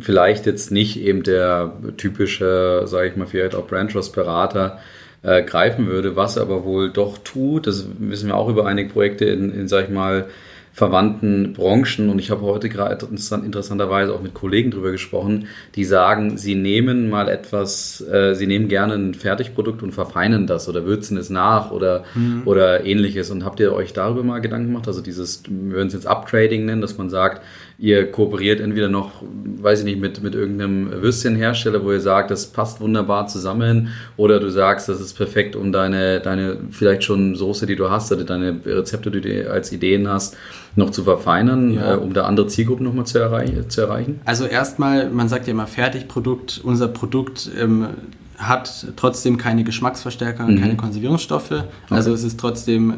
vielleicht 0.00 0.46
jetzt 0.46 0.72
nicht 0.72 0.98
eben 0.98 1.22
der 1.22 1.72
typische, 1.96 2.82
sage 2.86 3.10
ich 3.10 3.16
mal, 3.16 3.28
vielleicht 3.28 3.54
auch 3.54 3.68
Brandtrust-Berater 3.68 4.80
äh, 5.22 5.42
greifen 5.42 5.86
würde, 5.86 6.16
was 6.16 6.36
er 6.36 6.42
aber 6.42 6.64
wohl 6.64 6.90
doch 6.90 7.18
tut. 7.18 7.66
Das 7.66 7.86
wissen 7.98 8.28
wir 8.28 8.36
auch 8.36 8.48
über 8.48 8.66
einige 8.66 8.90
Projekte 8.90 9.26
in, 9.26 9.52
in 9.52 9.68
sage 9.68 9.86
ich 9.86 9.90
mal, 9.90 10.26
verwandten 10.72 11.52
Branchen 11.52 12.08
und 12.10 12.20
ich 12.20 12.30
habe 12.30 12.42
heute 12.42 12.68
gerade 12.68 12.94
interessant, 12.94 13.44
interessanterweise 13.44 14.14
auch 14.14 14.22
mit 14.22 14.34
Kollegen 14.34 14.70
drüber 14.70 14.92
gesprochen, 14.92 15.48
die 15.74 15.84
sagen, 15.84 16.38
sie 16.38 16.54
nehmen 16.54 17.10
mal 17.10 17.28
etwas, 17.28 18.00
äh, 18.00 18.34
sie 18.34 18.46
nehmen 18.46 18.68
gerne 18.68 18.94
ein 18.94 19.14
Fertigprodukt 19.14 19.82
und 19.82 19.92
verfeinern 19.92 20.46
das 20.46 20.68
oder 20.68 20.86
würzen 20.86 21.16
es 21.16 21.28
nach 21.28 21.72
oder, 21.72 22.04
oder 22.44 22.86
ähnliches. 22.86 23.30
Und 23.30 23.44
habt 23.44 23.58
ihr 23.58 23.72
euch 23.72 23.92
darüber 23.92 24.22
mal 24.22 24.40
Gedanken 24.40 24.68
gemacht? 24.68 24.86
Also 24.86 25.02
dieses, 25.02 25.42
wir 25.48 25.74
würden 25.74 25.88
es 25.88 25.94
jetzt 25.94 26.06
Uptrading 26.06 26.64
nennen, 26.66 26.80
dass 26.80 26.96
man 26.96 27.10
sagt, 27.10 27.42
ihr 27.82 28.10
kooperiert 28.12 28.60
entweder 28.60 28.88
noch, 28.88 29.10
weiß 29.62 29.78
ich 29.80 29.84
nicht, 29.86 29.98
mit, 30.00 30.22
mit 30.22 30.34
irgendeinem 30.34 30.90
Würstchenhersteller, 31.02 31.82
wo 31.82 31.90
ihr 31.92 32.00
sagt, 32.00 32.30
das 32.30 32.46
passt 32.46 32.80
wunderbar 32.82 33.26
zusammen 33.26 33.88
oder 34.18 34.38
du 34.38 34.50
sagst, 34.50 34.90
das 34.90 35.00
ist 35.00 35.14
perfekt, 35.14 35.56
um 35.56 35.72
deine, 35.72 36.20
deine 36.20 36.58
vielleicht 36.70 37.04
schon 37.04 37.34
Soße, 37.34 37.64
die 37.66 37.76
du 37.76 37.88
hast 37.90 38.12
oder 38.12 38.24
deine 38.24 38.60
Rezepte, 38.66 39.10
die 39.10 39.22
du 39.22 39.50
als 39.50 39.72
Ideen 39.72 40.06
hast, 40.08 40.36
noch 40.76 40.90
zu 40.90 41.04
verfeinern, 41.04 41.72
Ja. 41.72 41.94
äh, 41.94 41.96
um 41.96 42.12
da 42.12 42.24
andere 42.26 42.48
Zielgruppen 42.48 42.84
nochmal 42.84 43.06
zu, 43.06 43.18
erreich 43.18 43.50
zu 43.68 43.80
erreichen? 43.80 44.20
Also 44.26 44.44
erstmal, 44.44 45.08
man 45.08 45.28
sagt 45.30 45.46
ja 45.46 45.52
immer 45.52 45.66
Fertigprodukt. 45.66 46.60
Unser 46.62 46.88
Produkt 46.88 47.50
ähm, 47.58 47.86
hat 48.36 48.88
trotzdem 48.96 49.38
keine 49.38 49.64
Geschmacksverstärker, 49.64 50.46
Mhm. 50.46 50.60
keine 50.60 50.76
Konservierungsstoffe. 50.76 51.64
Also 51.88 52.12
es 52.12 52.24
ist 52.24 52.38
trotzdem 52.38 52.94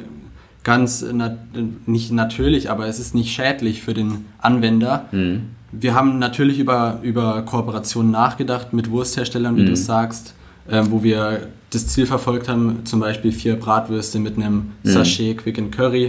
ganz 0.64 1.02
nat 1.02 1.38
nicht 1.86 2.12
natürlich, 2.12 2.70
aber 2.70 2.86
es 2.86 2.98
ist 2.98 3.14
nicht 3.14 3.32
schädlich 3.32 3.82
für 3.82 3.94
den 3.94 4.26
Anwender. 4.38 5.06
Mhm. 5.12 5.42
Wir 5.72 5.94
haben 5.94 6.18
natürlich 6.18 6.58
über, 6.58 6.98
über 7.02 7.42
Kooperationen 7.42 8.10
nachgedacht 8.10 8.72
mit 8.72 8.90
Wurstherstellern, 8.90 9.56
wie 9.56 9.64
du 9.64 9.72
es 9.72 9.86
sagst, 9.86 10.34
äh, 10.68 10.82
wo 10.90 11.02
wir 11.02 11.48
das 11.70 11.86
Ziel 11.86 12.04
verfolgt 12.04 12.48
haben, 12.48 12.80
zum 12.84 13.00
Beispiel 13.00 13.32
vier 13.32 13.56
Bratwürste 13.56 14.18
mit 14.18 14.36
einem 14.36 14.72
Sachet 14.82 15.38
Quick 15.38 15.58
and 15.58 15.72
Curry. 15.72 16.04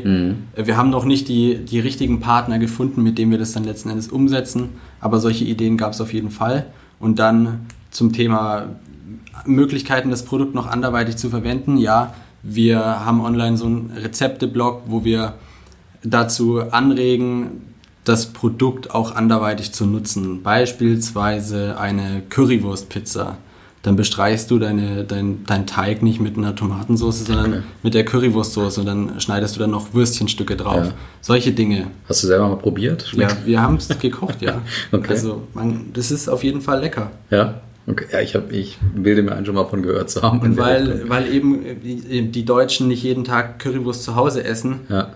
Äh, 0.55 0.65
Wir 0.65 0.75
haben 0.75 0.89
noch 0.89 1.05
nicht 1.05 1.29
die, 1.29 1.59
die 1.63 1.79
richtigen 1.79 2.19
Partner 2.19 2.59
gefunden, 2.59 3.01
mit 3.01 3.17
denen 3.17 3.31
wir 3.31 3.37
das 3.37 3.53
dann 3.53 3.63
letzten 3.63 3.89
Endes 3.89 4.09
umsetzen, 4.09 4.69
aber 4.99 5.19
solche 5.19 5.45
Ideen 5.45 5.77
gab 5.77 5.93
es 5.93 6.01
auf 6.01 6.13
jeden 6.13 6.31
Fall. 6.31 6.65
Und 6.99 7.19
dann 7.19 7.61
zum 7.91 8.11
Thema 8.11 8.75
Möglichkeiten, 9.45 10.09
das 10.09 10.25
Produkt 10.25 10.55
noch 10.55 10.67
anderweitig 10.67 11.15
zu 11.15 11.29
verwenden. 11.29 11.77
Ja, 11.77 12.13
wir 12.43 12.79
haben 12.79 13.21
online 13.21 13.57
so 13.57 13.65
einen 13.65 13.91
Rezepteblog, 13.95 14.83
wo 14.87 15.03
wir 15.03 15.35
dazu 16.03 16.61
anregen, 16.71 17.61
das 18.03 18.27
Produkt 18.27 18.91
auch 18.93 19.15
anderweitig 19.15 19.71
zu 19.71 19.85
nutzen. 19.85 20.43
Beispielsweise 20.43 21.79
eine 21.79 22.21
Currywurstpizza. 22.29 23.37
Dann 23.81 23.95
bestreichst 23.97 24.49
du 24.49 24.59
deine, 24.59 25.03
dein, 25.03 25.43
deinen 25.45 25.65
Teig 25.67 26.03
nicht 26.03 26.21
mit 26.21 26.37
einer 26.37 26.55
Tomatensauce, 26.55 27.25
sondern 27.25 27.51
Okay. 27.53 27.61
mit 27.83 27.93
der 27.93 28.05
Currywurstsoße 28.05 28.79
und 28.79 28.85
dann 28.85 29.19
schneidest 29.19 29.55
du 29.55 29.59
dann 29.59 29.71
noch 29.71 29.93
Würstchenstücke 29.93 30.55
drauf. 30.55 30.85
Ja. 30.87 30.93
Solche 31.19 31.51
Dinge. 31.51 31.87
Hast 32.07 32.23
du 32.23 32.27
selber 32.27 32.47
mal 32.47 32.55
probiert? 32.57 33.11
Ja, 33.13 33.27
wir 33.45 33.61
haben 33.61 33.75
es 33.75 33.89
gekocht, 33.99 34.41
ja. 34.41 34.61
Okay. 34.93 35.09
Also 35.11 35.43
man, 35.53 35.91
das 35.93 36.11
ist 36.11 36.29
auf 36.29 36.43
jeden 36.45 36.61
Fall 36.61 36.79
lecker. 36.79 37.11
Ja. 37.29 37.55
Okay. 37.85 38.05
Ja, 38.11 38.21
ich, 38.21 38.35
hab, 38.35 38.51
ich 38.51 38.77
bilde 38.95 39.23
mir 39.23 39.33
ein, 39.33 39.45
schon 39.45 39.55
mal 39.55 39.65
von 39.65 39.81
gehört 39.81 40.09
zu 40.09 40.21
haben. 40.21 40.39
Und 40.39 40.57
weil, 40.57 41.09
weil 41.09 41.33
eben 41.33 41.63
die, 41.83 42.31
die 42.31 42.45
Deutschen 42.45 42.87
nicht 42.87 43.03
jeden 43.03 43.23
Tag 43.25 43.59
Currywurst 43.59 44.03
zu 44.03 44.15
Hause 44.15 44.43
essen, 44.43 44.81
ja. 44.89 45.13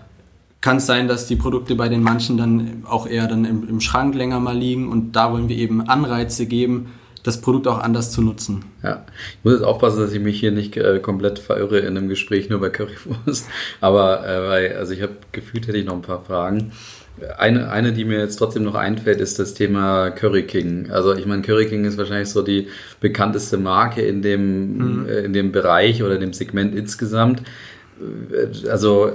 kann 0.60 0.76
es 0.76 0.86
sein, 0.86 1.08
dass 1.08 1.26
die 1.26 1.36
Produkte 1.36 1.74
bei 1.76 1.88
den 1.88 2.02
manchen 2.02 2.36
dann 2.36 2.84
auch 2.86 3.06
eher 3.06 3.26
dann 3.26 3.44
im, 3.44 3.66
im 3.68 3.80
Schrank 3.80 4.14
länger 4.14 4.38
mal 4.38 4.56
liegen 4.56 4.88
und 4.88 5.12
da 5.12 5.32
wollen 5.32 5.48
wir 5.48 5.56
eben 5.56 5.88
Anreize 5.88 6.46
geben, 6.46 6.88
das 7.22 7.40
Produkt 7.40 7.66
auch 7.68 7.78
anders 7.78 8.12
zu 8.12 8.22
nutzen. 8.22 8.64
Ja, 8.82 9.04
ich 9.38 9.44
muss 9.44 9.54
jetzt 9.54 9.64
aufpassen, 9.64 10.00
dass 10.00 10.12
ich 10.12 10.20
mich 10.20 10.38
hier 10.38 10.52
nicht 10.52 10.76
äh, 10.76 10.98
komplett 11.00 11.38
verirre 11.38 11.80
in 11.80 11.96
einem 11.96 12.08
Gespräch 12.08 12.48
nur 12.48 12.60
bei 12.60 12.70
Currywurst. 12.70 13.46
Aber 13.80 14.26
äh, 14.26 14.48
weil, 14.48 14.76
also 14.76 14.92
ich 14.92 15.02
habe 15.02 15.14
gefühlt 15.32 15.66
hätte 15.66 15.78
ich 15.78 15.86
noch 15.86 15.94
ein 15.94 16.02
paar 16.02 16.22
Fragen. 16.22 16.72
Eine, 17.36 17.70
eine, 17.70 17.92
die 17.92 18.04
mir 18.04 18.18
jetzt 18.18 18.36
trotzdem 18.36 18.64
noch 18.64 18.74
einfällt, 18.74 19.20
ist 19.20 19.38
das 19.38 19.54
Thema 19.54 20.10
Curry 20.10 20.44
King. 20.44 20.90
Also 20.90 21.14
ich 21.14 21.26
meine, 21.26 21.42
Curry 21.42 21.66
King 21.66 21.84
ist 21.84 21.98
wahrscheinlich 21.98 22.28
so 22.28 22.42
die 22.42 22.68
bekannteste 23.00 23.56
Marke 23.56 24.02
in 24.02 24.22
dem, 24.22 25.06
äh, 25.06 25.20
in 25.20 25.32
dem 25.32 25.52
Bereich 25.52 26.02
oder 26.02 26.18
dem 26.18 26.32
Segment 26.32 26.74
insgesamt. 26.74 27.42
Äh, 28.00 28.68
Also 28.68 29.12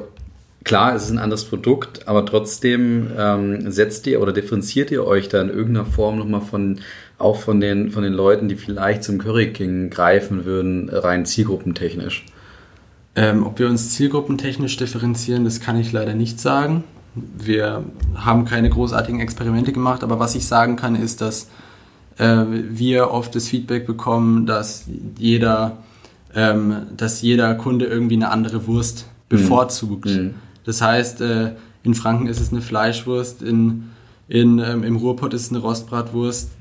klar, 0.63 0.95
es 0.95 1.03
ist 1.03 1.11
ein 1.11 1.17
anderes 1.17 1.45
Produkt, 1.45 2.07
aber 2.07 2.25
trotzdem 2.25 3.07
ähm, 3.17 3.71
setzt 3.71 4.07
ihr 4.07 4.21
oder 4.21 4.31
differenziert 4.31 4.91
ihr 4.91 5.05
euch 5.05 5.29
da 5.29 5.41
in 5.41 5.49
irgendeiner 5.49 5.85
Form 5.85 6.17
nochmal 6.17 6.41
von, 6.41 6.79
auch 7.17 7.39
von 7.39 7.59
den, 7.59 7.91
von 7.91 8.03
den 8.03 8.13
Leuten, 8.13 8.47
die 8.47 8.55
vielleicht 8.55 9.03
zum 9.03 9.17
Curry 9.17 9.51
King 9.51 9.89
greifen 9.89 10.45
würden, 10.45 10.89
rein 10.89 11.25
zielgruppentechnisch? 11.25 12.25
Ähm, 13.15 13.45
ob 13.45 13.59
wir 13.59 13.67
uns 13.67 13.91
zielgruppentechnisch 13.91 14.75
differenzieren, 14.77 15.43
das 15.43 15.59
kann 15.59 15.79
ich 15.79 15.91
leider 15.91 16.15
nicht 16.15 16.39
sagen. 16.39 16.83
Wir 17.15 17.83
haben 18.15 18.45
keine 18.45 18.69
großartigen 18.69 19.19
Experimente 19.19 19.71
gemacht, 19.71 20.03
aber 20.03 20.19
was 20.19 20.35
ich 20.35 20.47
sagen 20.47 20.75
kann, 20.75 20.95
ist, 20.95 21.21
dass 21.21 21.47
äh, 22.17 22.43
wir 22.47 23.11
oft 23.11 23.35
das 23.35 23.47
Feedback 23.47 23.85
bekommen, 23.85 24.45
dass 24.45 24.85
jeder, 25.17 25.77
ähm, 26.35 26.87
dass 26.95 27.21
jeder 27.21 27.55
Kunde 27.55 27.85
irgendwie 27.85 28.15
eine 28.15 28.31
andere 28.31 28.67
Wurst 28.67 29.05
mhm. 29.29 29.35
bevorzugt. 29.35 30.05
Mhm. 30.05 30.35
Das 30.63 30.81
heißt, 30.81 31.21
äh, 31.21 31.51
in 31.83 31.93
Franken 31.93 32.27
ist 32.27 32.39
es 32.39 32.51
eine 32.51 32.61
Fleischwurst, 32.61 33.41
in, 33.41 33.89
in, 34.27 34.59
ähm, 34.59 34.83
im 34.83 34.95
Ruhrpott 34.95 35.33
ist 35.33 35.43
es 35.43 35.49
eine 35.49 35.59
Rostbratwurst, 35.59 36.51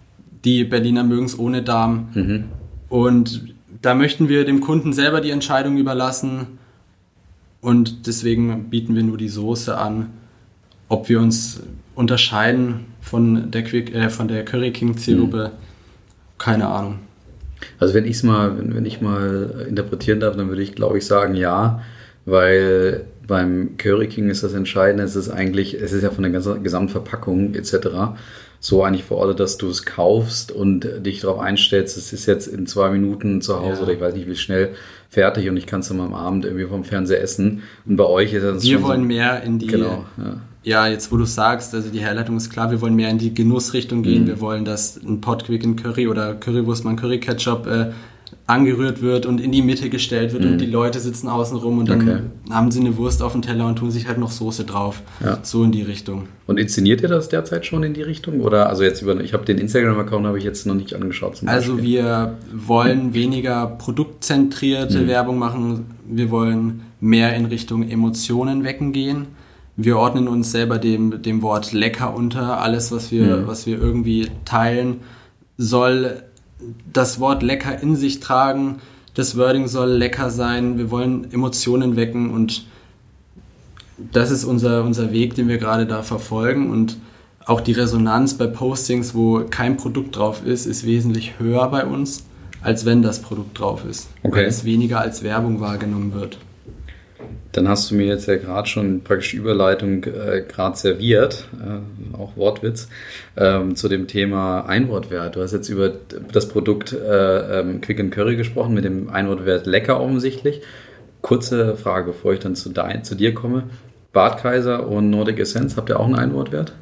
die 0.45 0.65
Berliner 0.65 1.05
mögen 1.05 1.27
es 1.27 1.39
ohne 1.39 1.63
Darm. 1.63 2.09
Mhm. 2.15 2.45
Und 2.89 3.55
da 3.81 3.95
möchten 3.95 4.29
wir 4.29 4.45
dem 4.45 4.61
Kunden 4.61 4.93
selber 4.93 5.21
die 5.21 5.31
Entscheidung 5.31 5.77
überlassen 5.77 6.59
und 7.61 8.07
deswegen 8.07 8.71
bieten 8.71 8.95
wir 8.95 9.03
nur 9.03 9.17
die 9.17 9.29
Soße 9.29 9.79
an. 9.79 10.09
Ob 10.93 11.09
wir 11.09 11.21
uns 11.21 11.61
unterscheiden 11.95 12.87
von 13.01 13.51
der, 13.51 13.63
Quick, 13.63 13.95
äh, 13.95 14.11
von 14.11 14.29
der 14.29 14.45
Curry 14.45 14.73
King 14.73 14.97
Zielgruppe, 14.97 15.53
mhm. 15.53 16.39
keine 16.39 16.69
Ahnung. 16.69 16.99
Also 17.79 17.95
wenn 17.95 18.05
ich 18.05 18.17
es 18.17 18.23
mal, 18.23 18.59
wenn, 18.59 18.75
wenn 18.75 18.85
ich 18.85 19.01
mal 19.01 19.67
interpretieren 19.69 20.21
darf, 20.21 20.37
dann 20.37 20.49
würde 20.49 20.63
ich 20.63 20.75
glaube 20.75 20.99
ich 20.99 21.07
sagen 21.07 21.35
ja, 21.35 21.81
weil 22.27 23.05
beim 23.27 23.77
Curry 23.79 24.09
King 24.09 24.29
ist 24.29 24.43
das 24.43 24.53
Entscheidende, 24.53 25.05
es 25.05 25.17
ist 25.17 25.31
eigentlich, 25.31 25.75
es 25.75 25.93
ist 25.93 26.03
ja 26.03 26.11
von 26.11 26.23
der 26.23 26.33
ganzen 26.33 26.63
Gesamtverpackung 26.63 27.55
etc 27.55 28.15
so 28.63 28.85
eigentlich 28.85 29.03
verortet, 29.03 29.41
dass 29.41 29.59
du 29.59 29.69
es 29.69 29.85
kaufst 29.85 30.53
und 30.53 30.89
dich 31.05 31.21
darauf 31.21 31.41
einstellst, 31.41 31.97
es 31.97 32.13
ist 32.13 32.27
jetzt 32.27 32.47
in 32.47 32.69
zwei 32.69 32.91
Minuten 32.91 33.43
zu 33.43 33.59
Hause 33.59 33.79
ja. 33.79 33.83
oder 33.83 33.93
ich 33.93 34.01
weiß 34.01 34.15
nicht 34.15 34.29
wie 34.29 34.37
schnell 34.37 34.71
fertig 35.11 35.49
und 35.51 35.57
ich 35.57 35.67
kann 35.67 35.81
es 35.81 35.89
dann 35.89 35.99
am 35.99 36.15
Abend 36.15 36.45
irgendwie 36.45 36.67
vom 36.67 36.85
Fernseher 36.85 37.21
essen. 37.21 37.65
Und 37.87 37.97
bei 37.97 38.05
euch 38.05 38.33
ist 38.33 38.45
das 38.45 38.63
Wir 38.63 38.81
wollen 38.83 39.01
so, 39.01 39.07
mehr 39.09 39.43
in 39.43 39.59
die. 39.59 39.67
Genau. 39.67 40.05
Ja. 40.17 40.37
Ja 40.63 40.87
jetzt 40.87 41.11
wo 41.11 41.17
du 41.17 41.25
sagst, 41.25 41.75
also 41.75 41.91
die 41.91 42.01
Herleitung 42.01 42.37
ist 42.37 42.51
klar, 42.51 42.71
wir 42.71 42.81
wollen 42.81 42.95
mehr 42.95 43.11
in 43.11 43.19
die 43.19 43.35
Genussrichtung 43.35 44.03
gehen. 44.03 44.25
Mhm. 44.25 44.29
Wir 44.29 44.41
wollen, 44.41 44.65
dass 44.65 44.97
ein 44.97 45.21
Pot 45.21 45.45
Quick 45.45 45.65
in 45.65 45.77
Curry 45.77 46.09
oder 46.09 46.35
Currywurst, 46.35 46.85
man 46.85 46.97
Curry 46.97 47.21
Ketchup 47.21 47.67
äh, 47.67 47.91
angerührt 48.47 49.03
wird 49.03 49.25
und 49.25 49.41
in 49.41 49.53
die 49.53 49.63
Mitte 49.63 49.89
gestellt 49.89 50.33
wird 50.33 50.45
mhm. 50.45 50.53
und 50.53 50.59
die 50.59 50.67
Leute 50.67 51.01
sitzen 51.01 51.29
außen 51.29 51.57
rum 51.57 51.79
und 51.79 51.89
dann 51.89 52.03
okay. 52.03 52.21
haben 52.51 52.71
sie 52.71 52.81
eine 52.81 52.97
Wurst 52.97 53.23
auf 53.23 53.33
dem 53.33 53.43
Teller 53.43 53.67
und 53.67 53.77
tun 53.77 53.91
sich 53.91 54.09
halt 54.09 54.19
noch 54.19 54.31
Soße 54.31 54.65
drauf. 54.65 55.03
Ja. 55.25 55.39
So 55.43 55.63
in 55.65 55.73
die 55.73 55.83
Richtung. 55.83 56.29
Und 56.47 56.59
inszeniert 56.59 57.03
ihr 57.03 57.09
das 57.09 57.29
derzeit 57.29 57.67
schon 57.67 57.83
in 57.83 57.95
die 57.95 58.03
Richtung? 58.03 58.41
Oder 58.41 58.69
also 58.69 58.83
jetzt 58.83 59.01
über 59.01 59.21
ich 59.21 59.33
habe 59.33 59.45
den 59.45 59.59
Instagram-Account 59.59 60.27
habe 60.27 60.39
ich 60.39 60.45
jetzt 60.45 60.67
noch 60.67 60.75
nicht 60.75 60.95
angeschaut. 60.95 61.41
also 61.47 61.83
wir 61.83 62.37
wollen 62.53 63.15
weniger 63.15 63.67
produktzentrierte 63.67 65.01
mhm. 65.01 65.09
Werbung 65.09 65.39
machen. 65.39 65.87
Wir 66.07 66.31
wollen 66.31 66.83
mehr 67.01 67.35
in 67.35 67.47
Richtung 67.47 67.89
Emotionen 67.89 68.65
wecken 68.65 68.93
gehen. 68.93 69.27
Wir 69.85 69.99
ordnen 69.99 70.29
uns 70.29 70.53
selber 70.53 70.79
dem, 70.79 71.23
dem 71.23 71.43
Wort 71.43 71.73
lecker 71.73 72.15
unter. 72.15 72.61
Alles, 72.61 72.93
was 72.93 73.11
wir, 73.11 73.39
mhm. 73.39 73.47
was 73.47 73.67
wir 73.67 73.79
irgendwie 73.79 74.31
teilen, 74.45 75.01
soll 75.59 76.23
das 76.93 77.19
Wort 77.21 77.43
lecker 77.43 77.83
in 77.83 77.97
sich 77.97 78.21
tragen. 78.21 78.79
Das 79.15 79.37
Wording 79.37 79.67
soll 79.69 79.91
lecker 79.91 80.31
sein. 80.31 80.79
Wir 80.79 80.91
wollen 80.91 81.31
Emotionen 81.33 81.97
wecken 81.97 82.31
und 82.31 82.67
das 84.13 84.31
ist 84.31 84.45
unser, 84.45 84.85
unser 84.85 85.13
Weg, 85.13 85.35
den 85.35 85.49
wir 85.49 85.59
gerade 85.59 85.87
da 85.87 86.03
verfolgen. 86.03 86.71
Und 86.71 86.99
auch 87.45 87.61
die 87.61 87.73
Resonanz 87.73 88.35
bei 88.35 88.47
Postings, 88.47 89.15
wo 89.15 89.45
kein 89.49 89.77
Produkt 89.77 90.17
drauf 90.17 90.45
ist, 90.47 90.67
ist 90.67 90.87
wesentlich 90.87 91.39
höher 91.39 91.69
bei 91.69 91.85
uns, 91.85 92.25
als 92.63 92.85
wenn 92.85 93.03
das 93.03 93.21
Produkt 93.21 93.59
drauf 93.59 93.85
ist. 93.89 94.09
Okay. 94.23 94.37
Weil 94.37 94.45
es 94.47 94.65
weniger 94.65 95.01
als 95.01 95.23
Werbung 95.23 95.61
wahrgenommen 95.61 96.15
wird. 96.15 96.39
Dann 97.53 97.69
hast 97.69 97.91
du 97.91 97.95
mir 97.95 98.07
jetzt 98.07 98.27
ja 98.27 98.37
gerade 98.37 98.67
schon 98.67 99.03
praktisch 99.03 99.35
Überleitung 99.35 100.05
äh, 100.05 100.43
gerade 100.49 100.77
serviert, 100.77 101.49
äh, 101.61 102.17
auch 102.17 102.37
Wortwitz, 102.37 102.89
ähm, 103.37 103.77
zu 103.77 103.89
dem 103.89 104.07
Thema 104.07 104.63
Einwortwert. 104.67 105.37
Du 105.37 105.43
hast 105.43 105.53
jetzt 105.53 105.69
über 105.69 105.93
das 106.33 106.49
Produkt 106.49 106.93
äh, 106.93 107.61
ähm, 107.61 107.81
Quick 107.81 108.01
and 108.01 108.11
Curry 108.11 108.37
gesprochen, 108.37 108.75
mit 108.75 108.85
dem 108.85 109.11
Einwortwert 109.11 109.67
lecker 109.67 110.01
offensichtlich. 110.01 110.63
Kurze 111.21 111.77
Frage, 111.77 112.13
bevor 112.13 112.33
ich 112.33 112.41
dann 112.41 112.57
zu, 112.57 112.71
dein, 112.71 113.05
zu 113.05 113.15
dir 113.15 113.35
komme. 113.35 113.65
Bartkaiser 114.13 114.89
und 114.89 115.11
Nordic 115.11 115.39
Essence, 115.39 115.77
habt 115.77 115.89
ihr 115.89 116.01
auch 116.01 116.07
einen 116.07 116.17
Einwortwert? 116.17 116.73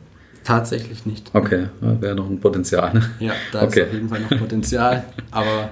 Tatsächlich 0.45 1.05
nicht. 1.05 1.31
Okay, 1.35 1.67
wäre 1.81 2.15
noch 2.15 2.29
ein 2.29 2.41
Potenzial. 2.41 2.95
Ne? 2.95 3.11
Ja, 3.21 3.33
da 3.53 3.63
okay. 3.63 3.81
ist 3.81 3.87
auf 3.89 3.93
jeden 3.93 4.09
Fall 4.09 4.21
noch 4.21 4.39
Potenzial, 4.39 5.05
aber 5.31 5.71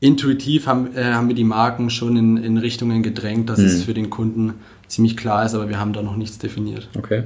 intuitiv 0.00 0.66
haben, 0.66 0.94
äh, 0.96 1.12
haben 1.12 1.28
wir 1.28 1.34
die 1.34 1.44
Marken 1.44 1.90
schon 1.90 2.16
in, 2.16 2.36
in 2.36 2.58
Richtungen 2.58 3.02
gedrängt, 3.02 3.48
dass 3.48 3.58
mhm. 3.58 3.66
es 3.66 3.84
für 3.84 3.94
den 3.94 4.10
Kunden 4.10 4.54
ziemlich 4.86 5.16
klar 5.16 5.44
ist, 5.44 5.54
aber 5.54 5.68
wir 5.68 5.78
haben 5.78 5.92
da 5.92 6.02
noch 6.02 6.16
nichts 6.16 6.38
definiert. 6.38 6.88
Okay. 6.96 7.24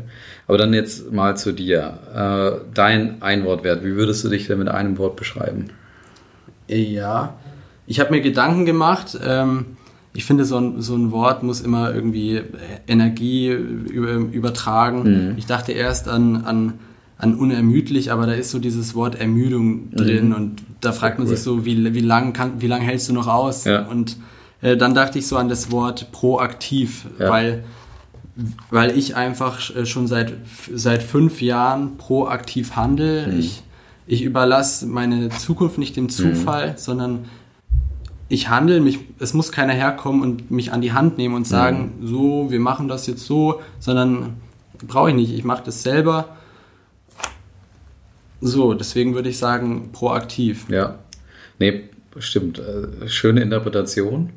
Aber 0.48 0.58
dann 0.58 0.72
jetzt 0.74 1.12
mal 1.12 1.36
zu 1.36 1.52
dir. 1.52 1.98
Äh, 2.14 2.64
dein 2.74 3.22
Einwortwert, 3.22 3.84
wie 3.84 3.94
würdest 3.94 4.24
du 4.24 4.28
dich 4.28 4.46
denn 4.46 4.58
mit 4.58 4.68
einem 4.68 4.98
Wort 4.98 5.16
beschreiben? 5.16 5.66
Ja, 6.66 7.34
ich 7.86 8.00
habe 8.00 8.10
mir 8.10 8.20
Gedanken 8.20 8.64
gemacht. 8.64 9.18
Ähm, 9.24 9.76
ich 10.14 10.24
finde, 10.24 10.44
so 10.44 10.58
ein, 10.58 10.82
so 10.82 10.94
ein 10.94 11.10
Wort 11.10 11.42
muss 11.42 11.60
immer 11.60 11.94
irgendwie 11.94 12.42
Energie 12.86 13.48
übertragen. 13.48 15.02
Mhm. 15.30 15.34
Ich 15.38 15.46
dachte 15.46 15.72
erst 15.72 16.08
an, 16.08 16.44
an 16.44 16.74
an 17.22 17.36
unermüdlich, 17.36 18.10
aber 18.10 18.26
da 18.26 18.32
ist 18.32 18.50
so 18.50 18.58
dieses 18.58 18.96
Wort 18.96 19.14
Ermüdung 19.14 19.92
drin 19.92 20.30
mhm. 20.30 20.34
und 20.34 20.62
da 20.80 20.90
fragt 20.90 21.18
man 21.20 21.28
cool. 21.28 21.36
sich 21.36 21.44
so, 21.44 21.64
wie, 21.64 21.94
wie 21.94 22.00
lange 22.00 22.32
wie 22.58 22.66
lang 22.66 22.82
hältst 22.82 23.08
du 23.08 23.12
noch 23.12 23.28
aus? 23.28 23.64
Ja. 23.64 23.86
Und 23.86 24.16
äh, 24.60 24.76
dann 24.76 24.92
dachte 24.92 25.20
ich 25.20 25.28
so 25.28 25.36
an 25.36 25.48
das 25.48 25.70
Wort 25.70 26.10
proaktiv, 26.10 27.06
ja. 27.20 27.30
weil, 27.30 27.64
weil 28.70 28.98
ich 28.98 29.14
einfach 29.14 29.74
äh, 29.76 29.86
schon 29.86 30.08
seit, 30.08 30.32
seit 30.74 31.00
fünf 31.00 31.40
Jahren 31.40 31.96
proaktiv 31.96 32.74
handle. 32.74 33.28
Mhm. 33.28 33.38
Ich, 33.38 33.62
ich 34.08 34.22
überlasse 34.24 34.86
meine 34.86 35.28
Zukunft 35.28 35.78
nicht 35.78 35.94
dem 35.94 36.08
Zufall, 36.08 36.72
mhm. 36.72 36.76
sondern 36.76 37.18
ich 38.28 38.48
handle, 38.48 38.80
mich, 38.80 38.98
es 39.20 39.32
muss 39.32 39.52
keiner 39.52 39.74
herkommen 39.74 40.22
und 40.22 40.50
mich 40.50 40.72
an 40.72 40.80
die 40.80 40.92
Hand 40.92 41.18
nehmen 41.18 41.36
und 41.36 41.46
sagen, 41.46 41.92
mhm. 42.00 42.06
so, 42.08 42.46
wir 42.50 42.58
machen 42.58 42.88
das 42.88 43.06
jetzt 43.06 43.24
so, 43.26 43.60
sondern 43.78 44.38
brauche 44.88 45.10
ich 45.10 45.14
nicht. 45.14 45.32
Ich 45.32 45.44
mache 45.44 45.62
das 45.64 45.84
selber 45.84 46.26
so, 48.42 48.74
deswegen 48.74 49.14
würde 49.14 49.28
ich 49.28 49.38
sagen, 49.38 49.90
proaktiv. 49.92 50.68
Ja. 50.68 50.98
Nee, 51.58 51.84
stimmt. 52.18 52.58
Äh, 52.58 53.08
schöne 53.08 53.40
Interpretation. 53.40 54.30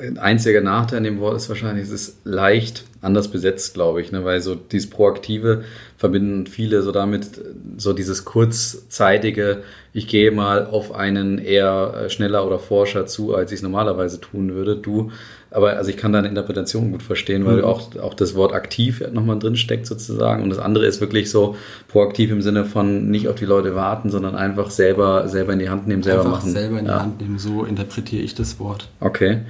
Ein 0.00 0.18
einziger 0.18 0.60
Nachteil 0.60 0.98
an 0.98 1.04
dem 1.04 1.18
Wort 1.18 1.36
ist 1.36 1.48
wahrscheinlich, 1.48 1.86
es 1.86 1.90
ist 1.90 2.18
leicht 2.22 2.84
anders 3.02 3.26
besetzt, 3.26 3.74
glaube 3.74 4.00
ich, 4.00 4.12
ne? 4.12 4.24
weil 4.24 4.40
so 4.40 4.54
dieses 4.54 4.88
Proaktive 4.88 5.64
verbinden 5.96 6.46
viele 6.46 6.82
so 6.82 6.92
damit, 6.92 7.40
so 7.76 7.92
dieses 7.92 8.24
kurzzeitige, 8.24 9.64
ich 9.92 10.06
gehe 10.06 10.30
mal 10.30 10.66
auf 10.66 10.94
einen 10.94 11.38
eher 11.38 11.94
äh, 12.04 12.10
schneller 12.10 12.46
oder 12.46 12.60
forscher 12.60 13.06
zu, 13.06 13.34
als 13.34 13.50
ich 13.50 13.56
es 13.56 13.62
normalerweise 13.62 14.20
tun 14.20 14.54
würde. 14.54 14.76
Du, 14.76 15.10
aber 15.54 15.76
also 15.76 15.88
ich 15.88 15.96
kann 15.96 16.12
deine 16.12 16.26
Interpretation 16.26 16.90
gut 16.90 17.02
verstehen, 17.02 17.46
weil 17.46 17.58
mhm. 17.58 17.64
auch, 17.64 17.96
auch 18.02 18.14
das 18.14 18.34
Wort 18.34 18.52
aktiv 18.52 19.04
nochmal 19.12 19.38
drin 19.38 19.54
steckt 19.54 19.86
sozusagen 19.86 20.42
und 20.42 20.50
das 20.50 20.58
andere 20.58 20.84
ist 20.84 21.00
wirklich 21.00 21.30
so 21.30 21.54
proaktiv 21.86 22.32
im 22.32 22.42
Sinne 22.42 22.64
von 22.64 23.08
nicht 23.08 23.28
auf 23.28 23.36
die 23.36 23.44
Leute 23.44 23.76
warten, 23.76 24.10
sondern 24.10 24.34
einfach 24.34 24.70
selber, 24.70 25.28
selber 25.28 25.52
in 25.52 25.60
die 25.60 25.70
Hand 25.70 25.86
nehmen, 25.86 26.02
selber 26.02 26.24
einfach 26.24 26.38
machen. 26.38 26.50
selber 26.50 26.80
in 26.80 26.86
die 26.86 26.90
ja. 26.90 27.02
Hand 27.02 27.20
nehmen, 27.20 27.38
so 27.38 27.64
interpretiere 27.64 28.22
ich 28.22 28.34
das 28.34 28.58
Wort. 28.58 28.88
Okay. 28.98 29.42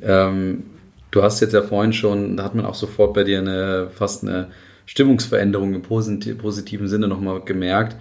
Ähm, 0.00 0.62
du 1.10 1.22
hast 1.22 1.40
jetzt 1.40 1.52
ja 1.52 1.60
vorhin 1.60 1.92
schon, 1.92 2.38
da 2.38 2.44
hat 2.44 2.54
man 2.54 2.64
auch 2.64 2.74
sofort 2.74 3.12
bei 3.12 3.24
dir 3.24 3.38
eine 3.38 3.88
fast 3.94 4.22
eine 4.22 4.48
Stimmungsveränderung 4.86 5.74
im 5.74 5.82
positiven 5.82 6.88
Sinne 6.88 7.06
nochmal 7.06 7.42
gemerkt. 7.42 7.96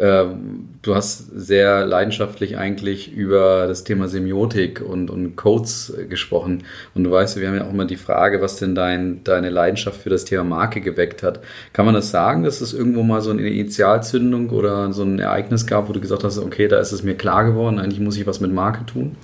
Ähm, 0.00 0.70
du 0.80 0.94
hast 0.94 1.26
sehr 1.38 1.84
leidenschaftlich 1.84 2.56
eigentlich 2.56 3.12
über 3.12 3.66
das 3.66 3.84
Thema 3.84 4.08
Semiotik 4.08 4.80
und, 4.80 5.10
und 5.10 5.36
Codes 5.36 5.92
gesprochen. 6.08 6.64
Und 6.94 7.04
du 7.04 7.10
weißt, 7.10 7.38
wir 7.38 7.46
haben 7.46 7.56
ja 7.56 7.66
auch 7.66 7.72
immer 7.72 7.84
die 7.84 7.96
Frage, 7.96 8.40
was 8.40 8.56
denn 8.56 8.74
dein, 8.74 9.22
deine 9.24 9.50
Leidenschaft 9.50 10.00
für 10.00 10.08
das 10.08 10.24
Thema 10.24 10.42
Marke 10.42 10.80
geweckt 10.80 11.22
hat. 11.22 11.40
Kann 11.74 11.84
man 11.84 11.94
das 11.94 12.10
sagen, 12.10 12.44
dass 12.44 12.62
es 12.62 12.72
irgendwo 12.72 13.02
mal 13.02 13.20
so 13.20 13.30
eine 13.30 13.42
Initialzündung 13.42 14.48
oder 14.48 14.90
so 14.94 15.02
ein 15.02 15.18
Ereignis 15.18 15.66
gab, 15.66 15.90
wo 15.90 15.92
du 15.92 16.00
gesagt 16.00 16.24
hast, 16.24 16.38
okay, 16.38 16.66
da 16.66 16.78
ist 16.78 16.92
es 16.92 17.02
mir 17.02 17.14
klar 17.14 17.44
geworden, 17.44 17.78
eigentlich 17.78 18.00
muss 18.00 18.16
ich 18.16 18.26
was 18.26 18.40
mit 18.40 18.54
Marke 18.54 18.86
tun? 18.86 19.16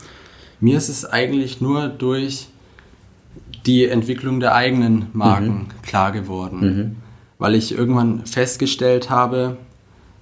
Mir 0.60 0.76
ist 0.76 0.90
es 0.90 1.06
eigentlich 1.06 1.62
nur 1.62 1.88
durch 1.88 2.48
die 3.64 3.86
Entwicklung 3.86 4.40
der 4.40 4.54
eigenen 4.54 5.06
Marken 5.14 5.46
mhm. 5.46 5.82
klar 5.82 6.12
geworden. 6.12 6.60
Mhm. 6.60 6.96
Weil 7.38 7.54
ich 7.54 7.76
irgendwann 7.76 8.26
festgestellt 8.26 9.08
habe, 9.08 9.56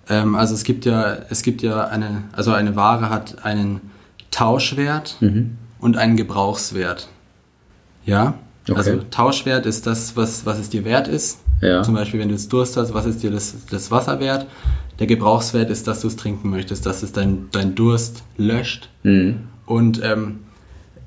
ähm, 0.08 0.34
also 0.34 0.54
es 0.54 0.64
gibt 0.64 0.84
ja, 0.84 1.16
es 1.30 1.42
gibt 1.42 1.62
ja 1.62 1.86
eine, 1.86 2.24
also 2.32 2.52
eine 2.52 2.76
Ware 2.76 3.10
hat 3.10 3.44
einen 3.44 3.80
Tauschwert 4.30 5.16
mhm. 5.20 5.56
und 5.78 5.96
einen 5.96 6.16
Gebrauchswert. 6.16 7.08
Ja. 8.04 8.34
Okay. 8.68 8.76
Also 8.76 9.02
Tauschwert 9.10 9.66
ist 9.66 9.86
das, 9.86 10.16
was, 10.16 10.46
was 10.46 10.58
es 10.58 10.70
dir 10.70 10.84
wert 10.84 11.08
ist. 11.08 11.40
Ja. 11.60 11.82
Zum 11.82 11.94
Beispiel, 11.94 12.20
wenn 12.20 12.28
du 12.28 12.34
jetzt 12.34 12.52
Durst 12.52 12.76
hast, 12.76 12.92
was 12.94 13.06
ist 13.06 13.22
dir 13.22 13.30
das, 13.30 13.54
das 13.70 13.90
Wasser 13.90 14.20
wert? 14.20 14.46
Der 14.98 15.06
Gebrauchswert 15.06 15.70
ist, 15.70 15.86
dass 15.86 16.00
du 16.00 16.08
es 16.08 16.16
trinken 16.16 16.50
möchtest, 16.50 16.86
dass 16.86 17.02
es 17.02 17.12
dein, 17.12 17.48
dein 17.52 17.74
Durst 17.74 18.22
löscht. 18.36 18.88
Mhm. 19.02 19.48
Und 19.66 20.02
ähm, 20.02 20.40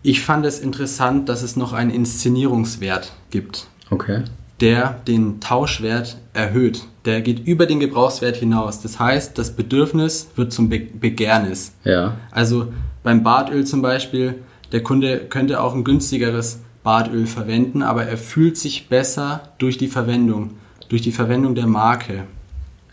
ich 0.02 0.22
fand 0.22 0.46
es 0.46 0.60
interessant, 0.60 1.30
dass 1.30 1.42
es 1.42 1.56
noch 1.56 1.74
einen 1.74 1.92
Inszenierungswert 1.92 3.14
gibt. 3.30 3.68
Okay. 3.90 4.24
Der 4.60 5.02
den 5.08 5.40
Tauschwert 5.40 6.18
erhöht. 6.34 6.84
Der 7.06 7.22
geht 7.22 7.46
über 7.46 7.66
den 7.66 7.80
Gebrauchswert 7.80 8.38
hinaus. 8.38 8.82
Das 8.82 9.00
heißt, 9.00 9.38
das 9.38 9.56
Bedürfnis 9.56 10.30
wird 10.36 10.52
zum 10.52 10.70
Be 10.70 10.80
Begehrnis. 10.80 11.74
Ja. 11.84 12.18
Also 12.32 12.74
beim 13.04 13.24
Badöl 13.24 13.66
zum 13.66 13.82
Beispiel, 13.82 14.36
der 14.72 14.84
Kunde 14.84 15.20
könnte 15.30 15.62
auch 15.62 15.74
ein 15.74 15.84
günstigeres 15.84 16.60
Badöl 16.84 17.28
verwenden, 17.28 17.84
aber 17.84 18.04
er 18.04 18.18
fühlt 18.18 18.58
sich 18.58 18.90
besser 18.90 19.42
durch 19.58 19.78
die 19.78 19.88
Verwendung, 19.88 20.52
durch 20.90 21.02
die 21.02 21.12
Verwendung 21.12 21.54
der 21.54 21.68
Marke. 21.68 22.24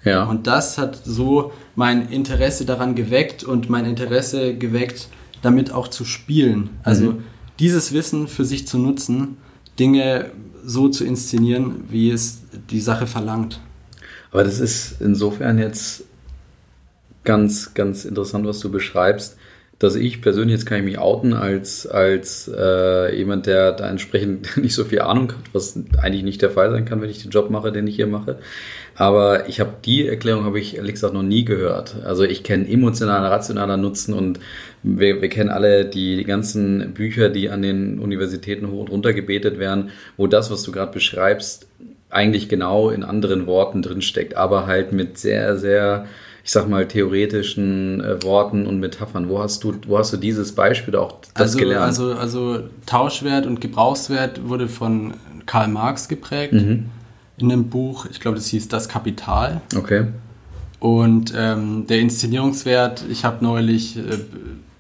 Ja. 0.05 0.25
Und 0.25 0.47
das 0.47 0.79
hat 0.79 1.01
so 1.05 1.53
mein 1.75 2.09
Interesse 2.09 2.65
daran 2.65 2.95
geweckt 2.95 3.43
und 3.43 3.71
mein 3.71 3.87
Interesse 3.87 4.55
geweckt, 4.55 5.09
damit 5.43 5.73
auch 5.73 5.89
zu 5.89 6.05
spielen. 6.05 6.71
Also 6.83 7.13
mhm. 7.13 7.25
dieses 7.59 7.93
Wissen 7.93 8.29
für 8.29 8.45
sich 8.45 8.67
zu 8.67 8.79
nutzen, 8.79 9.39
Dinge 9.79 10.31
so 10.65 10.89
zu 10.89 11.05
inszenieren, 11.05 11.85
wie 11.89 12.11
es 12.11 12.43
die 12.71 12.81
Sache 12.81 13.07
verlangt. 13.07 13.61
Aber 14.31 14.45
das 14.45 14.61
ist 14.61 15.01
insofern 15.01 15.59
jetzt 15.59 16.05
ganz, 17.25 17.75
ganz 17.75 18.05
interessant, 18.05 18.47
was 18.47 18.61
du 18.61 18.71
beschreibst, 18.71 19.37
dass 19.79 19.97
ich 19.97 20.23
persönlich, 20.23 20.53
jetzt 20.59 20.67
kann 20.67 20.79
ich 20.79 20.85
mich 20.85 20.99
outen, 20.99 21.35
als, 21.35 21.87
als 21.87 22.51
äh, 22.55 23.17
jemand, 23.17 23.47
der 23.47 23.73
da 23.73 23.89
entsprechend 23.89 24.57
nicht 24.63 24.75
so 24.75 24.85
viel 24.85 25.01
Ahnung 25.01 25.33
hat, 25.33 25.53
was 25.53 25.79
eigentlich 25.99 26.23
nicht 26.23 26.43
der 26.43 26.51
Fall 26.51 26.71
sein 26.71 26.85
kann, 26.85 27.01
wenn 27.01 27.11
ich 27.11 27.23
den 27.23 27.31
Job 27.31 27.51
mache, 27.51 27.73
den 27.73 27.87
ich 27.87 27.97
hier 27.97 28.07
mache. 28.07 28.39
Aber 28.97 29.49
ich 29.49 29.61
habe 29.61 29.75
die 29.85 30.07
Erklärung, 30.07 30.45
habe 30.45 30.61
ich 30.61 30.77
ehrlich 30.77 30.95
gesagt 30.95 31.15
noch 31.15 31.23
nie 31.23 31.45
gehört. 31.45 31.97
Also 32.05 32.23
ich 32.23 32.45
kenne 32.45 32.69
emotionaler, 32.69 33.31
rationaler 33.31 33.77
Nutzen 33.77 34.15
und 34.15 34.39
wir, 34.83 35.21
wir 35.21 35.29
kennen 35.29 35.51
alle 35.51 35.85
die, 35.85 36.17
die 36.17 36.25
ganzen 36.25 36.95
Bücher, 36.95 37.29
die 37.29 37.51
an 37.51 37.63
den 37.63 37.99
Universitäten 37.99 38.71
hoch 38.71 38.81
und 38.81 38.91
runter 38.91 39.13
gebetet 39.13 39.59
werden, 39.59 39.91
wo 40.17 40.27
das, 40.27 40.51
was 40.51 40.63
du 40.63 40.71
gerade 40.71 40.93
beschreibst, 40.93 41.67
eigentlich 42.11 42.49
genau 42.49 42.91
in 42.91 43.03
anderen 43.03 43.47
Worten 43.47 43.83
drinsteckt, 43.83 44.37
aber 44.37 44.67
halt 44.67 44.93
mit 44.93 45.19
sehr, 45.19 45.57
sehr 45.59 46.07
ich 46.45 46.51
sag 46.51 46.69
mal, 46.69 46.87
theoretischen 46.87 48.03
äh, 48.03 48.23
Worten 48.23 48.67
und 48.67 48.79
Metaphern. 48.79 49.31
Wo 49.31 49.39
hast 49.39 49.65
du, 49.65 49.75
wo 49.87 49.99
hast 49.99 50.13
du 50.13 50.19
dieses 50.19 50.53
Beispiel 50.53 50.95
auch 50.95 51.21
das 51.33 51.43
also, 51.43 51.59
gelernt? 51.59 51.85
Also, 51.85 52.13
also 52.13 52.61
Tauschwert 52.85 53.47
und 53.47 53.63
Gebrauchswert 53.63 54.47
wurde 54.47 54.69
von 54.69 55.15
Karl 55.47 55.69
Marx 55.69 56.07
geprägt 56.07 56.53
mhm. 56.53 56.91
In 57.37 57.51
einem 57.51 57.69
Buch, 57.69 58.07
ich 58.11 58.21
glaube, 58.21 58.37
das 58.37 58.47
hieß 58.49 58.69
Das 58.69 58.89
Kapital. 58.89 59.61
Okay. 59.77 60.07
Und 60.81 61.33
ähm, 61.37 61.87
der 61.87 62.01
Inszenierungswert, 62.01 63.05
ich 63.11 63.25
habe 63.25 63.43
neulich 63.45 63.97
äh, 63.97 64.19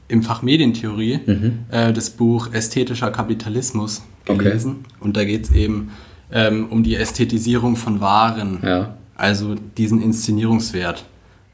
im 0.08 0.22
Fach 0.22 0.42
Medientheorie 0.42 1.20
mhm. 1.26 1.58
äh, 1.70 1.92
das 1.92 2.10
Buch 2.10 2.52
Ästhetischer 2.52 3.10
Kapitalismus 3.10 4.02
gelesen. 4.24 4.84
Okay. 4.84 4.94
Und 5.00 5.16
da 5.16 5.24
geht 5.24 5.44
es 5.44 5.50
eben 5.52 5.90
ähm, 6.30 6.66
um 6.70 6.82
die 6.82 6.96
Ästhetisierung 6.96 7.76
von 7.76 8.00
Waren. 8.00 8.58
Ja. 8.62 8.96
Also 9.16 9.54
diesen 9.54 10.02
Inszenierungswert. 10.02 11.04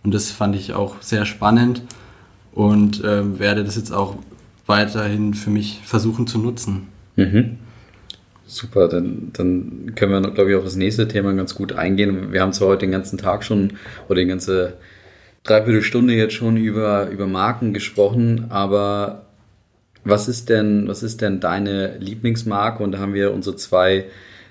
Und 0.02 0.14
das 0.14 0.30
fand 0.30 0.56
ich 0.56 0.72
auch 0.72 0.96
sehr 1.00 1.26
spannend 1.26 1.82
und 2.52 3.04
äh, 3.04 3.38
werde 3.38 3.64
das 3.64 3.76
jetzt 3.76 3.92
auch 3.92 4.16
weiterhin 4.66 5.34
für 5.34 5.50
mich 5.50 5.80
versuchen 5.84 6.26
zu 6.26 6.38
nutzen. 6.38 6.88
Mhm. 7.16 7.58
Super, 8.50 8.88
dann, 8.88 9.30
dann 9.32 9.92
können 9.94 10.10
wir, 10.10 10.30
glaube 10.32 10.50
ich, 10.50 10.56
auf 10.56 10.64
das 10.64 10.74
nächste 10.74 11.06
Thema 11.06 11.32
ganz 11.34 11.54
gut 11.54 11.72
eingehen. 11.72 12.32
Wir 12.32 12.42
haben 12.42 12.52
zwar 12.52 12.68
heute 12.68 12.80
den 12.80 12.90
ganzen 12.90 13.16
Tag 13.16 13.44
schon 13.44 13.74
oder 14.08 14.20
die 14.20 14.26
ganze 14.26 14.74
Dreiviertelstunde 15.44 16.14
jetzt 16.14 16.34
schon 16.34 16.56
über, 16.56 17.08
über 17.10 17.28
Marken 17.28 17.72
gesprochen, 17.72 18.46
aber 18.48 19.26
was 20.02 20.26
ist 20.26 20.48
denn, 20.48 20.88
was 20.88 21.04
ist 21.04 21.20
denn 21.20 21.38
deine 21.38 21.96
Lieblingsmarke? 21.98 22.82
Und 22.82 22.92
da 22.92 22.98
haben 22.98 23.14
wir 23.14 23.32
unsere 23.32 23.54
zwei 23.54 24.06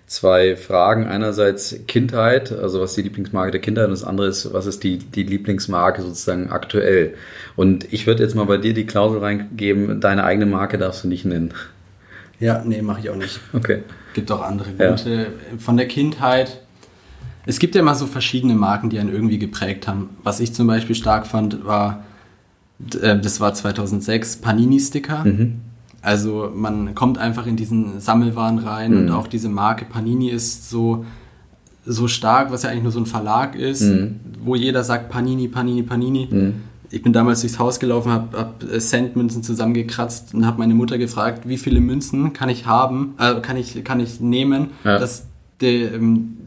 zwei 0.10 0.56
Fragen. 0.56 1.06
Einerseits 1.06 1.82
Kindheit, 1.88 2.52
also 2.52 2.82
was 2.82 2.92
ist 2.92 2.98
die 2.98 3.02
Lieblingsmarke 3.04 3.52
der 3.52 3.62
Kindheit 3.62 3.86
und 3.86 3.92
das 3.92 4.04
andere 4.04 4.28
ist, 4.28 4.52
was 4.54 4.66
ist 4.66 4.84
die, 4.84 4.98
die 4.98 5.24
Lieblingsmarke 5.24 6.02
sozusagen 6.02 6.50
aktuell. 6.50 7.14
Und 7.56 7.92
ich 7.94 8.08
würde 8.08 8.24
jetzt 8.24 8.34
mal 8.34 8.46
bei 8.46 8.58
dir 8.58 8.74
die 8.74 8.88
Klausel 8.88 9.20
reingeben, 9.20 10.02
deine 10.02 10.24
eigene 10.24 10.48
Marke 10.48 10.78
darfst 10.78 11.04
du 11.04 11.08
nicht 11.08 11.26
nennen. 11.26 11.54
Ja, 12.40 12.64
nee, 12.66 12.82
mache 12.82 13.02
ich 13.02 13.10
auch 13.10 13.16
nicht. 13.16 13.40
Okay. 13.54 13.84
Gibt 14.14 14.32
auch 14.32 14.42
andere 14.42 14.72
gute. 14.72 15.12
Ja. 15.14 15.58
Von 15.58 15.78
der 15.78 15.88
Kindheit, 15.88 16.62
es 17.46 17.60
gibt 17.60 17.76
ja 17.76 17.82
immer 17.82 17.96
so 17.96 18.06
verschiedene 18.06 18.56
Marken, 18.56 18.90
die 18.90 19.00
einen 19.00 19.12
irgendwie 19.12 19.40
geprägt 19.40 19.88
haben. 19.88 20.10
Was 20.24 20.40
ich 20.40 20.54
zum 20.54 20.68
Beispiel 20.68 20.96
stark 20.96 21.28
fand, 21.28 21.66
war, 21.66 22.04
äh, 23.02 23.20
das 23.20 23.40
war 23.40 23.54
2006, 23.54 24.38
Panini-Sticker. 24.38 25.26
Mhm. 25.26 25.62
Also 26.02 26.52
man 26.56 26.96
kommt 26.96 27.18
einfach 27.18 27.46
in 27.46 27.58
diesen 27.58 28.00
Sammelwaren 28.00 28.60
rein 28.60 28.92
mhm. 28.92 28.98
und 28.98 29.12
auch 29.12 29.28
diese 29.28 29.50
Marke 29.50 29.84
Panini 29.84 30.30
ist 30.30 30.70
so, 30.70 31.06
so 31.86 32.08
stark, 32.08 32.52
was 32.52 32.64
ja 32.64 32.70
eigentlich 32.70 32.84
nur 32.84 32.92
so 32.94 33.02
ein 33.02 33.06
Verlag 33.06 33.56
ist, 33.56 33.82
mhm. 33.82 34.20
wo 34.42 34.56
jeder 34.56 34.84
sagt 34.86 35.10
Panini, 35.10 35.50
Panini, 35.50 35.84
Panini. 35.84 36.54
Ich 36.92 37.04
bin 37.04 37.14
damals 37.14 37.42
durchs 37.42 37.60
Haus 37.60 37.80
gelaufen, 37.80 38.12
habe 38.12 38.38
hab 38.38 38.64
Centmünzen 38.80 39.44
zusammengekratzt 39.44 40.34
und 40.34 40.46
habe 40.46 40.60
meine 40.60 40.74
Mutter 40.74 40.98
gefragt, 40.98 41.48
wie 41.48 41.58
viele 41.58 41.82
Münzen 41.82 42.34
kann 42.34 42.50
ich 42.50 42.66
haben, 42.66 43.14
äh, 43.20 43.40
kann, 43.42 43.58
ich, 43.58 43.84
kann 43.84 44.00
ich 44.00 44.20
nehmen, 44.20 44.72
ja. 44.84 44.98
dass 44.98 45.28
der, 45.62 45.94
ähm, 45.94 46.38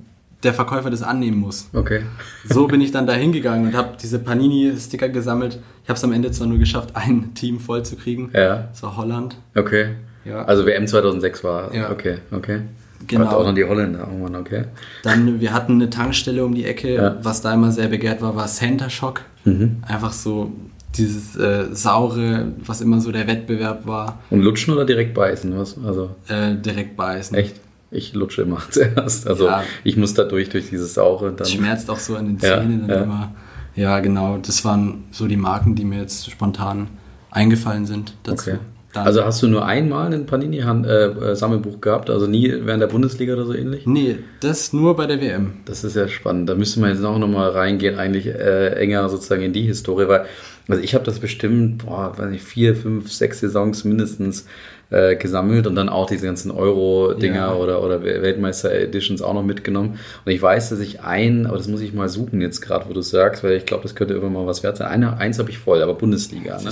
der 0.42 0.52
Verkäufer 0.52 0.90
das 0.90 1.02
annehmen 1.02 1.38
muss. 1.38 1.68
Okay. 1.72 2.02
So 2.48 2.66
bin 2.66 2.80
ich 2.80 2.90
dann 2.90 3.06
da 3.06 3.12
hingegangen 3.12 3.68
und 3.68 3.74
habe 3.76 3.96
diese 4.02 4.18
Panini-Sticker 4.18 5.08
gesammelt. 5.08 5.60
Ich 5.84 5.88
habe 5.88 5.96
es 5.96 6.04
am 6.04 6.12
Ende 6.12 6.30
zwar 6.32 6.48
nur 6.48 6.58
geschafft, 6.58 6.90
ein 6.94 7.34
Team 7.34 7.60
voll 7.60 7.84
zu 7.84 7.96
kriegen. 7.96 8.30
Ja. 8.34 8.68
Das 8.72 8.82
war 8.82 8.96
Holland. 8.96 9.36
Okay. 9.54 9.94
Ja. 10.24 10.44
Also 10.44 10.66
WM 10.66 10.86
2006 10.86 11.44
war. 11.44 11.74
Ja. 11.74 11.90
Okay, 11.90 12.18
okay. 12.30 12.62
Genau. 13.06 13.30
auch 13.30 13.44
noch 13.44 13.54
die 13.54 13.64
Holländer. 13.64 14.06
Mann, 14.06 14.36
okay. 14.36 14.64
Dann, 15.02 15.40
wir 15.40 15.52
hatten 15.52 15.72
eine 15.72 15.90
Tankstelle 15.90 16.44
um 16.44 16.54
die 16.54 16.64
Ecke. 16.64 16.94
Ja. 16.94 17.16
Was 17.22 17.40
da 17.40 17.52
immer 17.52 17.72
sehr 17.72 17.88
begehrt 17.88 18.22
war, 18.22 18.36
war 18.36 18.46
Center 18.46 18.90
Shock. 18.90 19.22
Mhm. 19.44 19.82
Einfach 19.86 20.12
so 20.12 20.52
dieses 20.96 21.36
äh, 21.36 21.66
saure, 21.72 22.52
was 22.64 22.80
immer 22.80 23.00
so 23.00 23.12
der 23.12 23.26
Wettbewerb 23.26 23.86
war. 23.86 24.20
Und 24.30 24.42
lutschen 24.42 24.74
oder 24.74 24.84
direkt 24.84 25.14
beißen? 25.14 25.56
Was? 25.58 25.76
Also 25.84 26.10
äh, 26.28 26.54
direkt 26.54 26.96
beißen. 26.96 27.36
Echt? 27.36 27.56
Ich 27.90 28.14
lutsche 28.14 28.42
immer 28.42 28.62
zuerst. 28.70 29.26
Also 29.26 29.46
ja. 29.46 29.62
ich 29.84 29.96
muss 29.96 30.14
da 30.14 30.24
durch, 30.24 30.48
durch 30.48 30.70
dieses 30.70 30.94
Saure. 30.94 31.32
Dann 31.32 31.46
schmerzt 31.46 31.90
auch 31.90 31.98
so 31.98 32.16
an 32.16 32.26
den 32.26 32.38
Zähnen 32.40 32.88
ja, 32.88 32.96
ja. 32.96 33.02
immer. 33.02 33.32
Ja, 33.74 34.00
genau. 34.00 34.38
Das 34.38 34.64
waren 34.64 35.04
so 35.10 35.26
die 35.26 35.36
Marken, 35.36 35.74
die 35.74 35.84
mir 35.84 36.00
jetzt 36.00 36.30
spontan 36.30 36.88
eingefallen 37.30 37.86
sind 37.86 38.14
dazu. 38.22 38.50
Okay. 38.50 38.58
Dann 38.92 39.06
also 39.06 39.24
hast 39.24 39.42
du 39.42 39.48
nur 39.48 39.64
einmal 39.64 40.12
ein 40.12 40.26
Panini-Sammelbuch 40.26 41.76
äh, 41.76 41.80
gehabt, 41.80 42.10
also 42.10 42.26
nie 42.26 42.52
während 42.62 42.82
der 42.82 42.88
Bundesliga 42.88 43.32
oder 43.32 43.46
so 43.46 43.54
ähnlich? 43.54 43.86
Nee, 43.86 44.18
das 44.40 44.72
nur 44.72 44.96
bei 44.96 45.06
der 45.06 45.20
WM. 45.20 45.54
Das 45.64 45.82
ist 45.82 45.96
ja 45.96 46.08
spannend. 46.08 46.48
Da 46.48 46.54
müsste 46.54 46.80
man 46.80 46.90
jetzt 46.90 47.02
auch 47.02 47.18
nochmal 47.18 47.50
reingehen, 47.50 47.98
eigentlich 47.98 48.26
äh, 48.26 48.74
enger 48.74 49.08
sozusagen 49.08 49.42
in 49.42 49.54
die 49.54 49.62
Historie, 49.62 50.08
weil 50.08 50.26
also 50.68 50.82
ich 50.82 50.94
habe 50.94 51.04
das 51.04 51.18
bestimmt, 51.18 51.84
boah, 51.84 52.16
weiß 52.16 52.30
nicht, 52.30 52.44
vier, 52.44 52.76
fünf, 52.76 53.10
sechs 53.10 53.40
Saisons 53.40 53.84
mindestens 53.84 54.46
äh, 54.92 55.16
gesammelt 55.16 55.66
und 55.66 55.74
dann 55.74 55.88
auch 55.88 56.06
diese 56.06 56.26
ganzen 56.26 56.50
Euro-Dinger 56.50 57.34
ja. 57.34 57.54
oder, 57.54 57.82
oder 57.82 58.02
Weltmeister-Editions 58.02 59.22
auch 59.22 59.32
noch 59.32 59.42
mitgenommen. 59.42 59.98
Und 60.24 60.32
ich 60.32 60.40
weiß, 60.40 60.68
dass 60.68 60.80
ich 60.80 61.00
ein, 61.00 61.46
aber 61.46 61.56
das 61.56 61.66
muss 61.66 61.80
ich 61.80 61.94
mal 61.94 62.10
suchen 62.10 62.42
jetzt 62.42 62.60
gerade, 62.60 62.88
wo 62.88 62.92
du 62.92 63.00
sagst, 63.00 63.42
weil 63.42 63.52
ich 63.52 63.64
glaube, 63.64 63.84
das 63.84 63.94
könnte 63.94 64.12
irgendwann 64.12 64.34
mal 64.34 64.46
was 64.46 64.62
wert 64.62 64.76
sein. 64.76 64.88
Eine, 64.88 65.16
eins 65.16 65.38
habe 65.38 65.50
ich 65.50 65.58
voll, 65.58 65.82
aber 65.82 65.94
Bundesliga. 65.94 66.58
Ne? 66.60 66.70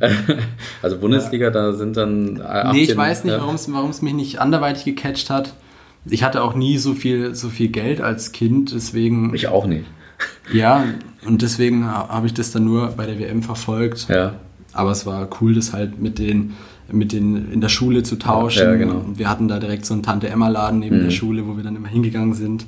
Also 0.82 0.98
Bundesliga, 0.98 1.46
ja. 1.46 1.50
da 1.50 1.72
sind 1.72 1.96
dann 1.96 2.40
18, 2.40 2.72
Nee, 2.72 2.84
ich 2.84 2.96
weiß 2.96 3.24
nicht, 3.24 3.38
warum 3.38 3.90
es 3.90 4.02
mich 4.02 4.14
nicht 4.14 4.40
anderweitig 4.40 4.84
gecatcht 4.84 5.28
hat. 5.28 5.52
Ich 6.06 6.22
hatte 6.22 6.42
auch 6.42 6.54
nie 6.54 6.78
so 6.78 6.94
viel, 6.94 7.34
so 7.34 7.50
viel 7.50 7.68
Geld 7.68 8.00
als 8.00 8.32
Kind, 8.32 8.72
deswegen. 8.74 9.34
Ich 9.34 9.48
auch 9.48 9.66
nicht. 9.66 9.84
Ja, 10.52 10.84
und 11.24 11.42
deswegen 11.42 11.86
habe 11.86 12.26
ich 12.26 12.34
das 12.34 12.50
dann 12.50 12.64
nur 12.64 12.88
bei 12.88 13.06
der 13.06 13.18
WM 13.18 13.42
verfolgt. 13.42 14.08
Ja. 14.08 14.34
Aber 14.72 14.90
es 14.90 15.06
war 15.06 15.28
cool, 15.40 15.54
das 15.54 15.72
halt 15.72 16.00
mit 16.00 16.18
den 16.18 16.56
mit 16.92 17.12
den 17.12 17.52
in 17.52 17.60
der 17.60 17.68
Schule 17.68 18.02
zu 18.02 18.16
tauschen. 18.16 18.62
Ja, 18.62 18.74
genau. 18.74 19.04
Wir 19.14 19.28
hatten 19.28 19.48
da 19.48 19.58
direkt 19.58 19.86
so 19.86 19.94
einen 19.94 20.02
Tante-Emma-Laden 20.02 20.78
neben 20.78 20.98
mhm. 20.98 21.04
der 21.04 21.10
Schule, 21.10 21.46
wo 21.46 21.56
wir 21.56 21.64
dann 21.64 21.76
immer 21.76 21.88
hingegangen 21.88 22.34
sind. 22.34 22.66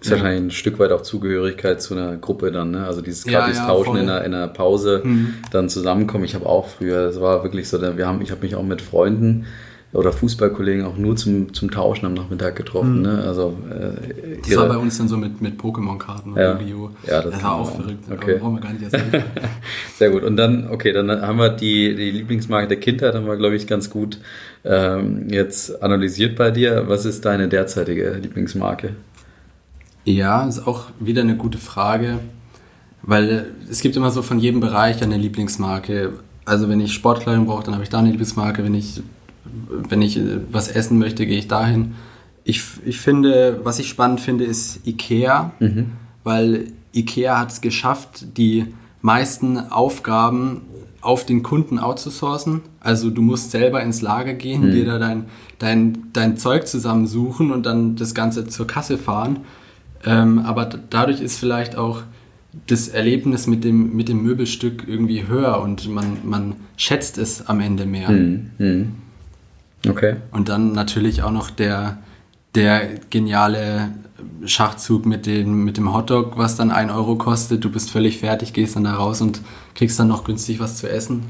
Ist 0.00 0.10
ja. 0.10 0.16
wahrscheinlich 0.16 0.42
ein 0.42 0.50
Stück 0.50 0.78
weit 0.80 0.90
auch 0.90 1.02
Zugehörigkeit 1.02 1.80
zu 1.80 1.94
einer 1.94 2.16
Gruppe 2.16 2.50
dann, 2.50 2.72
ne? 2.72 2.86
Also 2.86 3.02
dieses 3.02 3.24
gratis 3.24 3.58
ja, 3.58 3.62
ja, 3.62 3.68
Tauschen 3.68 3.96
in 3.96 4.08
einer, 4.08 4.24
in 4.24 4.34
einer 4.34 4.48
Pause, 4.48 5.00
mhm. 5.04 5.34
dann 5.52 5.68
zusammenkommen. 5.68 6.24
Ich 6.24 6.34
habe 6.34 6.46
auch 6.46 6.68
früher, 6.68 7.04
das 7.04 7.20
war 7.20 7.44
wirklich 7.44 7.68
so, 7.68 7.80
wir 7.80 8.06
haben, 8.06 8.20
ich 8.20 8.32
habe 8.32 8.42
mich 8.42 8.56
auch 8.56 8.64
mit 8.64 8.82
Freunden 8.82 9.46
oder 9.92 10.12
Fußballkollegen 10.12 10.86
auch 10.86 10.96
nur 10.96 11.16
zum, 11.16 11.52
zum 11.52 11.70
Tauschen 11.70 12.06
am 12.06 12.14
Nachmittag 12.14 12.56
getroffen. 12.56 12.96
Mhm. 12.98 13.02
Ne? 13.02 13.24
Also, 13.26 13.58
äh, 13.70 14.38
das 14.46 14.56
war 14.56 14.68
bei 14.68 14.78
uns 14.78 14.96
dann 14.96 15.08
so 15.08 15.16
mit, 15.16 15.42
mit 15.42 15.60
Pokémon-Karten 15.60 16.34
ja. 16.34 16.58
Yu-Gi-Oh! 16.58 16.90
Ja, 17.06 17.20
das, 17.20 17.32
das 17.32 17.42
war 17.42 17.54
auch 17.56 17.70
verrückt. 17.70 18.04
Okay. 18.10 18.38
brauchen 18.38 18.54
wir 18.54 18.60
gar 18.60 18.72
nicht 18.72 18.84
erzählen. 18.84 19.24
Sehr 19.98 20.10
gut. 20.10 20.22
Und 20.22 20.36
dann, 20.36 20.68
okay, 20.70 20.92
dann 20.92 21.10
haben 21.10 21.38
wir 21.38 21.50
die, 21.50 21.94
die 21.94 22.10
Lieblingsmarke 22.10 22.68
der 22.68 22.80
Kindheit, 22.80 23.14
haben 23.14 23.26
wir, 23.26 23.36
glaube 23.36 23.54
ich, 23.54 23.66
ganz 23.66 23.90
gut 23.90 24.18
ähm, 24.64 25.28
jetzt 25.28 25.82
analysiert 25.82 26.36
bei 26.36 26.50
dir. 26.50 26.84
Was 26.88 27.04
ist 27.04 27.24
deine 27.24 27.48
derzeitige 27.48 28.12
Lieblingsmarke? 28.14 28.94
Ja, 30.04 30.46
ist 30.46 30.66
auch 30.66 30.86
wieder 30.98 31.22
eine 31.22 31.36
gute 31.36 31.58
Frage, 31.58 32.18
weil 33.02 33.46
es 33.70 33.80
gibt 33.80 33.96
immer 33.96 34.10
so 34.10 34.22
von 34.22 34.38
jedem 34.38 34.60
Bereich 34.60 35.02
eine 35.02 35.16
Lieblingsmarke. 35.16 36.14
Also 36.44 36.68
wenn 36.68 36.80
ich 36.80 36.92
Sportkleidung 36.92 37.46
brauche, 37.46 37.64
dann 37.64 37.74
habe 37.74 37.84
ich 37.84 37.90
da 37.90 37.98
eine 37.98 38.08
Lieblingsmarke. 38.08 38.64
Wenn 38.64 38.74
ich, 38.74 39.00
wenn 39.44 40.02
ich 40.02 40.20
was 40.50 40.68
essen 40.68 40.98
möchte, 40.98 41.26
gehe 41.26 41.38
ich 41.38 41.48
dahin. 41.48 41.94
Ich, 42.44 42.62
ich 42.84 42.98
finde, 42.98 43.60
was 43.62 43.78
ich 43.78 43.88
spannend 43.88 44.20
finde, 44.20 44.44
ist 44.44 44.86
Ikea, 44.86 45.52
mhm. 45.60 45.92
weil 46.24 46.66
Ikea 46.92 47.38
hat 47.38 47.52
es 47.52 47.60
geschafft, 47.60 48.36
die 48.36 48.66
meisten 49.00 49.58
Aufgaben 49.58 50.62
auf 51.00 51.26
den 51.26 51.42
Kunden 51.42 51.78
outzusourcen. 51.78 52.62
Also 52.80 53.10
du 53.10 53.22
musst 53.22 53.50
selber 53.50 53.82
ins 53.82 54.02
Lager 54.02 54.34
gehen, 54.34 54.66
mhm. 54.66 54.70
dir 54.70 54.86
da 54.86 54.98
dein, 54.98 55.24
dein, 55.58 55.98
dein 56.12 56.36
Zeug 56.36 56.66
zusammensuchen 56.66 57.50
und 57.50 57.66
dann 57.66 57.96
das 57.96 58.14
Ganze 58.14 58.46
zur 58.46 58.66
Kasse 58.66 58.98
fahren. 58.98 59.40
Ähm, 60.04 60.40
aber 60.40 60.66
dadurch 60.66 61.20
ist 61.20 61.38
vielleicht 61.38 61.76
auch 61.76 62.02
das 62.66 62.88
Erlebnis 62.88 63.46
mit 63.46 63.64
dem, 63.64 63.96
mit 63.96 64.08
dem 64.08 64.22
Möbelstück 64.22 64.84
irgendwie 64.86 65.26
höher 65.26 65.60
und 65.60 65.88
man, 65.88 66.18
man 66.24 66.54
schätzt 66.76 67.18
es 67.18 67.46
am 67.46 67.60
Ende 67.60 67.86
mehr. 67.86 68.08
Hm, 68.08 68.50
hm. 68.58 68.92
Okay. 69.88 70.16
Und 70.30 70.48
dann 70.48 70.72
natürlich 70.72 71.22
auch 71.22 71.30
noch 71.30 71.50
der, 71.50 71.98
der 72.54 72.88
geniale 73.10 73.90
Schachzug 74.44 75.06
mit 75.06 75.26
dem, 75.26 75.64
mit 75.64 75.76
dem 75.76 75.92
Hotdog, 75.92 76.38
was 76.38 76.56
dann 76.56 76.70
1 76.70 76.92
Euro 76.92 77.16
kostet. 77.16 77.64
Du 77.64 77.70
bist 77.70 77.90
völlig 77.90 78.18
fertig, 78.18 78.52
gehst 78.52 78.76
dann 78.76 78.84
da 78.84 78.94
raus 78.94 79.20
und 79.20 79.40
kriegst 79.74 79.98
dann 79.98 80.08
noch 80.08 80.24
günstig 80.24 80.60
was 80.60 80.76
zu 80.76 80.88
essen. 80.88 81.24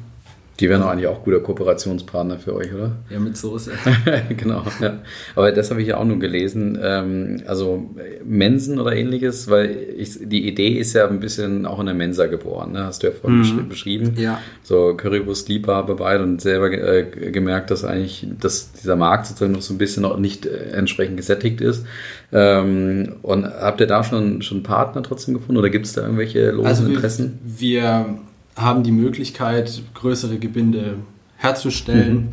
Die 0.60 0.68
wären 0.68 0.82
eigentlich 0.82 1.06
auch 1.06 1.24
guter 1.24 1.40
Kooperationspartner 1.40 2.38
für 2.38 2.54
euch, 2.54 2.72
oder? 2.74 2.92
Ja, 3.08 3.18
mit 3.18 3.36
Soße. 3.36 3.72
genau, 4.36 4.62
ja. 4.80 4.98
Aber 5.34 5.50
das 5.50 5.70
habe 5.70 5.80
ich 5.80 5.88
ja 5.88 5.96
auch 5.96 6.04
nur 6.04 6.18
gelesen. 6.18 6.78
Ähm, 6.80 7.42
also 7.46 7.90
Mensen 8.24 8.78
oder 8.78 8.94
ähnliches, 8.94 9.48
weil 9.48 9.76
ich, 9.96 10.18
die 10.20 10.46
Idee 10.46 10.78
ist 10.78 10.92
ja 10.92 11.08
ein 11.08 11.20
bisschen 11.20 11.64
auch 11.64 11.80
in 11.80 11.86
der 11.86 11.94
Mensa 11.94 12.26
geboren, 12.26 12.72
ne? 12.72 12.84
hast 12.84 13.02
du 13.02 13.06
ja 13.08 13.12
vorhin 13.12 13.40
mhm. 13.40 13.68
beschrieben. 13.68 14.12
Ja. 14.16 14.40
So 14.62 14.94
Currywurst-Liebhaber 14.94 15.96
beide 15.96 16.22
und 16.22 16.40
selber 16.40 16.70
äh, 16.70 17.04
gemerkt, 17.30 17.70
dass 17.70 17.84
eigentlich 17.84 18.26
dass 18.38 18.72
dieser 18.72 18.96
Markt 18.96 19.26
sozusagen 19.26 19.52
noch 19.52 19.62
so 19.62 19.72
ein 19.72 19.78
bisschen 19.78 20.02
noch 20.02 20.18
nicht 20.18 20.44
äh, 20.44 20.72
entsprechend 20.72 21.16
gesättigt 21.16 21.60
ist. 21.62 21.86
Ähm, 22.30 23.16
und 23.22 23.46
habt 23.46 23.80
ihr 23.80 23.86
da 23.86 24.04
schon, 24.04 24.42
schon 24.42 24.62
Partner 24.62 25.02
trotzdem 25.02 25.34
gefunden 25.34 25.58
oder 25.58 25.70
gibt 25.70 25.86
es 25.86 25.94
da 25.94 26.02
irgendwelche 26.02 26.50
losen 26.50 26.66
also 26.66 26.86
wir, 26.86 26.94
Interessen? 26.94 27.38
Wir 27.42 28.18
haben 28.56 28.82
die 28.82 28.92
Möglichkeit, 28.92 29.82
größere 29.94 30.38
Gebinde 30.38 30.96
herzustellen, 31.36 32.14
mhm. 32.14 32.28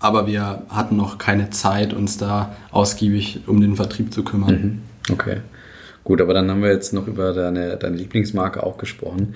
aber 0.00 0.26
wir 0.26 0.62
hatten 0.68 0.96
noch 0.96 1.18
keine 1.18 1.50
Zeit, 1.50 1.94
uns 1.94 2.18
da 2.18 2.54
ausgiebig 2.70 3.40
um 3.46 3.60
den 3.60 3.76
Vertrieb 3.76 4.12
zu 4.12 4.22
kümmern. 4.22 4.82
Mhm. 5.08 5.12
Okay. 5.12 5.38
Gut, 6.04 6.20
aber 6.20 6.34
dann 6.34 6.50
haben 6.50 6.62
wir 6.62 6.72
jetzt 6.72 6.92
noch 6.92 7.06
über 7.06 7.32
deine, 7.32 7.76
deine 7.76 7.96
Lieblingsmarke 7.96 8.62
auch 8.62 8.76
gesprochen. 8.76 9.34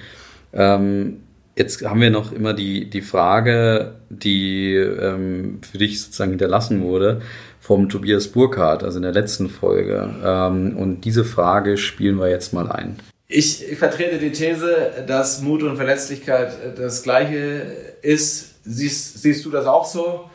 Ähm, 0.53 1.18
jetzt 1.57 1.84
haben 1.84 2.01
wir 2.01 2.11
noch 2.11 2.32
immer 2.32 2.55
die, 2.55 2.91
die 2.91 3.03
Frage, 3.03 3.95
die 4.11 4.74
ähm, 4.74 5.61
für 5.62 5.78
dich 5.78 6.03
sozusagen 6.03 6.30
hinterlassen 6.30 6.82
wurde 6.82 7.20
vom 7.61 7.89
Tobias 7.89 8.28
Burkhardt, 8.28 8.84
also 8.84 8.99
in 8.99 9.03
der 9.03 9.12
letzten 9.12 9.49
Folge. 9.49 10.09
Ähm, 10.24 10.76
und 10.76 11.05
diese 11.05 11.24
Frage 11.24 11.76
spielen 11.76 12.18
wir 12.18 12.28
jetzt 12.28 12.53
mal 12.53 12.70
ein. 12.70 12.97
Ich 13.29 13.64
vertrete 13.77 14.18
die 14.18 14.31
These, 14.31 15.05
dass 15.07 15.43
Mut 15.43 15.62
und 15.62 15.77
Verletzlichkeit 15.77 16.79
das 16.79 17.03
Gleiche 17.03 17.66
ist. 18.03 18.55
Siehst, 18.64 19.20
siehst 19.20 19.45
du 19.45 19.51
das 19.51 19.66
auch 19.66 19.85
so? 19.85 20.31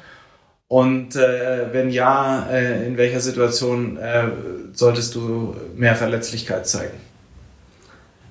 Und 0.68 1.16
äh, 1.16 1.74
wenn 1.74 1.90
ja, 1.90 2.48
äh, 2.50 2.86
in 2.88 2.98
welcher 2.98 3.20
Situation 3.20 3.98
äh, 3.98 4.30
solltest 4.74 5.16
du 5.16 5.56
mehr 5.76 5.96
Verletzlichkeit 5.96 6.68
zeigen? 6.68 6.98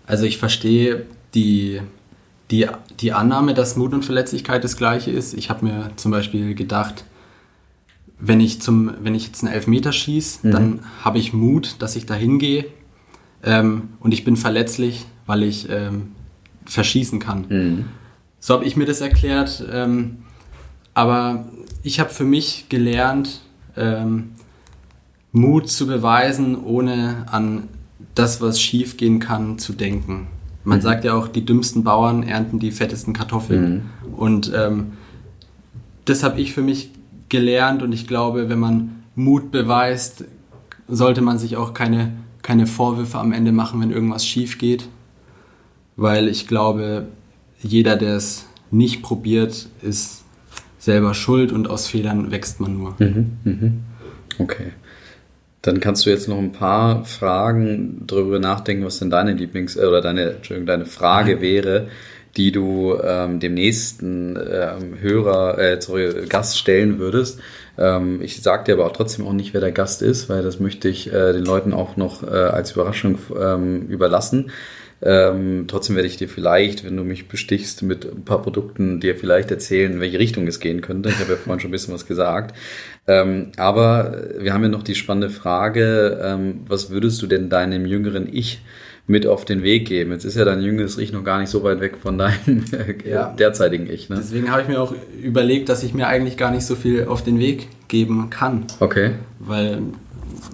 Also 0.06 0.24
ich 0.24 0.38
verstehe 0.38 1.06
die, 1.34 1.82
die, 2.50 2.66
die 3.00 3.12
Annahme, 3.12 3.54
dass 3.54 3.76
Mut 3.76 3.92
und 3.92 4.04
Verletzlichkeit 4.04 4.64
das 4.64 4.76
Gleiche 4.76 5.11
ist. 5.11 5.34
Ich 5.34 5.50
habe 5.50 5.66
mir 5.66 5.90
zum 5.96 6.11
Beispiel 6.11 6.54
gedacht, 6.54 7.04
wenn 8.18 8.40
ich, 8.40 8.61
zum, 8.61 8.94
wenn 9.00 9.14
ich 9.14 9.26
jetzt 9.26 9.42
einen 9.42 9.52
Elfmeter 9.52 9.92
schieße, 9.92 10.46
mhm. 10.46 10.50
dann 10.50 10.84
habe 11.02 11.18
ich 11.18 11.32
Mut, 11.32 11.76
dass 11.78 11.96
ich 11.96 12.06
da 12.06 12.14
hingehe 12.14 12.66
ähm, 13.43 13.91
und 14.01 14.12
ich 14.12 14.24
bin 14.24 14.36
verletzlich, 14.36 15.07
weil 15.26 15.43
ich 15.43 15.68
ähm, 15.68 16.12
verschießen 16.66 17.18
kann. 17.18 17.47
Mhm. 17.49 17.84
So 18.38 18.55
habe 18.55 18.64
ich 18.64 18.76
mir 18.76 18.86
das 18.86 19.01
erklärt. 19.01 19.64
Ähm, 19.70 20.18
aber 20.95 21.47
ich 21.82 22.01
habe 22.01 22.11
für 22.11 22.24
mich 22.24 22.66
gelernt, 22.68 23.41
ähm, 23.76 24.32
Mut 25.32 25.68
zu 25.68 25.86
beweisen, 25.86 26.62
ohne 26.62 27.26
an 27.30 27.68
das, 28.14 28.41
was 28.41 28.61
schief 28.61 28.97
gehen 28.97 29.20
kann, 29.20 29.59
zu 29.59 29.72
denken. 29.72 30.26
Man 30.64 30.78
mhm. 30.78 30.82
sagt 30.82 31.05
ja 31.05 31.14
auch, 31.14 31.28
die 31.28 31.45
dümmsten 31.45 31.84
Bauern 31.84 32.22
ernten 32.22 32.59
die 32.59 32.72
fettesten 32.72 33.14
Kartoffeln. 33.14 33.91
Mhm. 34.03 34.14
Und 34.14 34.53
ähm, 34.55 34.93
das 36.05 36.22
habe 36.22 36.41
ich 36.41 36.53
für 36.53 36.62
mich 36.62 36.91
gelernt 37.28 37.82
und 37.82 37.93
ich 37.93 38.09
glaube, 38.09 38.49
wenn 38.49 38.59
man 38.59 39.05
Mut 39.14 39.53
beweist, 39.53 40.24
sollte 40.88 41.20
man 41.22 41.38
sich 41.38 41.57
auch 41.57 41.72
keine 41.72 42.12
keine 42.43 42.66
Vorwürfe 42.66 43.18
am 43.18 43.32
Ende 43.32 43.53
machen, 43.53 43.80
wenn 43.80 43.91
irgendwas 43.91 44.26
schief 44.26 44.59
geht, 44.59 44.88
weil 45.97 46.28
ich 46.28 46.47
glaube, 46.47 47.07
jeder, 47.62 47.97
der 47.97 48.16
es 48.16 48.47
nicht 48.70 49.03
probiert, 49.03 49.68
ist 49.82 50.24
selber 50.78 51.14
schuld 51.14 51.53
und 51.53 51.68
aus 51.68 51.86
Fehlern 51.86 52.30
wächst 52.30 52.61
man 52.61 52.78
nur. 52.78 52.97
Mhm, 52.99 53.30
mhm. 53.45 53.80
Okay. 54.38 54.72
Dann 55.62 55.80
kannst 55.80 56.07
du 56.07 56.11
jetzt 56.11 56.26
noch 56.26 56.38
ein 56.38 56.53
paar 56.53 57.05
Fragen 57.05 58.05
darüber 58.07 58.38
nachdenken, 58.38 58.84
was 58.84 58.99
denn 58.99 59.11
deine 59.11 59.32
Lieblings- 59.32 59.76
äh, 59.76 59.84
oder 59.84 60.01
deine, 60.01 60.36
Entschuldigung, 60.36 60.66
deine 60.66 60.86
Frage 60.86 61.32
Nein. 61.32 61.43
wäre, 61.43 61.88
die 62.36 62.53
du 62.53 62.97
ähm, 63.03 63.41
dem 63.41 63.55
nächsten 63.55 64.36
ähm, 64.36 64.99
Hörer, 65.01 65.59
äh, 65.59 65.80
sorry, 65.82 66.26
Gast 66.28 66.59
stellen 66.59 66.99
würdest. 66.99 67.41
Ähm, 67.80 68.20
ich 68.22 68.42
sage 68.42 68.64
dir 68.64 68.74
aber 68.74 68.86
auch 68.86 68.92
trotzdem 68.92 69.26
auch 69.26 69.32
nicht, 69.32 69.54
wer 69.54 69.60
der 69.60 69.72
Gast 69.72 70.02
ist, 70.02 70.28
weil 70.28 70.42
das 70.42 70.60
möchte 70.60 70.88
ich 70.88 71.12
äh, 71.12 71.32
den 71.32 71.44
Leuten 71.44 71.72
auch 71.72 71.96
noch 71.96 72.22
äh, 72.22 72.26
als 72.26 72.72
Überraschung 72.72 73.18
ähm, 73.40 73.88
überlassen. 73.88 74.52
Ähm, 75.02 75.64
trotzdem 75.66 75.96
werde 75.96 76.08
ich 76.08 76.18
dir 76.18 76.28
vielleicht, 76.28 76.84
wenn 76.84 76.96
du 76.96 77.04
mich 77.04 77.26
bestichst 77.26 77.82
mit 77.82 78.04
ein 78.04 78.24
paar 78.24 78.42
Produkten, 78.42 79.00
dir 79.00 79.16
vielleicht 79.16 79.50
erzählen, 79.50 79.94
in 79.94 80.00
welche 80.00 80.18
Richtung 80.18 80.46
es 80.46 80.60
gehen 80.60 80.82
könnte. 80.82 81.08
Ich 81.08 81.18
habe 81.18 81.32
ja 81.32 81.38
vorhin 81.38 81.60
schon 81.60 81.70
ein 81.70 81.72
bisschen 81.72 81.94
was 81.94 82.06
gesagt. 82.06 82.54
Ähm, 83.06 83.52
aber 83.56 84.24
wir 84.38 84.52
haben 84.52 84.62
ja 84.62 84.68
noch 84.68 84.82
die 84.82 84.94
spannende 84.94 85.30
Frage, 85.30 86.20
ähm, 86.22 86.60
was 86.66 86.90
würdest 86.90 87.22
du 87.22 87.26
denn 87.26 87.48
deinem 87.48 87.86
jüngeren 87.86 88.28
Ich 88.30 88.60
mit 89.11 89.26
auf 89.26 89.44
den 89.44 89.62
Weg 89.64 89.88
geben. 89.88 90.12
Jetzt 90.12 90.24
ist 90.24 90.36
ja 90.36 90.44
dein 90.44 90.62
jüngeres 90.62 90.96
Ich 90.96 91.12
noch 91.12 91.24
gar 91.24 91.40
nicht 91.40 91.50
so 91.50 91.64
weit 91.64 91.80
weg 91.80 91.96
von 92.00 92.16
deinem 92.16 92.64
ja. 93.04 93.32
derzeitigen 93.32 93.90
Ich. 93.90 94.08
Ne? 94.08 94.16
Deswegen 94.18 94.50
habe 94.50 94.62
ich 94.62 94.68
mir 94.68 94.80
auch 94.80 94.94
überlegt, 95.20 95.68
dass 95.68 95.82
ich 95.82 95.92
mir 95.92 96.06
eigentlich 96.06 96.36
gar 96.36 96.52
nicht 96.52 96.64
so 96.64 96.76
viel 96.76 97.06
auf 97.06 97.24
den 97.24 97.40
Weg 97.40 97.68
geben 97.88 98.30
kann. 98.30 98.66
Okay. 98.78 99.14
Weil, 99.40 99.82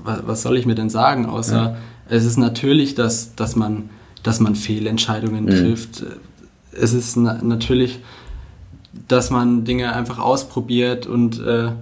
was 0.05 0.41
soll 0.43 0.57
ich 0.57 0.65
mir 0.65 0.75
denn 0.75 0.89
sagen, 0.89 1.27
außer 1.27 1.57
ja. 1.57 1.77
es 2.09 2.25
ist 2.25 2.39
natürlich, 2.39 2.95
dass, 2.95 3.35
dass, 3.37 3.57
man, 3.57 3.91
dass 4.23 4.41
man 4.41 4.55
Fehlentscheidungen 4.55 5.45
mhm. 5.45 5.51
trifft. 5.51 6.05
Es 6.73 6.95
ist 6.95 7.17
na 7.17 7.39
natürlich, 7.43 8.01
dass 9.07 9.31
man 9.31 9.65
Dinge 9.65 9.93
einfach 9.93 10.19
ausprobiert 10.19 11.07
und 11.07 11.41
äh, 11.41 11.73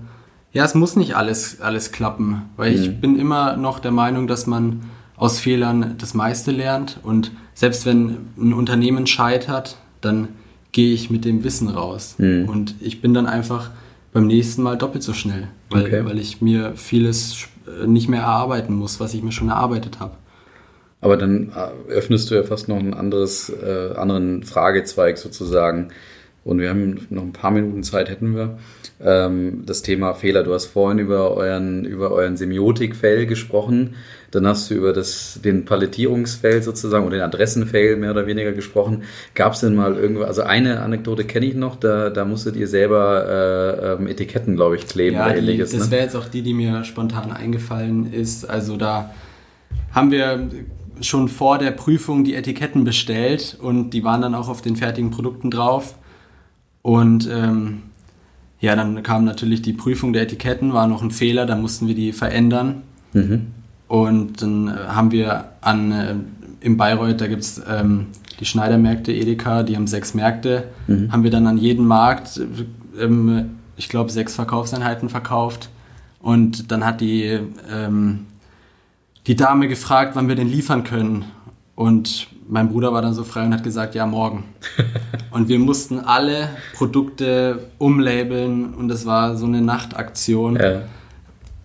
ja, 0.53 0.64
es 0.64 0.75
muss 0.75 0.97
nicht 0.97 1.14
alles, 1.14 1.61
alles 1.61 1.93
klappen, 1.93 2.43
weil 2.57 2.72
mhm. 2.72 2.83
ich 2.83 3.01
bin 3.01 3.16
immer 3.16 3.57
noch 3.57 3.79
der 3.79 3.93
Meinung, 3.93 4.27
dass 4.27 4.49
man 4.49 4.83
aus 5.17 5.39
Fehlern 5.39 5.95
das 5.99 6.15
meiste 6.15 6.51
lernt. 6.51 6.99
Und 7.03 7.33
selbst 7.55 7.87
wenn 7.87 8.19
ein 8.37 8.53
Unternehmen 8.53 9.07
scheitert, 9.07 9.77
dann 10.01 10.29
gehe 10.73 10.93
ich 10.93 11.11
mit 11.11 11.25
dem 11.25 11.45
Wissen 11.45 11.69
raus. 11.69 12.17
Mhm. 12.19 12.49
Und 12.49 12.75
ich 12.81 13.01
bin 13.01 13.15
dann 13.15 13.27
einfach 13.27 13.71
beim 14.12 14.27
nächsten 14.27 14.62
Mal 14.62 14.77
doppelt 14.77 15.03
so 15.03 15.12
schnell, 15.12 15.49
weil, 15.71 15.87
okay. 15.87 16.05
weil 16.05 16.19
ich 16.19 16.41
mir 16.41 16.73
vieles 16.77 17.49
nicht 17.87 18.09
mehr 18.09 18.21
erarbeiten 18.21 18.75
muss, 18.75 19.01
was 19.01 19.15
ich 19.15 19.23
mir 19.23 19.33
schon 19.33 19.49
erarbeitet 19.49 20.01
habe. 20.01 20.17
Aber 21.01 21.17
dann 21.17 21.53
äh, 21.55 21.93
öffnest 21.93 22.31
du 22.31 22.35
ja 22.35 22.43
fast 22.45 22.69
noch 22.69 22.79
einen 22.79 22.95
anderes, 22.95 23.51
äh, 23.51 23.95
anderen 23.95 24.43
Fragezweig 24.43 25.19
sozusagen. 25.19 25.89
Und 26.45 26.61
wir 26.61 26.71
haben 26.71 27.07
noch 27.11 27.23
ein 27.23 27.33
paar 27.33 27.51
Minuten 27.51 27.83
Zeit, 27.83 28.09
hätten 28.11 28.35
wir. 28.35 28.59
Ähm, 29.03 29.65
das 29.67 29.83
Thema 29.83 30.15
Fehler. 30.15 30.45
Du 30.45 30.53
hast 30.53 30.67
vorhin 30.67 30.99
über 30.99 31.33
euren, 31.33 31.85
über 31.85 32.11
euren 32.11 32.37
Semiotik-Fail 32.37 33.27
gesprochen. 33.27 33.97
Dann 34.35 34.47
hast 34.47 34.70
du 34.70 34.74
über 34.74 34.93
das, 34.93 35.39
den 35.45 35.64
Palettierungsfail 35.64 36.62
sozusagen 36.62 37.07
oder 37.07 37.16
den 37.16 37.24
Adressenfail 37.24 37.97
mehr 37.97 38.11
oder 38.11 38.26
weniger 38.26 38.53
gesprochen. 38.53 39.03
Gab 39.35 39.53
es 39.53 39.61
denn 39.61 39.74
mal 39.74 39.97
irgendwo, 39.97 40.22
also 40.22 40.43
eine 40.43 40.80
Anekdote 40.80 41.24
kenne 41.24 41.47
ich 41.47 41.55
noch, 41.55 41.76
da, 41.76 42.11
da 42.11 42.24
musstet 42.24 42.57
ihr 42.57 42.66
selber 42.66 43.26
äh, 43.28 43.93
ähm, 43.93 44.09
Etiketten, 44.09 44.57
glaube 44.57 44.76
ich, 44.76 44.87
kleben 44.89 45.16
ja, 45.16 45.26
oder 45.26 45.35
die, 45.35 45.39
ähnliches. 45.41 45.70
das 45.70 45.87
ne? 45.87 45.91
wäre 45.93 46.03
jetzt 46.03 46.16
auch 46.16 46.28
die, 46.28 46.43
die 46.43 46.55
mir 46.55 46.85
spontan 46.85 47.32
eingefallen 47.32 48.12
ist. 48.12 48.45
Also 48.49 48.76
da 48.76 49.14
haben 49.93 50.11
wir 50.11 50.49
schon 51.01 51.28
vor 51.28 51.59
der 51.59 51.70
Prüfung 51.70 52.24
die 52.24 52.35
Etiketten 52.35 52.85
bestellt 52.85 53.57
und 53.61 53.91
die 53.91 54.05
waren 54.05 54.20
dann 54.20 54.35
auch 54.35 54.49
auf 54.49 54.62
den 54.62 54.76
fertigen 54.76 55.11
Produkten 55.11 55.51
drauf. 55.51 55.97
Und 56.82 57.28
ähm, 57.32 57.82
ja, 58.61 58.76
dann 58.76 59.03
kam 59.03 59.24
natürlich 59.24 59.62
die 59.62 59.72
Prüfung 59.72 60.12
der 60.12 60.22
Etiketten, 60.22 60.72
war 60.72 60.87
noch 60.87 61.03
ein 61.03 61.11
Fehler, 61.11 61.47
dann 61.47 61.61
mussten 61.61 61.87
wir 61.87 61.95
die 61.95 62.12
verändern. 62.12 62.82
Mhm. 63.12 63.47
Und 63.89 64.43
dann 64.43 64.68
äh, 64.68 64.89
haben 64.89 65.11
wir 65.11 65.53
an, 65.61 65.93
äh, 65.93 66.14
im 66.61 66.76
Bayreuth, 66.76 67.20
da 67.20 67.26
gibt's 67.26 67.61
ähm, 67.68 68.07
die 68.41 68.47
Schneidermärkte 68.47 69.12
Edeka, 69.12 69.62
die 69.62 69.76
haben 69.76 69.87
sechs 69.87 70.14
Märkte, 70.14 70.64
haben 71.11 71.22
wir 71.22 71.30
dann 71.30 71.47
an 71.47 71.59
jeden 71.59 71.87
Markt, 71.87 72.39
äh, 72.39 73.05
ähm, 73.05 73.57
ich 73.76 73.89
glaube, 73.89 74.11
sechs 74.11 74.35
Verkaufseinheiten 74.35 75.09
verkauft. 75.09 75.68
Und 76.20 76.72
dann 76.72 76.87
hat 76.87 77.01
die, 77.01 77.39
ähm, 77.70 78.26
die 79.26 79.37
Dame 79.37 79.68
gefragt, 79.68 80.16
wann 80.16 80.28
wir 80.28 80.37
den 80.37 80.49
liefern 80.49 80.85
können. 80.85 81.26
Und 81.74 82.28
mein 82.49 82.68
Bruder 82.68 82.93
war 82.93 83.03
dann 83.03 83.14
so 83.14 83.24
frei 83.24 83.45
und 83.45 83.53
hat 83.53 83.62
gesagt, 83.62 83.95
ja, 83.95 84.07
morgen. 84.07 84.45
und 85.30 85.49
wir 85.49 85.59
mussten 85.59 85.99
alle 85.99 86.49
Produkte 86.74 87.70
umlabeln 87.78 88.74
und 88.74 88.89
das 88.89 89.07
war 89.07 89.37
so 89.37 89.47
eine 89.47 89.61
Nachtaktion. 89.61 90.57
Ja. 90.57 90.82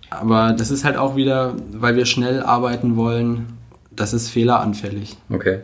Aber 0.10 0.54
das 0.58 0.72
ist 0.72 0.84
halt 0.86 0.98
auch 0.98 1.16
wieder, 1.16 1.54
weil 1.72 1.96
wir 1.96 2.06
schnell 2.06 2.42
arbeiten 2.42 2.96
wollen, 2.96 3.48
das 3.96 4.14
ist 4.14 4.30
fehleranfällig. 4.30 5.18
Okay. 5.30 5.60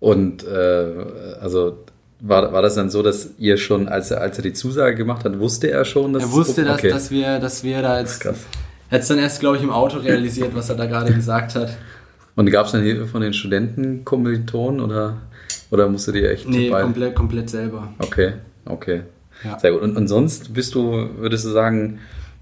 Und 0.00 0.44
äh, 0.46 1.04
also 1.40 1.78
war, 2.20 2.52
war 2.52 2.62
das 2.62 2.74
dann 2.74 2.90
so, 2.90 3.02
dass 3.02 3.30
ihr 3.38 3.56
schon, 3.56 3.88
als 3.88 4.10
er, 4.10 4.20
als 4.20 4.36
er 4.38 4.42
die 4.42 4.52
Zusage 4.52 4.96
gemacht 4.96 5.24
hat, 5.24 5.38
wusste 5.38 5.70
er 5.70 5.84
schon, 5.84 6.12
dass 6.12 6.22
Er 6.24 6.32
wusste, 6.32 6.64
dass, 6.64 6.78
okay. 6.78 6.90
dass, 6.90 7.10
wir, 7.10 7.38
dass 7.38 7.62
wir 7.64 7.80
da 7.82 7.98
jetzt. 8.00 8.20
Krass. 8.20 8.38
Er 8.90 9.00
hat 9.00 9.10
dann 9.10 9.18
erst, 9.18 9.40
glaube 9.40 9.56
ich, 9.58 9.62
im 9.62 9.70
Auto 9.70 9.98
realisiert, 9.98 10.54
was 10.54 10.68
er 10.70 10.76
da 10.76 10.86
gerade 10.86 11.12
gesagt 11.14 11.54
hat. 11.54 11.76
Und 12.36 12.50
gab 12.50 12.66
es 12.66 12.72
dann 12.72 12.82
Hilfe 12.82 13.06
von 13.06 13.20
den 13.20 13.32
Studentenkommilitonen 13.32 14.80
oder, 14.80 15.16
oder 15.70 15.88
musstet 15.88 16.14
ihr 16.16 16.30
echt 16.30 16.48
Nee, 16.48 16.70
beide- 16.70 16.84
komplett, 16.84 17.14
komplett 17.14 17.50
selber. 17.50 17.88
Okay, 17.98 18.34
okay. 18.64 19.02
Ja. 19.44 19.58
Sehr 19.58 19.72
gut. 19.72 19.82
Und, 19.82 19.96
und 19.96 20.08
sonst 20.08 20.52
bist 20.54 20.74
du, 20.74 21.08
würdest 21.18 21.44
du 21.44 21.50
sagen, 21.50 21.98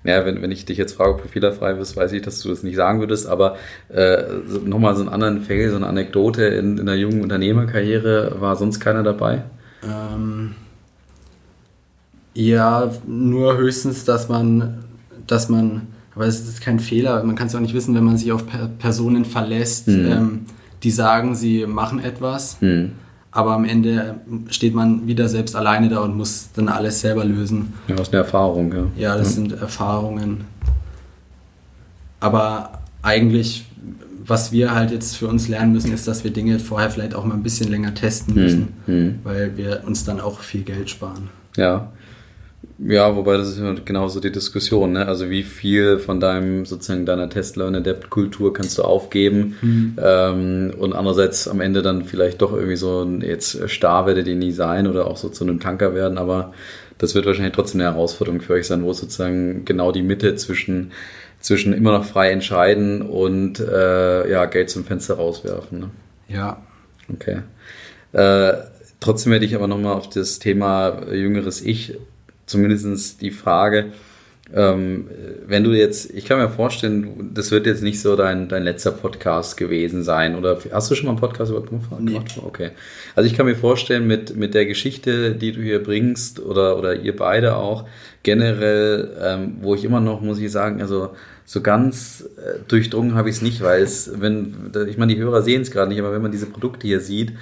ja, 0.07 0.25
wenn, 0.25 0.41
wenn 0.43 0.51
ich 0.51 0.65
dich 0.65 0.79
jetzt 0.79 0.95
frage, 0.95 1.11
ob 1.15 1.23
du 1.23 1.29
fehlerfrei 1.29 1.75
bist, 1.75 1.97
weiß 1.97 2.13
ich, 2.13 2.23
dass 2.23 2.41
du 2.41 2.49
das 2.49 2.63
nicht 2.63 2.77
sagen 2.77 3.01
würdest, 3.01 3.27
aber 3.27 3.57
äh, 3.89 4.23
nochmal 4.65 4.95
so 4.95 5.01
einen 5.03 5.11
anderen 5.11 5.43
Fail, 5.43 5.71
so 5.71 5.77
eine 5.77 5.87
Anekdote 5.87 6.45
in, 6.45 6.79
in 6.79 6.87
der 6.87 6.97
jungen 6.97 7.23
Unternehmerkarriere, 7.23 8.37
war 8.41 8.57
sonst 8.57 8.81
keiner 8.81 9.03
dabei? 9.03 9.45
Ähm, 9.85 10.55
ja, 12.35 12.91
nur 13.07 13.57
höchstens, 13.57 14.05
dass 14.05 14.29
man, 14.29 14.85
dass 15.27 15.49
man, 15.49 15.89
aber 16.15 16.27
es 16.27 16.41
ist 16.41 16.61
kein 16.61 16.81
Fehler, 16.81 17.23
man 17.25 17.35
kann 17.35 17.47
es 17.47 17.55
auch 17.55 17.61
nicht 17.61 17.75
wissen, 17.75 17.95
wenn 17.95 18.05
man 18.05 18.17
sich 18.19 18.33
auf 18.33 18.47
per 18.47 18.69
Personen 18.79 19.25
verlässt, 19.25 19.89
Mhm. 19.89 20.07
ähm, 20.07 20.41
die 20.83 20.91
sagen, 20.91 21.35
sie 21.35 21.67
machen 21.67 21.99
etwas, 21.99 22.61
Hm. 22.61 22.93
Aber 23.31 23.53
am 23.53 23.65
Ende 23.65 24.17
steht 24.51 24.75
man 24.75 25.07
wieder 25.07 25.29
selbst 25.29 25.55
alleine 25.57 25.89
da 25.89 26.01
und 26.01 26.17
muss 26.17 26.49
dann 26.55 26.69
alles 26.69 27.01
selber 27.01 27.25
lösen. 27.25 27.75
Ja, 27.89 27.97
aus 27.97 28.11
der 28.11 28.21
Erfahrung, 28.21 28.73
ja. 28.73 28.85
Ja, 28.97 29.17
das 29.17 29.35
sind 29.35 29.53
Erfahrungen. 29.53 30.45
Aber 32.21 32.81
eigentlich, 33.03 33.67
was 34.25 34.53
wir 34.53 34.75
halt 34.75 34.91
jetzt 34.91 35.17
für 35.17 35.29
uns 35.29 35.49
lernen 35.49 35.73
müssen, 35.73 35.93
ist, 35.93 36.09
dass 36.09 36.25
wir 36.25 36.33
Dinge 36.33 36.59
vorher 36.59 36.91
vielleicht 36.91 37.15
auch 37.15 37.25
mal 37.25 37.35
ein 37.35 37.43
bisschen 37.43 37.71
länger 37.71 37.95
testen 37.95 38.35
müssen, 38.35 38.69
hm. 38.87 39.19
weil 39.23 39.57
wir 39.57 39.83
uns 39.87 40.05
dann 40.05 40.21
auch 40.21 40.41
viel 40.41 40.63
Geld 40.63 40.89
sparen. 40.91 41.29
Ja. 41.57 41.93
Ja, 42.79 43.17
wobei 43.17 43.39
das 43.39 43.49
ist 43.49 43.59
ja 43.59 43.75
genauso 43.85 44.21
die 44.21 44.31
Diskussion, 44.31 44.93
ne? 44.93 45.07
Also 45.07 45.31
wie 45.31 45.45
viel 45.45 45.99
von 45.99 46.21
deinem 46.21 46.67
sozusagen 46.67 47.07
deiner 47.07 47.31
Test-Learn-Adapt-Kultur 47.31 48.53
kannst 48.53 48.77
du 48.77 48.83
aufgeben 48.83 49.57
ähm, 49.99 50.75
und 50.79 50.93
andererseits 50.93 51.49
am 51.49 51.63
Ende 51.63 51.81
dann 51.81 52.05
vielleicht 52.05 52.43
doch 52.43 52.53
irgendwie 52.53 52.77
so 52.77 53.03
ein 53.03 53.23
jetzt 53.23 53.71
starr 53.71 54.07
werdet 54.07 54.29
ihr 54.29 54.37
nie 54.37 54.53
sein 54.53 54.87
oder 54.87 55.07
auch 55.07 55.17
so 55.17 55.31
zu 55.31 55.45
einem 55.45 55.59
Tanker 55.59 55.95
werden, 55.95 56.19
aber 56.19 56.53
das 56.99 57.15
wird 57.15 57.25
wahrscheinlich 57.25 57.55
trotzdem 57.55 57.81
eine 57.81 57.91
Herausforderung 57.91 58.43
für 58.43 58.53
euch 58.53 58.67
sein, 58.67 58.83
wo 58.83 58.91
es 58.91 58.99
sozusagen 58.99 59.65
genau 59.65 59.91
die 59.91 60.03
Mitte 60.03 60.35
zwischen 60.37 60.93
zwischen 61.41 61.73
immer 61.73 61.93
noch 61.93 62.05
frei 62.05 62.31
entscheiden 62.31 63.01
und 63.01 63.59
äh, 63.59 64.31
ja 64.31 64.45
Geld 64.45 64.69
zum 64.69 64.85
Fenster 64.85 65.15
rauswerfen. 65.15 65.79
Ne? 65.79 65.91
Ja, 66.29 66.63
Okay. 67.13 67.43
Äh, 68.13 68.53
trotzdem 69.01 69.33
hätte 69.33 69.45
ich 69.45 69.55
aber 69.55 69.67
nochmal 69.67 69.95
auf 69.95 70.09
das 70.09 70.39
Thema 70.39 71.13
jüngeres 71.13 71.63
Ich 71.63 71.99
zumindest 72.47 73.21
die 73.21 73.31
Frage, 73.31 73.93
ähm, 74.55 75.09
wenn 75.47 75.65
du 75.65 75.73
jetzt, 75.73 76.11
ich 76.11 76.25
kann 76.25 76.39
mir 76.39 76.49
vorstellen, 76.49 77.33
das 77.35 77.51
wird 77.51 77.67
jetzt 77.67 77.83
nicht 77.83 78.01
so 78.01 78.15
dein, 78.15 78.49
dein 78.49 78.63
letzter 78.63 78.93
Podcast 78.93 79.57
gewesen 79.57 80.05
sein. 80.05 80.37
Oder 80.37 80.59
hast 80.73 80.89
du 80.91 80.95
schon 80.95 81.07
mal 81.07 81.13
einen 81.13 81.21
Podcast 81.21 81.51
über 81.51 81.63
gemacht? 81.63 81.91
Nee. 81.99 82.21
Okay. 82.45 82.71
Also 83.17 83.29
ich 83.29 83.37
kann 83.37 83.47
mir 83.47 83.57
vorstellen, 83.57 84.07
mit, 84.07 84.37
mit 84.37 84.55
der 84.55 84.67
Geschichte, 84.67 85.35
die 85.35 85.51
du 85.51 85.61
hier 85.61 85.83
bringst, 85.83 86.39
oder, 86.39 86.79
oder 86.79 86.95
ihr 86.95 87.17
beide 87.17 87.57
auch, 87.57 87.87
generell, 88.23 89.17
ähm, 89.21 89.57
wo 89.63 89.75
ich 89.75 89.85
immer 89.85 90.01
noch, 90.01 90.21
muss 90.21 90.39
ich 90.39 90.51
sagen, 90.53 90.81
also 90.81 91.11
so 91.45 91.61
ganz 91.61 92.29
äh, 92.37 92.59
durchdrungen 92.69 93.15
habe 93.15 93.29
ich 93.29 93.37
es 93.37 93.43
nicht, 93.43 93.63
weil 93.63 93.83
es, 93.83 94.13
wenn, 94.21 94.73
ich 94.89 94.97
meine, 94.97 95.15
die 95.15 95.21
Hörer 95.21 95.43
sehen 95.43 95.63
es 95.63 95.73
gerade 95.73 95.89
nicht, 95.89 95.99
aber 95.99 96.13
wenn 96.13 96.23
man 96.23 96.33
diese 96.33 96.47
Produkte 96.47 96.87
hier 96.87 97.01
sieht, 97.01 97.33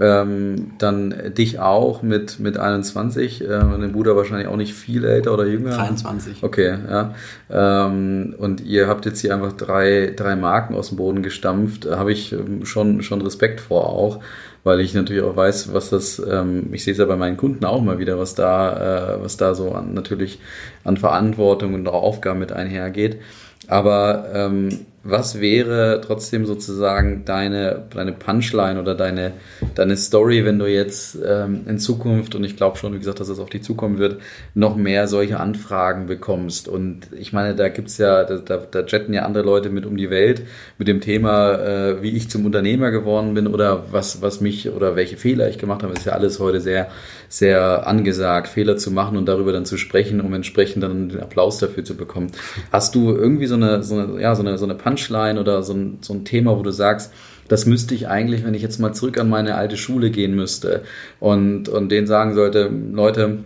ähm, 0.00 0.72
dann 0.78 1.14
dich 1.36 1.58
auch 1.58 2.02
mit, 2.02 2.38
mit 2.38 2.58
21, 2.58 3.42
äh, 3.42 3.46
dein 3.46 3.92
Bruder 3.92 4.16
wahrscheinlich 4.16 4.48
auch 4.48 4.56
nicht 4.56 4.74
viel 4.74 5.04
älter 5.04 5.32
oder 5.32 5.46
jünger. 5.46 5.76
23. 5.76 6.42
Okay, 6.42 6.76
ja. 6.88 7.14
Ähm, 7.50 8.34
und 8.38 8.60
ihr 8.60 8.88
habt 8.88 9.06
jetzt 9.06 9.20
hier 9.20 9.34
einfach 9.34 9.52
drei, 9.52 10.12
drei 10.14 10.36
Marken 10.36 10.74
aus 10.74 10.88
dem 10.88 10.98
Boden 10.98 11.22
gestampft. 11.22 11.86
Da 11.86 11.98
habe 11.98 12.12
ich 12.12 12.32
ähm, 12.32 12.64
schon, 12.66 13.02
schon 13.02 13.22
Respekt 13.22 13.60
vor 13.60 13.88
auch, 13.88 14.20
weil 14.64 14.80
ich 14.80 14.94
natürlich 14.94 15.22
auch 15.22 15.36
weiß, 15.36 15.72
was 15.72 15.90
das, 15.90 16.22
ähm, 16.28 16.68
ich 16.72 16.84
sehe 16.84 16.92
es 16.92 16.98
ja 16.98 17.04
bei 17.04 17.16
meinen 17.16 17.36
Kunden 17.36 17.64
auch 17.64 17.80
mal 17.80 17.98
wieder, 17.98 18.18
was 18.18 18.34
da, 18.34 19.16
äh, 19.16 19.22
was 19.22 19.36
da 19.36 19.54
so 19.54 19.72
an, 19.72 19.94
natürlich 19.94 20.40
an 20.84 20.96
Verantwortung 20.96 21.74
und 21.74 21.88
auch 21.88 22.02
Aufgaben 22.02 22.40
mit 22.40 22.52
einhergeht. 22.52 23.20
Aber 23.68 24.26
ähm, 24.32 24.86
was 25.08 25.40
wäre 25.40 26.00
trotzdem 26.04 26.46
sozusagen 26.46 27.24
deine, 27.24 27.84
deine 27.90 28.12
Punchline 28.12 28.80
oder 28.80 28.94
deine, 28.94 29.32
deine 29.74 29.96
Story, 29.96 30.44
wenn 30.44 30.58
du 30.58 30.66
jetzt 30.66 31.18
ähm, 31.26 31.62
in 31.66 31.78
Zukunft, 31.78 32.34
und 32.34 32.44
ich 32.44 32.56
glaube 32.56 32.76
schon, 32.76 32.94
wie 32.94 32.98
gesagt, 32.98 33.20
dass 33.20 33.28
das 33.28 33.38
auf 33.38 33.50
dich 33.50 33.62
zukommen 33.62 33.98
wird, 33.98 34.20
noch 34.54 34.76
mehr 34.76 35.08
solche 35.08 35.40
Anfragen 35.40 36.06
bekommst? 36.06 36.68
Und 36.68 37.08
ich 37.18 37.32
meine, 37.32 37.54
da 37.54 37.68
gibt's 37.68 37.98
ja, 37.98 38.24
da, 38.24 38.38
da, 38.38 38.84
jetten 38.86 39.14
ja 39.14 39.22
andere 39.22 39.44
Leute 39.44 39.70
mit 39.70 39.86
um 39.86 39.96
die 39.96 40.10
Welt 40.10 40.42
mit 40.78 40.88
dem 40.88 41.00
Thema, 41.00 41.54
äh, 41.54 42.02
wie 42.02 42.16
ich 42.16 42.30
zum 42.30 42.44
Unternehmer 42.44 42.90
geworden 42.90 43.34
bin 43.34 43.46
oder 43.46 43.84
was, 43.90 44.22
was 44.22 44.40
mich 44.40 44.70
oder 44.70 44.96
welche 44.96 45.16
Fehler 45.16 45.48
ich 45.48 45.58
gemacht 45.58 45.82
habe, 45.82 45.92
ist 45.94 46.06
ja 46.06 46.12
alles 46.12 46.40
heute 46.40 46.60
sehr, 46.60 46.88
sehr 47.28 47.86
angesagt, 47.86 48.48
Fehler 48.48 48.76
zu 48.76 48.90
machen 48.90 49.16
und 49.16 49.26
darüber 49.26 49.52
dann 49.52 49.64
zu 49.64 49.76
sprechen, 49.76 50.20
um 50.20 50.32
entsprechend 50.34 50.82
dann 50.82 51.08
den 51.08 51.20
Applaus 51.20 51.58
dafür 51.58 51.84
zu 51.84 51.96
bekommen. 51.96 52.32
Hast 52.72 52.94
du 52.94 53.10
irgendwie 53.10 53.46
so 53.46 53.54
eine, 53.54 53.82
so 53.82 53.98
eine, 53.98 54.20
ja, 54.20 54.34
so 54.34 54.42
eine, 54.42 54.58
so 54.58 54.64
eine 54.64 54.74
Punchline 54.74 55.40
oder 55.40 55.62
so 55.62 55.74
ein, 55.74 55.98
so 56.00 56.14
ein 56.14 56.24
Thema, 56.24 56.56
wo 56.56 56.62
du 56.62 56.70
sagst, 56.70 57.12
das 57.48 57.66
müsste 57.66 57.94
ich 57.94 58.08
eigentlich, 58.08 58.44
wenn 58.44 58.54
ich 58.54 58.62
jetzt 58.62 58.78
mal 58.78 58.92
zurück 58.92 59.18
an 59.18 59.28
meine 59.28 59.54
alte 59.54 59.76
Schule 59.76 60.10
gehen 60.10 60.34
müsste 60.34 60.82
und, 61.20 61.68
und 61.68 61.90
denen 61.90 62.06
sagen 62.06 62.34
sollte, 62.34 62.70
Leute, 62.92 63.38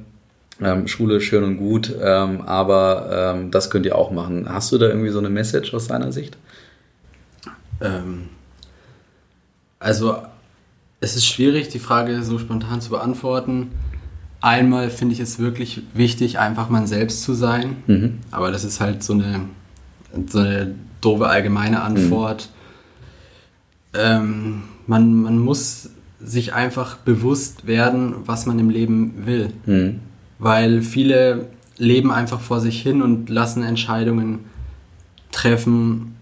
ähm, 0.62 0.86
Schule 0.88 1.20
schön 1.20 1.44
und 1.44 1.56
gut, 1.56 1.94
ähm, 2.00 2.42
aber 2.42 3.34
ähm, 3.34 3.50
das 3.50 3.70
könnt 3.70 3.86
ihr 3.86 3.96
auch 3.96 4.10
machen. 4.10 4.46
Hast 4.48 4.70
du 4.72 4.78
da 4.78 4.88
irgendwie 4.88 5.10
so 5.10 5.18
eine 5.18 5.30
Message 5.30 5.72
aus 5.74 5.88
deiner 5.88 6.12
Sicht? 6.12 6.36
Ähm, 7.80 8.28
also, 9.78 10.16
es 11.00 11.16
ist 11.16 11.26
schwierig, 11.26 11.68
die 11.68 11.78
Frage 11.78 12.22
so 12.22 12.38
spontan 12.38 12.80
zu 12.80 12.90
beantworten. 12.90 13.70
Einmal 14.42 14.90
finde 14.90 15.14
ich 15.14 15.20
es 15.20 15.38
wirklich 15.38 15.82
wichtig, 15.94 16.38
einfach 16.38 16.68
man 16.68 16.86
selbst 16.86 17.22
zu 17.22 17.34
sein. 17.34 17.76
Mhm. 17.86 18.18
Aber 18.30 18.50
das 18.50 18.64
ist 18.64 18.80
halt 18.80 19.02
so 19.02 19.14
eine, 19.14 19.40
so 20.26 20.38
eine 20.38 20.74
doofe 21.00 21.26
allgemeine 21.26 21.82
Antwort. 21.82 22.50
Ähm, 23.94 24.62
man, 24.86 25.14
man 25.22 25.38
muss 25.38 25.90
sich 26.22 26.52
einfach 26.52 26.96
bewusst 26.96 27.66
werden, 27.66 28.14
was 28.26 28.46
man 28.46 28.58
im 28.58 28.70
Leben 28.70 29.26
will. 29.26 29.52
Mhm. 29.66 30.00
Weil 30.38 30.82
viele 30.82 31.48
leben 31.76 32.12
einfach 32.12 32.40
vor 32.40 32.60
sich 32.60 32.80
hin 32.80 33.00
und 33.00 33.30
lassen 33.30 33.62
Entscheidungen 33.62 34.40
treffen. 35.32 36.14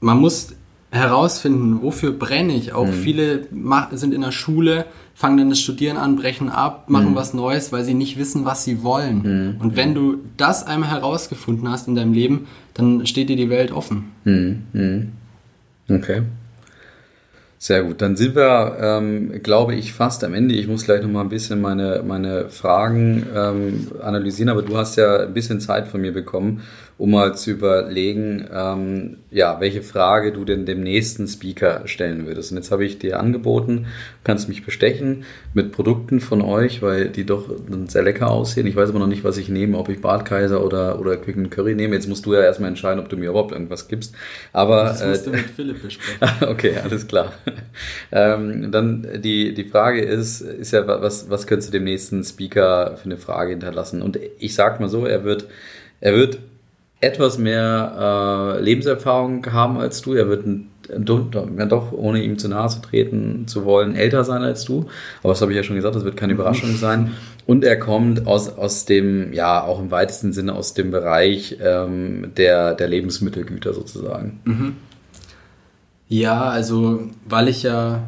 Man 0.00 0.18
muss 0.18 0.54
herausfinden, 0.94 1.82
wofür 1.82 2.12
brenne 2.12 2.54
ich. 2.54 2.72
Auch 2.72 2.88
viele 2.88 3.46
ma- 3.50 3.88
sind 3.92 4.14
in 4.14 4.20
der 4.20 4.32
Schule, 4.32 4.86
fangen 5.14 5.36
dann 5.36 5.50
das 5.50 5.60
Studieren 5.60 5.96
an, 5.96 6.16
brechen 6.16 6.48
ab, 6.48 6.88
machen 6.88 7.10
mhm. 7.10 7.14
was 7.14 7.34
Neues, 7.34 7.72
weil 7.72 7.84
sie 7.84 7.94
nicht 7.94 8.18
wissen, 8.18 8.44
was 8.44 8.64
sie 8.64 8.82
wollen. 8.82 9.22
Mhm. 9.54 9.60
Und 9.60 9.76
wenn 9.76 9.94
du 9.94 10.18
das 10.36 10.66
einmal 10.66 10.90
herausgefunden 10.90 11.68
hast 11.68 11.88
in 11.88 11.94
deinem 11.94 12.12
Leben, 12.12 12.46
dann 12.74 13.06
steht 13.06 13.28
dir 13.28 13.36
die 13.36 13.50
Welt 13.50 13.72
offen. 13.72 14.12
Mhm. 14.24 14.62
mhm. 14.72 15.12
Okay. 15.88 16.22
Sehr 17.58 17.82
gut. 17.82 18.02
Dann 18.02 18.14
sind 18.14 18.36
wir, 18.36 18.76
ähm, 18.78 19.42
glaube 19.42 19.74
ich, 19.74 19.94
fast 19.94 20.22
am 20.22 20.34
Ende. 20.34 20.54
Ich 20.54 20.68
muss 20.68 20.84
gleich 20.84 21.00
noch 21.00 21.08
mal 21.08 21.22
ein 21.22 21.30
bisschen 21.30 21.62
meine, 21.62 22.02
meine 22.06 22.50
Fragen 22.50 23.24
ähm, 23.34 23.88
analysieren, 24.02 24.50
aber 24.50 24.60
du 24.60 24.76
hast 24.76 24.96
ja 24.96 25.20
ein 25.20 25.32
bisschen 25.32 25.60
Zeit 25.60 25.88
von 25.88 26.02
mir 26.02 26.12
bekommen, 26.12 26.60
um 26.96 27.10
mal 27.10 27.34
zu 27.34 27.50
überlegen, 27.50 28.46
ähm, 28.52 29.16
ja, 29.30 29.58
welche 29.58 29.82
Frage 29.82 30.32
du 30.32 30.44
denn 30.44 30.64
dem 30.64 30.82
nächsten 30.82 31.26
Speaker 31.26 31.82
stellen 31.86 32.26
würdest. 32.26 32.52
Und 32.52 32.58
jetzt 32.58 32.70
habe 32.70 32.84
ich 32.84 32.98
dir 32.98 33.18
angeboten, 33.18 33.86
kannst 34.22 34.48
mich 34.48 34.64
bestechen 34.64 35.24
mit 35.54 35.72
Produkten 35.72 36.20
von 36.20 36.40
euch, 36.40 36.82
weil 36.82 37.08
die 37.08 37.26
doch 37.26 37.50
sehr 37.88 38.04
lecker 38.04 38.30
aussehen. 38.30 38.68
Ich 38.68 38.76
weiß 38.76 38.90
aber 38.90 39.00
noch 39.00 39.08
nicht, 39.08 39.24
was 39.24 39.38
ich 39.38 39.48
nehme, 39.48 39.76
ob 39.76 39.88
ich 39.88 40.00
Bartkaiser 40.00 40.64
oder, 40.64 41.00
oder 41.00 41.16
Quicken 41.16 41.50
Curry 41.50 41.74
nehme. 41.74 41.96
Jetzt 41.96 42.08
musst 42.08 42.26
du 42.26 42.34
ja 42.34 42.42
erstmal 42.42 42.68
entscheiden, 42.68 43.00
ob 43.00 43.08
du 43.08 43.16
mir 43.16 43.30
überhaupt 43.30 43.50
irgendwas 43.50 43.88
gibst. 43.88 44.14
Aber, 44.52 44.84
das 44.84 45.04
musst 45.04 45.26
äh, 45.26 45.30
du 45.30 45.36
mit 45.36 45.50
Philipp 45.50 45.82
besprechen. 45.82 46.28
okay, 46.48 46.74
alles 46.82 47.08
klar. 47.08 47.32
ähm, 48.12 48.70
dann 48.70 49.08
die, 49.16 49.52
die 49.52 49.64
Frage 49.64 50.00
ist, 50.00 50.42
ist 50.42 50.72
ja, 50.72 50.86
was, 50.86 51.28
was 51.28 51.48
könntest 51.48 51.70
du 51.70 51.72
dem 51.72 51.84
nächsten 51.84 52.22
Speaker 52.22 52.96
für 52.96 53.06
eine 53.06 53.16
Frage 53.16 53.50
hinterlassen? 53.50 54.00
Und 54.00 54.16
ich 54.38 54.54
sag 54.54 54.78
mal 54.78 54.88
so, 54.88 55.06
er 55.06 55.24
wird, 55.24 55.48
er 56.00 56.14
wird 56.14 56.38
etwas 57.04 57.38
mehr 57.38 58.56
äh, 58.58 58.62
Lebenserfahrung 58.62 59.44
haben 59.52 59.78
als 59.78 60.02
du. 60.02 60.14
Er 60.14 60.28
wird 60.28 60.46
ein, 60.46 60.70
ja 60.88 61.66
doch, 61.66 61.92
ohne 61.92 62.22
ihm 62.22 62.38
zu 62.38 62.48
nahe 62.48 62.68
zu 62.68 62.80
treten 62.80 63.46
zu 63.46 63.64
wollen, 63.64 63.94
älter 63.94 64.24
sein 64.24 64.42
als 64.42 64.64
du. 64.64 64.86
Aber 65.22 65.32
das 65.32 65.40
habe 65.40 65.52
ich 65.52 65.56
ja 65.56 65.62
schon 65.62 65.76
gesagt, 65.76 65.94
das 65.94 66.04
wird 66.04 66.16
keine 66.16 66.32
Überraschung 66.32 66.74
sein. 66.76 67.12
Und 67.46 67.64
er 67.64 67.78
kommt 67.78 68.26
aus, 68.26 68.48
aus 68.48 68.86
dem, 68.86 69.32
ja, 69.32 69.62
auch 69.62 69.78
im 69.78 69.90
weitesten 69.90 70.32
Sinne 70.32 70.54
aus 70.54 70.72
dem 70.74 70.90
Bereich 70.90 71.58
ähm, 71.62 72.32
der, 72.36 72.74
der 72.74 72.88
Lebensmittelgüter 72.88 73.74
sozusagen. 73.74 74.40
Mhm. 74.44 74.76
Ja, 76.08 76.44
also 76.44 77.02
weil 77.28 77.48
ich 77.48 77.62
ja 77.62 78.02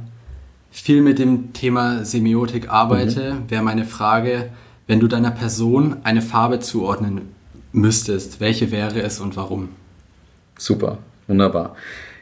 viel 0.70 1.02
mit 1.02 1.18
dem 1.18 1.52
Thema 1.52 2.04
Semiotik 2.04 2.70
arbeite, 2.70 3.34
mhm. 3.34 3.50
wäre 3.50 3.62
meine 3.62 3.84
Frage, 3.84 4.50
wenn 4.86 5.00
du 5.00 5.08
deiner 5.08 5.30
Person 5.30 5.96
eine 6.02 6.22
Farbe 6.22 6.60
zuordnen 6.60 7.35
müsstest, 7.76 8.40
welche 8.40 8.70
wäre 8.72 9.00
es 9.02 9.20
und 9.20 9.36
warum? 9.36 9.68
Super, 10.58 10.98
wunderbar. 11.28 11.76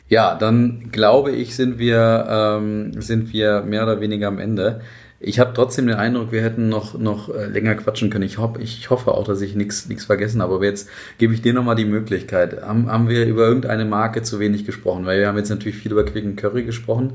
Ja, 0.09 0.35
dann 0.35 0.91
glaube 0.91 1.33
ich, 1.33 1.57
sind 1.57 1.79
wir, 1.79 2.27
ähm, 2.29 3.01
sind 3.01 3.33
wir 3.33 3.63
mehr 3.63 3.85
oder 3.85 4.01
weniger 4.01 4.29
am 4.29 4.39
Ende. 4.39 4.83
Ich 5.27 5.41
habe 5.41 5.53
trotzdem 5.55 5.87
den 5.87 5.97
Eindruck, 5.97 6.33
wir 6.33 6.43
hätten 6.43 6.69
noch, 6.69 6.99
noch 6.99 7.35
äh, 7.35 7.47
länger 7.47 7.75
quatschen 7.77 8.11
können. 8.11 8.25
Ich, 8.25 8.37
hoff, 8.37 8.59
ich 8.59 8.91
hoffe 8.91 9.13
auch, 9.13 9.25
dass 9.25 9.41
ich 9.41 9.55
nichts 9.55 10.05
vergessen 10.05 10.43
habe. 10.43 10.55
Aber 10.55 10.65
jetzt 10.65 10.89
gebe 11.17 11.33
ich 11.33 11.41
dir 11.41 11.55
nochmal 11.55 11.77
die 11.77 11.87
Möglichkeit. 11.87 12.63
Haben, 12.63 12.91
haben 12.91 13.09
wir 13.09 13.25
über 13.27 13.47
irgendeine 13.47 13.87
Marke 13.87 14.23
zu 14.23 14.39
wenig 14.39 14.67
gesprochen? 14.67 15.07
Weil 15.07 15.21
wir 15.21 15.29
haben 15.29 15.39
jetzt 15.39 15.49
natürlich 15.49 15.77
viel 15.77 15.93
über 15.93 16.05
Quick 16.05 16.37
Curry 16.37 16.65
gesprochen. 16.65 17.15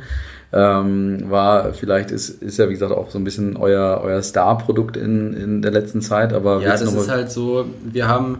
Ähm, 0.51 1.29
war 1.29 1.73
vielleicht 1.73 2.09
ist, 2.09 2.41
ist 2.41 2.57
ja 2.57 2.67
wie 2.67 2.73
gesagt 2.73 2.91
auch 2.91 3.11
so 3.11 3.19
ein 3.19 3.23
bisschen 3.23 3.55
euer, 3.55 4.01
euer 4.03 4.23
Star-Produkt 4.23 4.97
in, 4.97 5.33
in 5.35 5.61
der 5.61 5.71
letzten 5.71 6.01
Zeit. 6.01 6.33
Aber 6.33 6.61
ja, 6.61 6.71
das 6.71 6.81
ist 6.81 7.09
halt 7.09 7.29
so, 7.29 7.65
wir 7.83 8.07
haben 8.07 8.39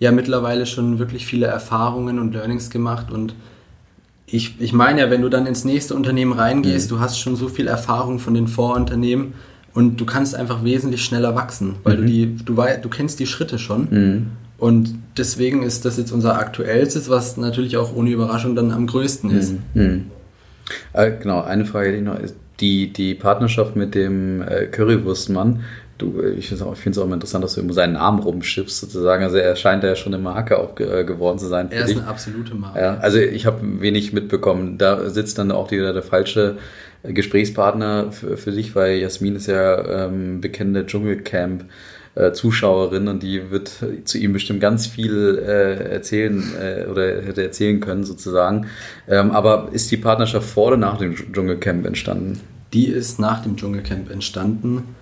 ja 0.00 0.10
mittlerweile 0.10 0.66
schon 0.66 0.98
wirklich 0.98 1.24
viele 1.24 1.46
Erfahrungen 1.46 2.18
und 2.18 2.34
Learnings 2.34 2.70
gemacht 2.70 3.12
und 3.12 3.34
ich, 4.26 4.60
ich 4.60 4.72
meine 4.72 5.00
ja, 5.00 5.10
wenn 5.10 5.22
du 5.22 5.28
dann 5.28 5.46
ins 5.46 5.64
nächste 5.64 5.94
Unternehmen 5.94 6.32
reingehst, 6.32 6.90
mhm. 6.90 6.96
du 6.96 7.00
hast 7.00 7.18
schon 7.18 7.36
so 7.36 7.48
viel 7.48 7.66
Erfahrung 7.66 8.18
von 8.18 8.34
den 8.34 8.48
Vorunternehmen 8.48 9.34
und 9.74 10.00
du 10.00 10.06
kannst 10.06 10.34
einfach 10.34 10.64
wesentlich 10.64 11.04
schneller 11.04 11.34
wachsen, 11.34 11.76
weil 11.82 11.96
mhm. 11.96 12.00
du 12.00 12.06
die, 12.06 12.36
du, 12.44 12.54
du 12.54 12.88
kennst 12.88 13.20
die 13.20 13.26
Schritte 13.26 13.58
schon. 13.58 13.88
Mhm. 13.90 14.26
Und 14.56 14.94
deswegen 15.18 15.62
ist 15.62 15.84
das 15.84 15.98
jetzt 15.98 16.12
unser 16.12 16.38
aktuellstes, 16.38 17.10
was 17.10 17.36
natürlich 17.36 17.76
auch 17.76 17.94
ohne 17.94 18.10
Überraschung 18.10 18.54
dann 18.54 18.70
am 18.70 18.86
größten 18.86 19.30
ist. 19.30 19.52
Mhm. 19.74 19.82
Mhm. 19.82 20.04
Äh, 20.92 21.12
genau, 21.20 21.42
eine 21.42 21.66
Frage, 21.66 21.92
die 21.92 22.00
noch 22.00 22.18
ist, 22.18 22.36
die, 22.60 22.92
die 22.92 23.14
Partnerschaft 23.14 23.76
mit 23.76 23.94
dem 23.94 24.40
äh, 24.42 24.66
Currywurstmann, 24.66 25.60
du, 25.98 26.22
ich 26.36 26.48
finde 26.48 26.74
es 26.90 26.98
auch 26.98 27.04
immer 27.04 27.14
interessant, 27.14 27.44
dass 27.44 27.54
du 27.54 27.60
immer 27.60 27.72
seinen 27.72 27.94
Namen 27.94 28.20
rumschippst, 28.20 28.80
sozusagen. 28.80 29.22
Also 29.22 29.36
er 29.36 29.56
scheint 29.56 29.84
ja 29.84 29.94
schon 29.96 30.14
eine 30.14 30.22
Marke 30.22 30.58
auch 30.58 30.78
äh, 30.78 31.04
geworden 31.04 31.38
zu 31.38 31.46
sein. 31.46 31.70
Er 31.70 31.82
ist 31.82 31.90
dich. 31.90 31.98
eine 31.98 32.06
absolute 32.06 32.54
Marke. 32.54 32.80
Ja, 32.80 32.96
also 32.98 33.18
ich 33.18 33.46
habe 33.46 33.58
wenig 33.80 34.12
mitbekommen. 34.12 34.78
Da 34.78 35.08
sitzt 35.10 35.38
dann 35.38 35.52
auch 35.52 35.70
wieder 35.70 35.92
der 35.92 36.02
falsche 36.02 36.56
Gesprächspartner 37.02 38.12
für, 38.12 38.36
für 38.36 38.52
dich, 38.52 38.74
weil 38.74 38.98
Jasmin 38.98 39.36
ist 39.36 39.46
ja 39.46 40.06
ähm, 40.06 40.40
bekennende 40.40 40.86
Dschungelcamp. 40.86 41.66
Äh, 42.16 42.30
Zuschauerin 42.32 43.08
und 43.08 43.24
die 43.24 43.50
wird 43.50 43.72
zu 44.04 44.18
ihm 44.18 44.32
bestimmt 44.32 44.60
ganz 44.60 44.86
viel 44.86 45.36
äh, 45.36 45.90
erzählen 45.94 46.44
äh, 46.62 46.86
oder 46.88 47.20
hätte 47.22 47.42
erzählen 47.42 47.80
können 47.80 48.04
sozusagen. 48.04 48.68
Ähm, 49.08 49.32
aber 49.32 49.70
ist 49.72 49.90
die 49.90 49.96
Partnerschaft 49.96 50.48
vor 50.48 50.68
oder 50.68 50.76
nach 50.76 50.96
dem 50.96 51.16
Dschungelcamp 51.16 51.84
entstanden? 51.84 52.38
Die 52.72 52.86
ist 52.86 53.18
nach 53.18 53.42
dem 53.42 53.56
Dschungelcamp 53.56 54.12
entstanden. 54.12 54.94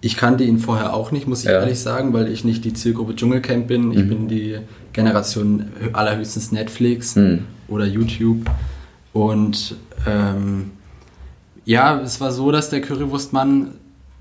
Ich 0.00 0.16
kannte 0.16 0.44
ihn 0.44 0.58
vorher 0.58 0.94
auch 0.94 1.10
nicht, 1.10 1.26
muss 1.26 1.40
ich 1.40 1.50
ja. 1.50 1.60
ehrlich 1.60 1.80
sagen, 1.80 2.12
weil 2.12 2.28
ich 2.28 2.44
nicht 2.44 2.64
die 2.64 2.72
Zielgruppe 2.72 3.16
Dschungelcamp 3.16 3.66
bin. 3.66 3.90
Ich 3.90 4.04
mhm. 4.04 4.08
bin 4.08 4.28
die 4.28 4.58
Generation 4.92 5.66
allerhöchstens 5.92 6.52
Netflix 6.52 7.16
mhm. 7.16 7.44
oder 7.66 7.84
YouTube. 7.84 8.48
Und 9.12 9.76
ähm, 10.06 10.70
ja, 11.64 12.00
es 12.00 12.20
war 12.20 12.30
so, 12.30 12.52
dass 12.52 12.70
der 12.70 12.80
Currywurstmann 12.80 13.72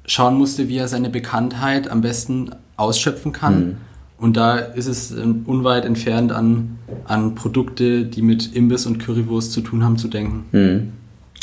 schauen 0.06 0.36
musste, 0.36 0.68
wie 0.68 0.78
er 0.78 0.88
seine 0.88 1.10
Bekanntheit 1.10 1.90
am 1.90 2.02
besten 2.02 2.52
ausschöpfen 2.76 3.32
kann. 3.32 3.60
Mhm. 3.60 3.78
Und 4.18 4.36
da 4.36 4.58
ist 4.58 4.88
es 4.88 5.12
ähm, 5.12 5.44
unweit 5.46 5.86
entfernt 5.86 6.32
an, 6.32 6.80
an 7.06 7.36
Produkte, 7.36 8.06
die 8.06 8.24
mit 8.24 8.56
Imbiss 8.56 8.88
und 8.88 8.98
Currywurst 8.98 9.52
zu 9.52 9.62
tun 9.62 9.84
haben, 9.84 9.98
zu 9.98 10.08
denken. 10.08 10.46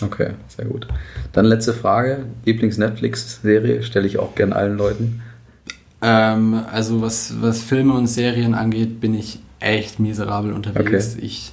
Okay, 0.03 0.31
sehr 0.49 0.65
gut. 0.65 0.89
Dann 1.33 1.45
letzte 1.45 1.73
Frage. 1.73 2.27
Lieblings-Netflix-Serie 2.45 3.83
stelle 3.83 4.07
ich 4.07 4.19
auch 4.19 4.35
gern 4.35 4.53
allen 4.53 4.77
Leuten. 4.77 5.23
Ähm, 6.03 6.61
also 6.71 7.01
was, 7.01 7.41
was 7.41 7.63
Filme 7.63 7.95
und 7.95 8.09
Serien 8.09 8.55
angeht, 8.55 9.01
bin 9.01 9.15
ich 9.15 9.39
echt 9.61 10.01
miserabel 10.01 10.53
unterwegs. 10.53 11.15
Okay. 11.15 11.25
Ich, 11.25 11.53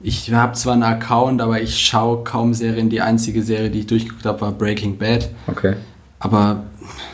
ich 0.00 0.32
habe 0.32 0.52
zwar 0.52 0.74
einen 0.74 0.82
Account, 0.84 1.40
aber 1.40 1.60
ich 1.60 1.78
schaue 1.78 2.22
kaum 2.22 2.54
Serien. 2.54 2.90
Die 2.90 3.00
einzige 3.00 3.42
Serie, 3.42 3.70
die 3.70 3.80
ich 3.80 3.86
durchgeguckt 3.86 4.26
habe, 4.26 4.40
war 4.42 4.52
Breaking 4.52 4.98
Bad. 4.98 5.30
Okay. 5.46 5.74
Aber 6.20 6.64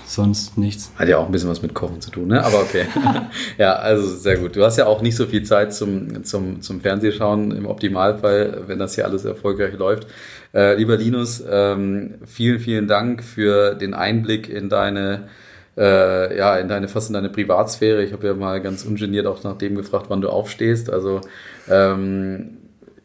sonst 0.07 0.59
nichts. 0.59 0.90
Hat 0.96 1.09
ja 1.09 1.18
auch 1.18 1.26
ein 1.26 1.32
bisschen 1.32 1.50
was 1.50 1.62
mit 1.62 1.74
Kochen 1.74 2.00
zu 2.00 2.11
tun, 2.11 2.28
ne? 2.28 2.44
Aber 2.44 2.61
okay. 2.61 2.86
ja, 3.59 3.74
also 3.74 4.07
sehr 4.07 4.36
gut. 4.36 4.57
Du 4.57 4.64
hast 4.64 4.76
ja 4.76 4.86
auch 4.86 5.02
nicht 5.02 5.16
so 5.16 5.26
viel 5.26 5.42
Zeit 5.42 5.74
zum, 5.74 6.24
zum, 6.24 6.61
zum 6.61 6.80
Fernsehschauen 6.80 7.52
im 7.52 7.66
Optimalfall, 7.66 8.64
wenn 8.66 8.78
das 8.78 8.94
hier 8.94 9.07
alles 9.07 9.24
erfolgreich 9.24 9.74
läuft. 9.76 10.07
Äh, 10.55 10.76
lieber 10.76 10.96
Linus, 10.96 11.42
ähm, 11.48 12.14
vielen, 12.26 12.61
vielen 12.61 12.86
Dank 12.86 13.24
für 13.24 13.74
den 13.74 13.94
Einblick 13.94 14.48
in 14.48 14.68
deine 14.68 15.28
äh, 15.76 16.36
ja, 16.36 16.57
in 16.57 16.68
deine, 16.68 16.88
fast 16.88 17.09
in 17.09 17.14
deine 17.14 17.30
Privatsphäre. 17.30 18.02
Ich 18.05 18.12
habe 18.12 18.26
ja 18.26 18.34
mal 18.34 18.61
ganz 18.61 18.84
ungeniert 18.84 19.26
auch 19.26 19.42
nach 19.42 19.59
dem 19.59 19.74
gefragt, 19.74 20.07
wann 20.09 20.20
du 20.20 20.28
aufstehst. 20.28 20.90
Also 20.90 21.20
ähm, 21.68 22.59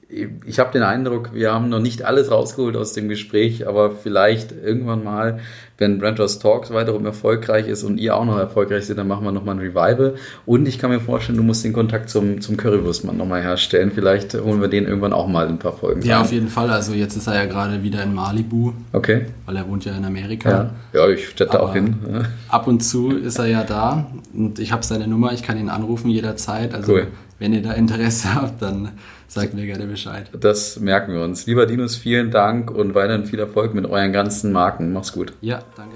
ich 0.09 0.57
habe 0.57 0.71
den 0.71 0.81
Eindruck, 0.81 1.33
wir 1.33 1.53
haben 1.53 1.69
noch 1.69 1.79
nicht 1.79 2.03
alles 2.03 2.31
rausgeholt 2.31 2.75
aus 2.75 2.93
dem 2.93 3.09
Gespräch, 3.09 3.67
aber 3.67 3.91
vielleicht 3.91 4.51
irgendwann 4.51 5.03
mal, 5.03 5.39
wenn 5.77 5.99
Brenters 5.99 6.39
Talks 6.39 6.73
weiterum 6.73 7.05
erfolgreich 7.05 7.67
ist 7.67 7.83
und 7.83 7.99
ihr 7.99 8.15
auch 8.15 8.25
noch 8.25 8.39
erfolgreich 8.39 8.87
seid, 8.87 8.97
dann 8.97 9.07
machen 9.07 9.23
wir 9.23 9.31
nochmal 9.31 9.55
ein 9.55 9.59
Revival. 9.59 10.15
Und 10.47 10.67
ich 10.67 10.79
kann 10.79 10.89
mir 10.89 10.99
vorstellen, 10.99 11.37
du 11.37 11.43
musst 11.43 11.63
den 11.63 11.73
Kontakt 11.73 12.09
zum, 12.09 12.41
zum 12.41 12.57
Currywurstmann 12.57 13.17
nochmal 13.17 13.43
herstellen. 13.43 13.91
Vielleicht 13.93 14.33
holen 14.33 14.59
wir 14.61 14.67
den 14.67 14.85
irgendwann 14.85 15.13
auch 15.13 15.27
mal 15.27 15.45
in 15.45 15.53
ein 15.53 15.59
paar 15.59 15.73
Folgen. 15.73 16.01
Ja, 16.01 16.15
rein. 16.15 16.25
auf 16.25 16.31
jeden 16.31 16.49
Fall. 16.49 16.71
Also 16.71 16.93
jetzt 16.93 17.15
ist 17.15 17.27
er 17.27 17.35
ja 17.35 17.45
gerade 17.45 17.83
wieder 17.83 18.01
in 18.01 18.15
Malibu. 18.15 18.73
Okay. 18.93 19.27
Weil 19.45 19.57
er 19.57 19.69
wohnt 19.69 19.85
ja 19.85 19.95
in 19.95 20.03
Amerika. 20.03 20.49
Ja, 20.49 21.01
ja 21.01 21.09
ich 21.09 21.29
städte 21.29 21.61
auch 21.61 21.73
hin. 21.73 22.25
Ab 22.47 22.65
und 22.65 22.81
zu 22.81 23.11
ist 23.11 23.37
er 23.37 23.45
ja 23.45 23.63
da 23.63 24.07
und 24.33 24.57
ich 24.57 24.71
habe 24.71 24.83
seine 24.83 25.07
Nummer, 25.07 25.33
ich 25.33 25.43
kann 25.43 25.57
ihn 25.59 25.69
anrufen 25.69 26.09
jederzeit. 26.09 26.73
Also 26.73 26.93
cool. 26.93 27.07
wenn 27.37 27.53
ihr 27.53 27.61
da 27.61 27.73
Interesse 27.73 28.33
habt, 28.33 28.61
dann 28.63 28.89
Sagt 29.29 29.53
mir 29.53 29.67
gerne 29.67 29.85
Bescheid. 29.85 30.27
Das 30.39 30.79
merken 30.79 31.13
wir 31.13 31.21
uns. 31.21 31.45
Lieber 31.45 31.67
Dinos, 31.67 31.95
vielen 31.95 32.31
Dank 32.31 32.71
und 32.71 32.95
weiterhin 32.95 33.25
viel 33.25 33.37
Erfolg 33.37 33.75
mit 33.75 33.85
euren 33.85 34.11
ganzen 34.11 34.51
Marken. 34.51 34.91
Mach's 34.91 35.13
gut. 35.13 35.33
Ja, 35.39 35.61
danke. 35.77 35.95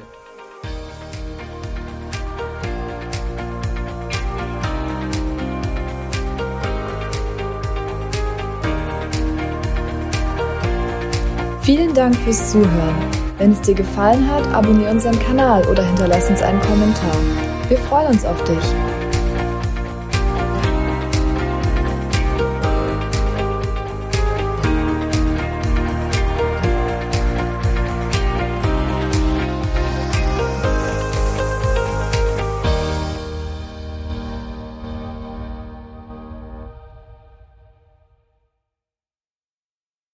Vielen 11.64 11.94
Dank 11.96 12.16
fürs 12.18 12.52
Zuhören. 12.52 12.96
Wenn 13.40 13.54
es 13.54 13.62
dir 13.62 13.74
gefallen 13.74 14.30
hat, 14.30 14.46
abonniere 14.54 14.92
unseren 14.92 15.18
Kanal 15.18 15.66
oder 15.66 15.84
hinterlass 15.84 16.30
uns 16.30 16.44
einen 16.44 16.62
Kommentar. 16.62 17.16
Wir 17.68 17.80
freuen 17.80 18.10
uns 18.10 18.26
auf 18.26 18.44
dich. 18.44 19.03